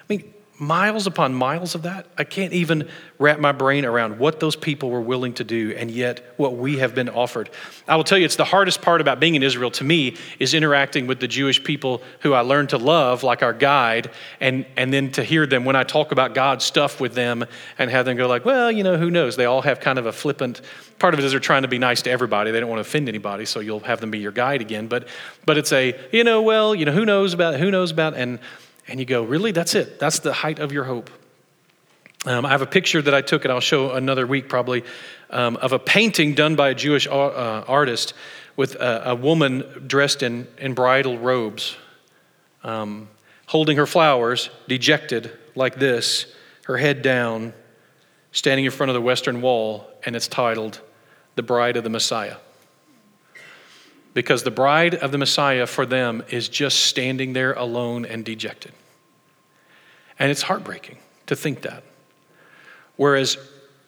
I 0.00 0.04
mean, 0.08 0.34
miles 0.62 1.08
upon 1.08 1.34
miles 1.34 1.74
of 1.74 1.82
that. 1.82 2.06
I 2.16 2.22
can't 2.22 2.52
even 2.52 2.88
wrap 3.18 3.40
my 3.40 3.50
brain 3.50 3.84
around 3.84 4.20
what 4.20 4.38
those 4.38 4.54
people 4.54 4.90
were 4.90 5.00
willing 5.00 5.34
to 5.34 5.44
do 5.44 5.74
and 5.76 5.90
yet 5.90 6.34
what 6.36 6.56
we 6.56 6.78
have 6.78 6.94
been 6.94 7.08
offered. 7.08 7.50
I 7.88 7.96
will 7.96 8.04
tell 8.04 8.16
you, 8.16 8.24
it's 8.24 8.36
the 8.36 8.44
hardest 8.44 8.80
part 8.80 9.00
about 9.00 9.18
being 9.18 9.34
in 9.34 9.42
Israel 9.42 9.72
to 9.72 9.84
me 9.84 10.16
is 10.38 10.54
interacting 10.54 11.08
with 11.08 11.18
the 11.18 11.26
Jewish 11.26 11.62
people 11.64 12.00
who 12.20 12.32
I 12.32 12.42
learned 12.42 12.68
to 12.68 12.78
love, 12.78 13.24
like 13.24 13.42
our 13.42 13.52
guide, 13.52 14.12
and, 14.40 14.64
and 14.76 14.92
then 14.92 15.10
to 15.12 15.24
hear 15.24 15.46
them 15.46 15.64
when 15.64 15.74
I 15.74 15.82
talk 15.82 16.12
about 16.12 16.32
God 16.32 16.62
stuff 16.62 17.00
with 17.00 17.14
them 17.14 17.44
and 17.76 17.90
have 17.90 18.06
them 18.06 18.16
go 18.16 18.28
like, 18.28 18.44
well, 18.44 18.70
you 18.70 18.84
know, 18.84 18.96
who 18.96 19.10
knows? 19.10 19.34
They 19.34 19.46
all 19.46 19.62
have 19.62 19.80
kind 19.80 19.98
of 19.98 20.06
a 20.06 20.12
flippant, 20.12 20.60
part 21.02 21.14
of 21.14 21.18
it 21.18 21.24
is 21.24 21.32
they're 21.32 21.40
trying 21.40 21.62
to 21.62 21.68
be 21.68 21.78
nice 21.78 22.02
to 22.02 22.10
everybody. 22.10 22.52
They 22.52 22.60
don't 22.60 22.70
want 22.70 22.78
to 22.78 22.88
offend 22.88 23.08
anybody, 23.08 23.44
so 23.44 23.58
you'll 23.58 23.80
have 23.80 24.00
them 24.00 24.12
be 24.12 24.20
your 24.20 24.30
guide 24.30 24.60
again. 24.60 24.86
But, 24.86 25.08
but 25.44 25.58
it's 25.58 25.72
a, 25.72 25.98
you 26.12 26.22
know, 26.22 26.42
well, 26.42 26.76
you 26.76 26.84
know, 26.84 26.92
who 26.92 27.04
knows 27.04 27.34
about, 27.34 27.58
who 27.58 27.72
knows 27.72 27.90
about, 27.90 28.14
and 28.14 28.38
and 28.88 28.98
you 28.98 29.06
go, 29.06 29.22
really? 29.22 29.52
That's 29.52 29.74
it? 29.74 29.98
That's 29.98 30.18
the 30.18 30.32
height 30.32 30.58
of 30.58 30.72
your 30.72 30.84
hope? 30.84 31.10
Um, 32.24 32.46
I 32.46 32.50
have 32.50 32.62
a 32.62 32.66
picture 32.66 33.02
that 33.02 33.14
I 33.14 33.20
took, 33.20 33.44
and 33.44 33.52
I'll 33.52 33.60
show 33.60 33.92
another 33.92 34.26
week 34.26 34.48
probably, 34.48 34.84
um, 35.30 35.56
of 35.56 35.72
a 35.72 35.78
painting 35.78 36.34
done 36.34 36.54
by 36.54 36.70
a 36.70 36.74
Jewish 36.74 37.06
uh, 37.06 37.64
artist 37.66 38.14
with 38.56 38.76
a, 38.76 39.10
a, 39.10 39.14
woman 39.14 39.84
dressed 39.86 40.22
in, 40.22 40.46
in 40.58 40.74
bridal 40.74 41.18
robes, 41.18 41.76
um, 42.62 43.08
holding 43.46 43.76
her 43.76 43.86
flowers, 43.86 44.50
dejected 44.68 45.32
like 45.56 45.76
this, 45.76 46.32
her 46.66 46.76
head 46.76 47.02
down, 47.02 47.52
standing 48.30 48.64
in 48.64 48.70
front 48.70 48.90
of 48.90 48.94
the 48.94 49.00
Western 49.00 49.40
Wall, 49.40 49.88
and 50.04 50.14
it's 50.14 50.28
titled 50.28 50.80
The 51.34 51.42
Bride 51.42 51.76
of 51.76 51.82
the 51.82 51.90
Messiah 51.90 52.36
because 54.14 54.42
the 54.42 54.50
bride 54.50 54.94
of 54.94 55.12
the 55.12 55.18
Messiah 55.18 55.66
for 55.66 55.86
them 55.86 56.22
is 56.30 56.48
just 56.48 56.80
standing 56.80 57.32
there 57.32 57.52
alone 57.54 58.04
and 58.04 58.24
dejected. 58.24 58.72
And 60.18 60.30
it's 60.30 60.42
heartbreaking 60.42 60.98
to 61.26 61.36
think 61.36 61.62
that. 61.62 61.82
Whereas 62.96 63.38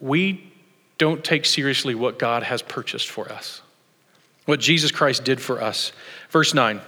we 0.01 0.53
don't 0.99 1.23
take 1.23 1.45
seriously 1.45 1.95
what 1.95 2.19
God 2.19 2.43
has 2.43 2.63
purchased 2.63 3.09
for 3.09 3.31
us, 3.31 3.63
what 4.47 4.61
Jesus 4.61 4.91
Christ 4.91 5.25
did 5.25 5.41
for 5.41 5.63
us. 5.63 5.93
Verse 6.31 6.55
9 6.55 6.81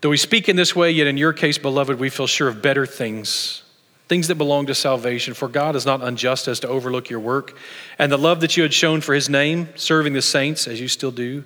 Though 0.00 0.10
we 0.10 0.16
speak 0.16 0.48
in 0.48 0.54
this 0.54 0.76
way, 0.76 0.92
yet 0.92 1.08
in 1.08 1.16
your 1.16 1.32
case, 1.32 1.58
beloved, 1.58 1.98
we 1.98 2.08
feel 2.08 2.28
sure 2.28 2.48
of 2.48 2.62
better 2.62 2.86
things 2.86 3.62
things 4.08 4.28
that 4.28 4.36
belong 4.36 4.66
to 4.66 4.74
salvation. 4.74 5.34
For 5.34 5.48
God 5.48 5.76
is 5.76 5.84
not 5.86 6.02
unjust 6.02 6.48
as 6.48 6.60
to 6.60 6.68
overlook 6.68 7.10
your 7.10 7.20
work 7.20 7.56
and 7.98 8.10
the 8.10 8.16
love 8.16 8.40
that 8.40 8.56
you 8.56 8.62
had 8.62 8.72
shown 8.72 9.00
for 9.00 9.14
his 9.14 9.28
name, 9.28 9.68
serving 9.76 10.14
the 10.14 10.22
saints 10.22 10.66
as 10.66 10.80
you 10.80 10.88
still 10.88 11.10
do. 11.10 11.44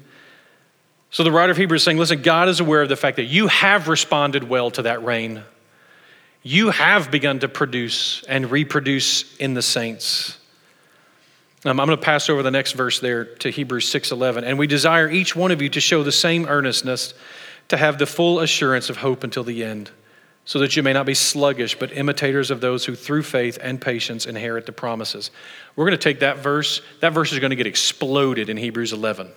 So 1.13 1.25
the 1.25 1.31
writer 1.31 1.53
of 1.53 1.59
Hebrews 1.59 1.83
is 1.83 1.85
saying, 1.85 1.99
listen, 1.99 2.23
God 2.23 2.49
is 2.49 2.61
aware 2.61 2.81
of 2.81 2.89
the 2.89 2.97
fact 2.97 3.17
that 3.17 3.25
you 3.25 3.47
have 3.49 3.87
responded 3.87 4.45
well 4.45 4.71
to 4.71 4.83
that 4.83 5.05
rain. 5.05 5.43
You 6.43 6.71
have 6.71 7.11
begun 7.11 7.39
to 7.41 7.49
produce 7.49 8.23
and 8.25 8.51
reproduce 8.51 9.37
in 9.37 9.53
the 9.53 9.61
saints. 9.61 10.39
Um, 11.67 11.79
I'm 11.79 11.87
going 11.87 11.99
to 11.99 12.03
pass 12.03 12.31
over 12.31 12.43
the 12.43 12.51
next 12.51 12.73
verse 12.73 12.99
there 12.99 13.27
to 13.27 13.51
Hebrews 13.51 13.93
6:11. 13.93 14.45
And 14.45 14.59
we 14.59 14.67
desire 14.67 15.09
each 15.11 15.37
one 15.37 15.51
of 15.51 15.61
you 15.61 15.69
to 15.69 15.81
show 15.81 16.03
the 16.03 16.11
same 16.11 16.47
earnestness, 16.47 17.13
to 17.69 17.77
have 17.77 17.99
the 17.99 18.07
full 18.07 18.41
assurance 18.41 18.89
of 18.89 18.97
hope 18.97 19.23
until 19.23 19.45
the 19.45 19.63
end, 19.63 19.91
so 20.47 20.59
that 20.61 20.77
you 20.77 20.83
may 20.83 20.95
not 20.95 21.05
be 21.05 21.15
sluggish, 21.15 21.79
but 21.79 21.93
imitators 21.93 22.51
of 22.51 22.63
those 22.63 22.87
who 22.87 22.95
through 22.95 23.23
faith 23.25 23.59
and 23.61 23.83
patience 23.83 24.25
inherit 24.25 24.65
the 24.65 24.73
promises. 24.73 25.31
We're 25.77 25.85
going 25.85 25.99
to 25.99 26.03
take 26.03 26.21
that 26.21 26.39
verse. 26.39 26.81
That 27.01 27.13
verse 27.13 27.33
is 27.33 27.39
going 27.39 27.51
to 27.51 27.57
get 27.57 27.67
exploded 27.67 28.49
in 28.49 28.57
Hebrews 28.57 28.95
11. 28.95 29.29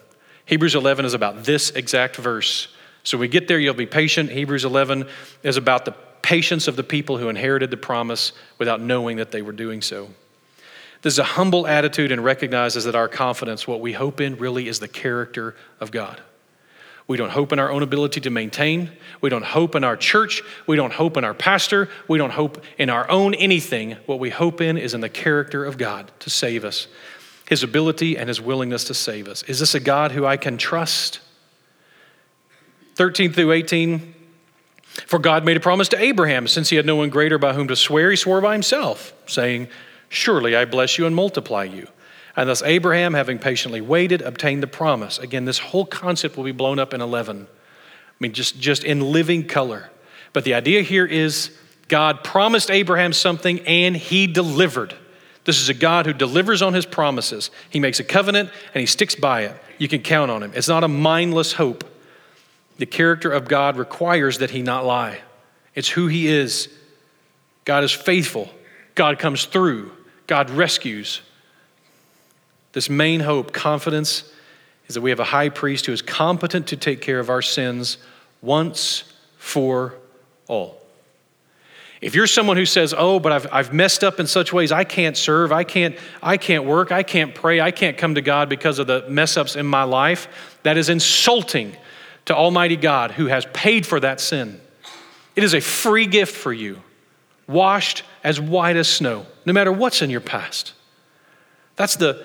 Hebrews 0.46 0.76
11 0.76 1.06
is 1.06 1.14
about 1.14 1.44
this 1.44 1.72
exact 1.72 2.16
verse. 2.18 2.68
So 3.04 3.18
we 3.18 3.28
get 3.28 3.48
there, 3.48 3.60
you'll 3.60 3.74
be 3.74 3.86
patient. 3.86 4.32
Hebrews 4.32 4.66
11 4.66 5.08
is 5.44 5.58
about 5.58 5.86
the 5.86 5.94
patience 6.22 6.68
of 6.68 6.76
the 6.76 6.84
people 6.84 7.18
who 7.18 7.30
inherited 7.30 7.72
the 7.72 7.78
promise 7.78 8.32
without 8.58 8.82
knowing 8.82 9.18
that 9.18 9.32
they 9.32 9.42
were 9.42 9.52
doing 9.52 9.82
so. 9.82 10.10
This 11.02 11.14
is 11.14 11.20
a 11.20 11.24
humble 11.24 11.68
attitude 11.68 12.12
and 12.12 12.24
recognizes 12.24 12.86
that 12.86 12.96
our 12.96 13.08
confidence, 13.08 13.68
what 13.68 13.80
we 13.80 13.94
hope 13.94 14.20
in, 14.20 14.38
really 14.38 14.68
is 14.68 14.80
the 14.80 14.88
character 14.88 15.56
of 15.80 15.92
God. 15.92 16.20
We 17.08 17.18
don't 17.18 17.30
hope 17.30 17.54
in 17.54 17.60
our 17.60 17.72
own 17.72 17.84
ability 17.84 18.22
to 18.22 18.32
maintain. 18.32 18.92
We 19.22 19.30
don't 19.30 19.46
hope 19.46 19.76
in 19.76 19.84
our 19.84 19.96
church. 19.96 20.42
We 20.66 20.76
don't 20.76 20.94
hope 20.94 21.18
in 21.18 21.24
our 21.24 21.36
pastor. 21.36 21.90
We 22.08 22.18
don't 22.18 22.32
hope 22.32 22.64
in 22.80 22.90
our 22.90 23.08
own 23.12 23.36
anything. 23.36 23.98
What 24.08 24.18
we 24.18 24.32
hope 24.32 24.62
in 24.62 24.78
is 24.80 24.96
in 24.96 25.02
the 25.02 25.10
character 25.10 25.64
of 25.64 25.78
God 25.78 26.12
to 26.22 26.32
save 26.32 26.66
us 26.66 26.88
his 27.48 27.64
ability 27.64 28.18
and 28.18 28.28
his 28.28 28.42
willingness 28.42 28.84
to 28.86 28.94
save 28.94 29.28
us. 29.28 29.44
Is 29.44 29.60
this 29.60 29.76
a 29.76 29.80
God 29.80 30.12
who 30.12 30.26
I 30.26 30.38
can 30.38 30.58
trust? 30.58 31.20
13 32.96 33.34
through 33.34 33.52
18. 33.52 34.14
For 35.08 35.20
God 35.20 35.44
made 35.44 35.58
a 35.58 35.60
promise 35.60 35.90
to 35.90 36.02
Abraham, 36.02 36.48
since 36.48 36.70
he 36.70 36.78
had 36.78 36.86
no 36.86 36.96
one 36.96 37.10
greater 37.10 37.38
by 37.38 37.54
whom 37.54 37.68
to 37.68 37.76
swear, 37.76 38.10
he 38.10 38.16
swore 38.16 38.42
by 38.42 38.54
himself, 38.54 39.14
saying, 39.28 39.68
Surely 40.08 40.56
I 40.56 40.66
bless 40.66 40.98
you 40.98 41.06
and 41.06 41.16
multiply 41.16 41.66
you. 41.66 41.88
And 42.36 42.50
thus 42.50 42.64
Abraham, 42.64 43.14
having 43.14 43.40
patiently 43.40 43.82
waited, 43.82 44.22
obtained 44.22 44.64
the 44.64 44.68
promise. 44.68 45.20
Again, 45.20 45.46
this 45.46 45.60
whole 45.60 45.86
concept 45.86 46.38
will 46.38 46.44
be 46.44 46.52
blown 46.52 46.80
up 46.80 46.94
in 46.94 47.02
11. 47.02 47.48
I 47.50 48.14
mean, 48.20 48.34
just, 48.34 48.60
just 48.60 48.84
in 48.84 49.02
living 49.02 49.48
color. 49.48 49.90
But 50.34 50.44
the 50.44 50.54
idea 50.54 50.82
here 50.82 51.06
is 51.06 51.56
God 51.88 52.24
promised 52.24 52.72
Abraham 52.72 53.14
something 53.14 53.60
and 53.62 53.96
he 53.96 54.28
delivered. 54.28 54.96
This 55.46 55.62
is 55.62 55.70
a 55.70 55.74
God 55.74 56.08
who 56.08 56.14
delivers 56.14 56.62
on 56.62 56.74
his 56.74 56.86
promises. 56.86 57.52
He 57.70 57.80
makes 57.80 58.00
a 58.00 58.04
covenant 58.04 58.50
and 58.74 58.82
he 58.82 58.88
sticks 58.88 59.16
by 59.16 59.44
it. 59.44 59.56
You 59.78 59.88
can 59.88 60.02
count 60.02 60.32
on 60.32 60.44
him. 60.44 60.52
It's 60.56 60.68
not 60.68 60.84
a 60.84 60.88
mindless 60.88 61.54
hope. 61.54 61.84
The 62.78 62.86
character 62.86 63.32
of 63.32 63.48
God 63.48 63.78
requires 63.78 64.40
that 64.40 64.50
he 64.50 64.62
not 64.62 64.86
lie. 64.86 65.20
It's 65.76 65.88
who 65.88 66.08
he 66.08 66.28
is. 66.28 66.68
God 67.64 67.84
is 67.84 67.92
faithful. 67.92 68.50
God 68.96 69.20
comes 69.20 69.46
through. 69.46 69.92
God 70.28 70.50
rescues. 70.50 71.22
This 72.74 72.90
main 72.90 73.20
hope, 73.20 73.54
confidence, 73.54 74.30
is 74.88 74.96
that 74.96 75.02
we 75.02 75.12
have 75.12 75.20
a 75.20 75.26
high 75.26 75.50
priest 75.50 75.86
who 75.86 75.94
is 75.94 76.02
competent 76.02 76.68
to 76.68 76.78
take 76.78 77.02
care 77.02 77.20
of 77.20 77.30
our 77.30 77.42
sins 77.42 77.98
once 78.42 79.04
for 79.38 79.94
all. 80.48 80.85
If 82.06 82.14
you're 82.14 82.28
someone 82.28 82.56
who 82.56 82.68
says, 82.68 82.94
"Oh, 82.96 83.20
but 83.20 83.32
I've, 83.32 83.48
I've 83.52 83.74
messed 83.74 84.04
up 84.04 84.20
in 84.20 84.28
such 84.28 84.54
ways 84.54 84.72
I 84.72 84.84
can't 84.84 85.18
serve, 85.18 85.52
I 85.52 85.64
can't 85.64 85.98
I 86.22 86.38
can't 86.38 86.64
work, 86.64 86.92
I 86.92 87.02
can't 87.02 87.34
pray, 87.34 87.60
I 87.60 87.72
can't 87.72 87.98
come 87.98 88.14
to 88.14 88.22
God 88.22 88.48
because 88.48 88.78
of 88.78 88.86
the 88.86 89.10
mess 89.10 89.38
ups 89.38 89.56
in 89.56 89.66
my 89.66 89.82
life," 89.82 90.28
that 90.62 90.78
is 90.78 90.88
insulting 90.88 91.76
to 92.26 92.36
Almighty 92.36 92.76
God 92.76 93.10
who 93.10 93.26
has 93.26 93.48
paid 93.54 93.88
for 93.88 94.00
that 94.00 94.22
sin. 94.22 94.62
It 95.36 95.44
is 95.44 95.56
a 95.56 95.60
free 95.60 96.06
gift 96.06 96.36
for 96.36 96.54
you, 96.54 96.84
washed 97.48 98.04
as 98.24 98.40
white 98.40 98.76
as 98.76 98.88
snow, 98.88 99.26
no 99.44 99.54
matter 99.54 99.72
what's 99.72 100.04
in 100.04 100.12
your 100.12 100.22
past. 100.22 100.74
That's 101.76 101.96
the 101.96 102.24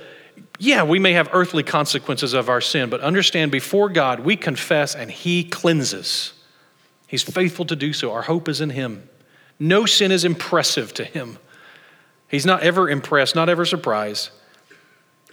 yeah, 0.58 0.82
we 0.82 0.98
may 0.98 1.14
have 1.14 1.30
earthly 1.32 1.62
consequences 1.62 2.34
of 2.34 2.50
our 2.50 2.60
sin, 2.60 2.90
but 2.90 3.00
understand 3.00 3.50
before 3.50 3.88
God, 3.88 4.20
we 4.20 4.36
confess 4.36 4.94
and 4.94 5.10
He 5.10 5.42
cleanses. 5.42 6.34
He's 7.06 7.22
faithful 7.22 7.64
to 7.64 7.76
do 7.76 7.94
so. 7.94 8.12
Our 8.12 8.22
hope 8.22 8.46
is 8.46 8.60
in 8.60 8.68
Him. 8.68 9.08
No 9.60 9.84
sin 9.84 10.10
is 10.10 10.24
impressive 10.24 10.92
to 10.94 11.04
him. 11.04 11.38
He's 12.28 12.46
not 12.46 12.62
ever 12.62 12.88
impressed, 12.88 13.34
not 13.34 13.48
ever 13.48 13.66
surprised. 13.66 14.30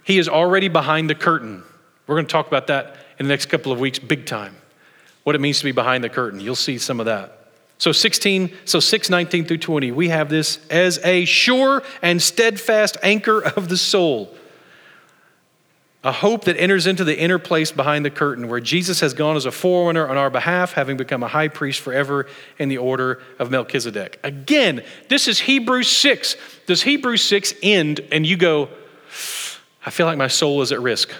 He 0.04 0.18
is 0.18 0.28
already 0.28 0.68
behind 0.68 1.08
the 1.08 1.14
curtain. 1.14 1.62
We're 2.06 2.16
going 2.16 2.26
to 2.26 2.32
talk 2.32 2.46
about 2.46 2.66
that 2.68 2.96
in 3.18 3.26
the 3.26 3.30
next 3.30 3.46
couple 3.46 3.72
of 3.72 3.80
weeks, 3.80 3.98
big 3.98 4.26
time. 4.26 4.54
What 5.24 5.34
it 5.34 5.40
means 5.40 5.58
to 5.58 5.64
be 5.64 5.72
behind 5.72 6.04
the 6.04 6.08
curtain. 6.08 6.40
You'll 6.40 6.54
see 6.54 6.78
some 6.78 7.00
of 7.00 7.06
that. 7.06 7.34
So 7.78 7.92
16, 7.92 8.52
so 8.64 8.80
6, 8.80 9.10
19 9.10 9.44
through 9.46 9.58
20, 9.58 9.92
we 9.92 10.08
have 10.08 10.28
this 10.28 10.58
as 10.68 10.98
a 11.04 11.24
sure 11.24 11.82
and 12.02 12.20
steadfast 12.20 12.96
anchor 13.02 13.42
of 13.42 13.68
the 13.68 13.76
soul 13.76 14.34
a 16.04 16.12
hope 16.12 16.44
that 16.44 16.56
enters 16.60 16.86
into 16.86 17.02
the 17.02 17.18
inner 17.18 17.38
place 17.38 17.72
behind 17.72 18.04
the 18.04 18.10
curtain, 18.10 18.48
where 18.48 18.60
Jesus 18.60 19.00
has 19.00 19.14
gone 19.14 19.36
as 19.36 19.46
a 19.46 19.50
forerunner 19.50 20.08
on 20.08 20.16
our 20.16 20.30
behalf, 20.30 20.72
having 20.72 20.96
become 20.96 21.22
a 21.22 21.28
high 21.28 21.48
priest 21.48 21.80
forever 21.80 22.26
in 22.58 22.68
the 22.68 22.78
order 22.78 23.20
of 23.38 23.50
Melchizedek. 23.50 24.20
Again, 24.22 24.84
this 25.08 25.26
is 25.26 25.40
Hebrews 25.40 25.88
6. 25.88 26.36
Does 26.66 26.82
Hebrews 26.82 27.22
6 27.24 27.54
end 27.62 28.00
and 28.12 28.24
you 28.24 28.36
go, 28.36 28.68
I 29.84 29.90
feel 29.90 30.06
like 30.06 30.18
my 30.18 30.28
soul 30.28 30.62
is 30.62 30.70
at 30.70 30.80
risk? 30.80 31.10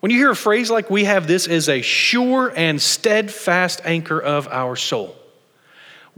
When 0.00 0.12
you 0.12 0.18
hear 0.18 0.30
a 0.30 0.36
phrase 0.36 0.70
like 0.70 0.90
we 0.90 1.04
have 1.04 1.26
this 1.26 1.48
as 1.48 1.68
a 1.68 1.80
sure 1.80 2.52
and 2.54 2.80
steadfast 2.80 3.80
anchor 3.84 4.20
of 4.20 4.46
our 4.48 4.76
soul, 4.76 5.16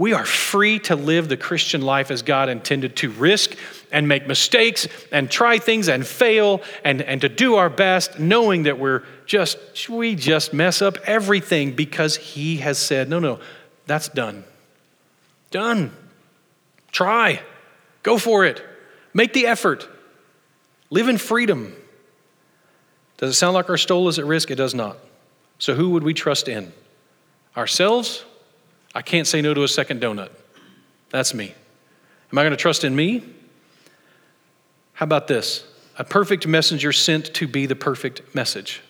we 0.00 0.14
are 0.14 0.24
free 0.24 0.78
to 0.78 0.96
live 0.96 1.28
the 1.28 1.36
Christian 1.36 1.82
life 1.82 2.10
as 2.10 2.22
God 2.22 2.48
intended 2.48 2.96
to 2.96 3.10
risk 3.10 3.54
and 3.92 4.08
make 4.08 4.26
mistakes 4.26 4.88
and 5.12 5.30
try 5.30 5.58
things 5.58 5.90
and 5.90 6.06
fail 6.06 6.62
and, 6.82 7.02
and 7.02 7.20
to 7.20 7.28
do 7.28 7.56
our 7.56 7.68
best, 7.68 8.18
knowing 8.18 8.62
that 8.62 8.78
we're 8.78 9.04
just, 9.26 9.58
we 9.90 10.14
just 10.14 10.54
mess 10.54 10.80
up 10.80 10.96
everything 11.04 11.72
because 11.72 12.16
He 12.16 12.56
has 12.56 12.78
said, 12.78 13.10
no, 13.10 13.18
no, 13.18 13.40
that's 13.84 14.08
done. 14.08 14.42
Done. 15.50 15.94
Try. 16.92 17.42
Go 18.02 18.16
for 18.16 18.46
it. 18.46 18.64
Make 19.12 19.34
the 19.34 19.48
effort. 19.48 19.86
Live 20.88 21.08
in 21.08 21.18
freedom. 21.18 21.76
Does 23.18 23.32
it 23.32 23.34
sound 23.34 23.52
like 23.52 23.68
our 23.68 23.76
soul 23.76 24.08
is 24.08 24.18
at 24.18 24.24
risk? 24.24 24.50
It 24.50 24.54
does 24.54 24.74
not. 24.74 24.96
So, 25.58 25.74
who 25.74 25.90
would 25.90 26.04
we 26.04 26.14
trust 26.14 26.48
in? 26.48 26.72
Ourselves 27.54 28.24
I 28.94 29.02
can't 29.02 29.26
say 29.26 29.40
no 29.40 29.54
to 29.54 29.62
a 29.62 29.68
second 29.68 30.00
donut. 30.00 30.30
That's 31.10 31.34
me. 31.34 31.54
Am 32.32 32.38
I 32.38 32.42
going 32.42 32.52
to 32.52 32.56
trust 32.56 32.84
in 32.84 32.94
me? 32.94 33.22
How 34.92 35.04
about 35.04 35.28
this? 35.28 35.64
A 35.98 36.04
perfect 36.04 36.46
messenger 36.46 36.92
sent 36.92 37.34
to 37.34 37.46
be 37.46 37.66
the 37.66 37.76
perfect 37.76 38.34
message. 38.34 38.82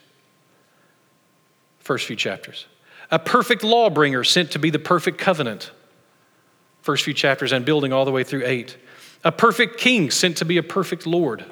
First 1.80 2.06
few 2.06 2.16
chapters. 2.16 2.66
A 3.10 3.18
perfect 3.18 3.62
lawbringer 3.62 4.26
sent 4.26 4.52
to 4.52 4.58
be 4.58 4.70
the 4.70 4.78
perfect 4.78 5.18
covenant. 5.18 5.70
First 6.82 7.04
few 7.04 7.14
chapters 7.14 7.52
and 7.52 7.64
building 7.64 7.92
all 7.92 8.04
the 8.04 8.12
way 8.12 8.24
through 8.24 8.44
eight. 8.46 8.76
A 9.24 9.32
perfect 9.32 9.78
king 9.78 10.10
sent 10.10 10.36
to 10.38 10.44
be 10.44 10.56
a 10.56 10.62
perfect 10.62 11.06
Lord. 11.06 11.44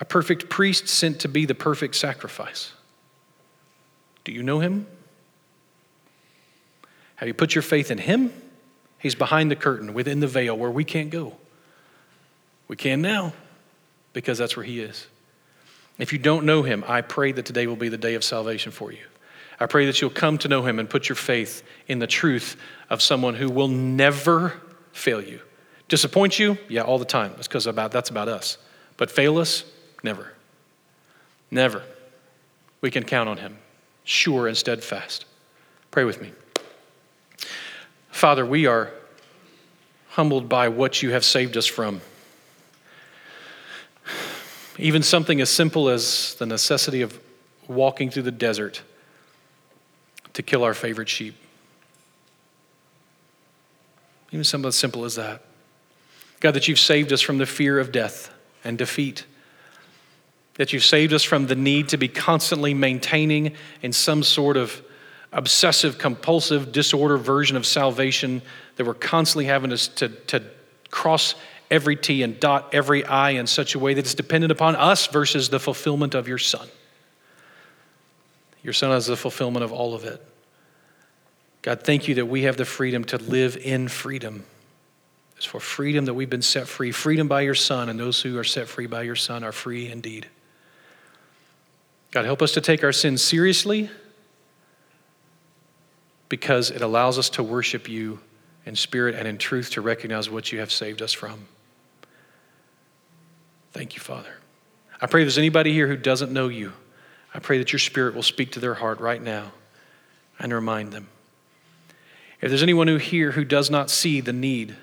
A 0.00 0.04
perfect 0.04 0.48
priest 0.48 0.88
sent 0.88 1.20
to 1.20 1.28
be 1.28 1.46
the 1.46 1.54
perfect 1.54 1.94
sacrifice. 1.94 2.72
Do 4.24 4.32
you 4.32 4.42
know 4.42 4.60
him? 4.60 4.86
Have 7.16 7.28
you 7.28 7.34
put 7.34 7.54
your 7.54 7.62
faith 7.62 7.90
in 7.90 7.98
him? 7.98 8.32
He's 8.98 9.14
behind 9.14 9.50
the 9.50 9.56
curtain, 9.56 9.94
within 9.94 10.20
the 10.20 10.26
veil, 10.26 10.56
where 10.56 10.70
we 10.70 10.84
can't 10.84 11.10
go. 11.10 11.36
We 12.68 12.76
can 12.76 13.02
now 13.02 13.32
because 14.12 14.38
that's 14.38 14.56
where 14.56 14.64
he 14.64 14.80
is. 14.80 15.06
If 15.98 16.12
you 16.12 16.18
don't 16.18 16.44
know 16.46 16.62
him, 16.62 16.84
I 16.86 17.00
pray 17.00 17.32
that 17.32 17.46
today 17.46 17.66
will 17.66 17.76
be 17.76 17.88
the 17.88 17.98
day 17.98 18.14
of 18.14 18.24
salvation 18.24 18.72
for 18.72 18.92
you. 18.92 19.04
I 19.58 19.66
pray 19.66 19.86
that 19.86 20.00
you'll 20.00 20.10
come 20.10 20.38
to 20.38 20.48
know 20.48 20.62
him 20.62 20.78
and 20.78 20.88
put 20.88 21.08
your 21.08 21.16
faith 21.16 21.62
in 21.88 21.98
the 21.98 22.06
truth 22.06 22.56
of 22.90 23.00
someone 23.00 23.34
who 23.34 23.50
will 23.50 23.68
never 23.68 24.54
fail 24.92 25.22
you. 25.22 25.40
Disappoint 25.88 26.38
you? 26.38 26.58
Yeah, 26.68 26.82
all 26.82 26.98
the 26.98 27.04
time. 27.04 27.32
That's 27.36 27.48
because 27.48 27.66
about 27.66 27.92
that's 27.92 28.10
about 28.10 28.28
us. 28.28 28.58
But 28.96 29.10
fail 29.10 29.38
us? 29.38 29.64
Never. 30.02 30.32
Never. 31.50 31.82
We 32.80 32.90
can 32.90 33.04
count 33.04 33.28
on 33.28 33.38
him, 33.38 33.56
sure 34.04 34.48
and 34.48 34.56
steadfast. 34.56 35.24
Pray 35.90 36.04
with 36.04 36.20
me. 36.20 36.32
Father, 38.16 38.46
we 38.46 38.64
are 38.64 38.90
humbled 40.08 40.48
by 40.48 40.70
what 40.70 41.02
you 41.02 41.10
have 41.10 41.22
saved 41.22 41.54
us 41.54 41.66
from. 41.66 42.00
Even 44.78 45.02
something 45.02 45.38
as 45.42 45.50
simple 45.50 45.90
as 45.90 46.34
the 46.36 46.46
necessity 46.46 47.02
of 47.02 47.20
walking 47.68 48.10
through 48.10 48.22
the 48.22 48.32
desert 48.32 48.80
to 50.32 50.42
kill 50.42 50.64
our 50.64 50.72
favorite 50.72 51.10
sheep. 51.10 51.34
Even 54.32 54.44
something 54.44 54.68
as 54.68 54.76
simple 54.76 55.04
as 55.04 55.16
that. 55.16 55.42
God, 56.40 56.52
that 56.52 56.68
you've 56.68 56.78
saved 56.78 57.12
us 57.12 57.20
from 57.20 57.36
the 57.36 57.44
fear 57.44 57.78
of 57.78 57.92
death 57.92 58.32
and 58.64 58.78
defeat. 58.78 59.26
That 60.54 60.72
you've 60.72 60.84
saved 60.84 61.12
us 61.12 61.22
from 61.22 61.48
the 61.48 61.54
need 61.54 61.90
to 61.90 61.98
be 61.98 62.08
constantly 62.08 62.72
maintaining 62.72 63.52
in 63.82 63.92
some 63.92 64.22
sort 64.22 64.56
of 64.56 64.80
obsessive 65.36 65.98
compulsive 65.98 66.72
disorder 66.72 67.18
version 67.18 67.58
of 67.58 67.66
salvation 67.66 68.40
that 68.76 68.86
we're 68.86 68.94
constantly 68.94 69.44
having 69.44 69.70
to, 69.70 70.08
to, 70.08 70.42
cross 70.90 71.34
every 71.70 71.94
T 71.94 72.22
and 72.22 72.40
dot 72.40 72.70
every 72.72 73.04
I 73.04 73.30
in 73.30 73.46
such 73.46 73.74
a 73.74 73.78
way 73.78 73.92
that 73.92 74.00
it's 74.00 74.14
dependent 74.14 74.50
upon 74.50 74.76
us 74.76 75.08
versus 75.08 75.50
the 75.50 75.60
fulfillment 75.60 76.14
of 76.14 76.26
your 76.26 76.38
Son. 76.38 76.66
Your 78.62 78.72
Son 78.72 78.90
has 78.92 79.06
the 79.06 79.16
fulfillment 79.16 79.62
of 79.62 79.72
all 79.72 79.94
of 79.94 80.04
it. 80.04 80.24
God, 81.60 81.82
thank 81.82 82.08
you 82.08 82.14
that 82.14 82.26
we 82.26 82.44
have 82.44 82.56
the 82.56 82.64
freedom 82.64 83.04
to 83.04 83.18
live 83.18 83.58
in 83.58 83.88
freedom. 83.88 84.44
It's 85.36 85.44
for 85.44 85.60
freedom 85.60 86.06
that 86.06 86.14
we've 86.14 86.30
been 86.30 86.40
set 86.40 86.66
free. 86.66 86.92
Freedom 86.92 87.28
by 87.28 87.42
your 87.42 87.54
Son, 87.54 87.90
and 87.90 88.00
those 88.00 88.22
who 88.22 88.38
are 88.38 88.44
set 88.44 88.68
free 88.68 88.86
by 88.86 89.02
your 89.02 89.16
Son 89.16 89.44
are 89.44 89.52
free 89.52 89.90
indeed. 89.90 90.28
God, 92.12 92.24
help 92.24 92.40
us 92.40 92.52
to 92.52 92.62
take 92.62 92.82
our 92.84 92.92
sins 92.92 93.20
seriously 93.20 93.90
because 96.28 96.70
it 96.70 96.82
allows 96.82 97.18
us 97.18 97.30
to 97.30 97.42
worship 97.42 97.88
you 97.88 98.20
in 98.64 98.74
spirit 98.74 99.14
and 99.14 99.28
in 99.28 99.38
truth 99.38 99.70
to 99.72 99.80
recognize 99.80 100.28
what 100.28 100.50
you 100.52 100.58
have 100.58 100.72
saved 100.72 101.00
us 101.00 101.12
from. 101.12 101.46
Thank 103.72 103.94
you, 103.94 104.00
Father. 104.00 104.34
I 105.00 105.06
pray 105.06 105.22
there's 105.22 105.38
anybody 105.38 105.72
here 105.72 105.86
who 105.86 105.96
doesn't 105.96 106.32
know 106.32 106.48
you. 106.48 106.72
I 107.34 107.38
pray 107.38 107.58
that 107.58 107.72
your 107.72 107.78
spirit 107.78 108.14
will 108.14 108.22
speak 108.22 108.52
to 108.52 108.60
their 108.60 108.74
heart 108.74 108.98
right 108.98 109.22
now 109.22 109.52
and 110.38 110.52
remind 110.52 110.92
them. 110.92 111.08
If 112.40 112.48
there's 112.48 112.62
anyone 112.62 112.88
who 112.88 112.96
here 112.96 113.32
who 113.32 113.44
does 113.44 113.70
not 113.70 113.90
see 113.90 114.20
the 114.20 114.32
need 114.32 114.76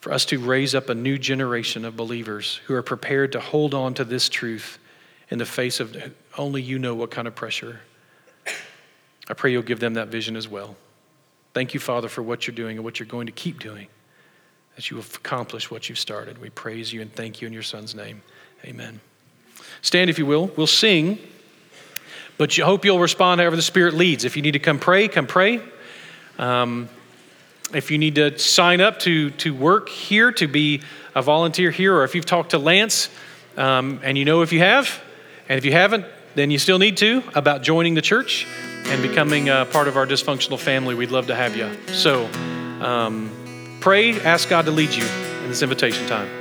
for 0.00 0.12
us 0.12 0.24
to 0.26 0.38
raise 0.38 0.74
up 0.74 0.88
a 0.88 0.94
new 0.94 1.18
generation 1.18 1.84
of 1.84 1.96
believers 1.96 2.60
who 2.66 2.74
are 2.74 2.82
prepared 2.82 3.32
to 3.32 3.40
hold 3.40 3.74
on 3.74 3.94
to 3.94 4.04
this 4.04 4.28
truth 4.28 4.78
in 5.30 5.38
the 5.38 5.46
face 5.46 5.80
of 5.80 5.96
only 6.36 6.62
you 6.62 6.78
know 6.78 6.94
what 6.94 7.10
kind 7.10 7.28
of 7.28 7.34
pressure, 7.34 7.80
I 9.28 9.34
pray 9.34 9.52
you'll 9.52 9.62
give 9.62 9.80
them 9.80 9.94
that 9.94 10.08
vision 10.08 10.36
as 10.36 10.48
well. 10.48 10.76
Thank 11.54 11.74
you, 11.74 11.80
Father, 11.80 12.08
for 12.08 12.22
what 12.22 12.46
you're 12.46 12.54
doing 12.54 12.76
and 12.76 12.84
what 12.84 12.98
you're 12.98 13.06
going 13.06 13.26
to 13.26 13.32
keep 13.32 13.60
doing, 13.60 13.88
that 14.76 14.90
you 14.90 14.96
have 14.96 15.14
accomplished 15.16 15.70
what 15.70 15.88
you've 15.88 15.98
started. 15.98 16.38
We 16.38 16.50
praise 16.50 16.92
you 16.92 17.02
and 17.02 17.12
thank 17.12 17.40
you 17.40 17.46
in 17.46 17.52
your 17.52 17.62
Son's 17.62 17.94
name. 17.94 18.22
Amen. 18.64 19.00
Stand, 19.82 20.08
if 20.10 20.18
you 20.18 20.26
will. 20.26 20.50
We'll 20.56 20.66
sing, 20.66 21.18
but 22.36 22.56
you 22.56 22.64
hope 22.64 22.84
you'll 22.84 22.98
respond 22.98 23.40
however 23.40 23.56
the 23.56 23.62
Spirit 23.62 23.94
leads. 23.94 24.24
If 24.24 24.36
you 24.36 24.42
need 24.42 24.52
to 24.52 24.58
come 24.58 24.78
pray, 24.78 25.08
come 25.08 25.26
pray. 25.26 25.60
Um, 26.38 26.88
if 27.74 27.90
you 27.90 27.98
need 27.98 28.14
to 28.14 28.38
sign 28.38 28.80
up 28.80 28.98
to, 29.00 29.30
to 29.30 29.52
work 29.52 29.88
here, 29.88 30.32
to 30.32 30.46
be 30.46 30.82
a 31.14 31.20
volunteer 31.20 31.70
here, 31.70 31.94
or 31.96 32.04
if 32.04 32.14
you've 32.14 32.24
talked 32.24 32.50
to 32.50 32.58
Lance 32.58 33.10
um, 33.56 34.00
and 34.02 34.16
you 34.16 34.24
know 34.24 34.42
if 34.42 34.52
you 34.52 34.60
have, 34.60 35.02
and 35.48 35.58
if 35.58 35.64
you 35.64 35.72
haven't, 35.72 36.06
then 36.34 36.50
you 36.50 36.58
still 36.58 36.78
need 36.78 36.96
to 36.98 37.22
about 37.34 37.62
joining 37.62 37.94
the 37.94 38.02
church 38.02 38.46
and 38.90 39.02
becoming 39.02 39.48
a 39.48 39.66
part 39.66 39.88
of 39.88 39.96
our 39.96 40.06
dysfunctional 40.06 40.58
family, 40.58 40.94
we'd 40.94 41.10
love 41.10 41.26
to 41.26 41.34
have 41.34 41.56
you. 41.56 41.70
So 41.94 42.26
um, 42.80 43.30
pray, 43.80 44.20
ask 44.20 44.48
God 44.48 44.64
to 44.64 44.70
lead 44.70 44.94
you 44.94 45.04
in 45.42 45.48
this 45.48 45.62
invitation 45.62 46.06
time. 46.06 46.37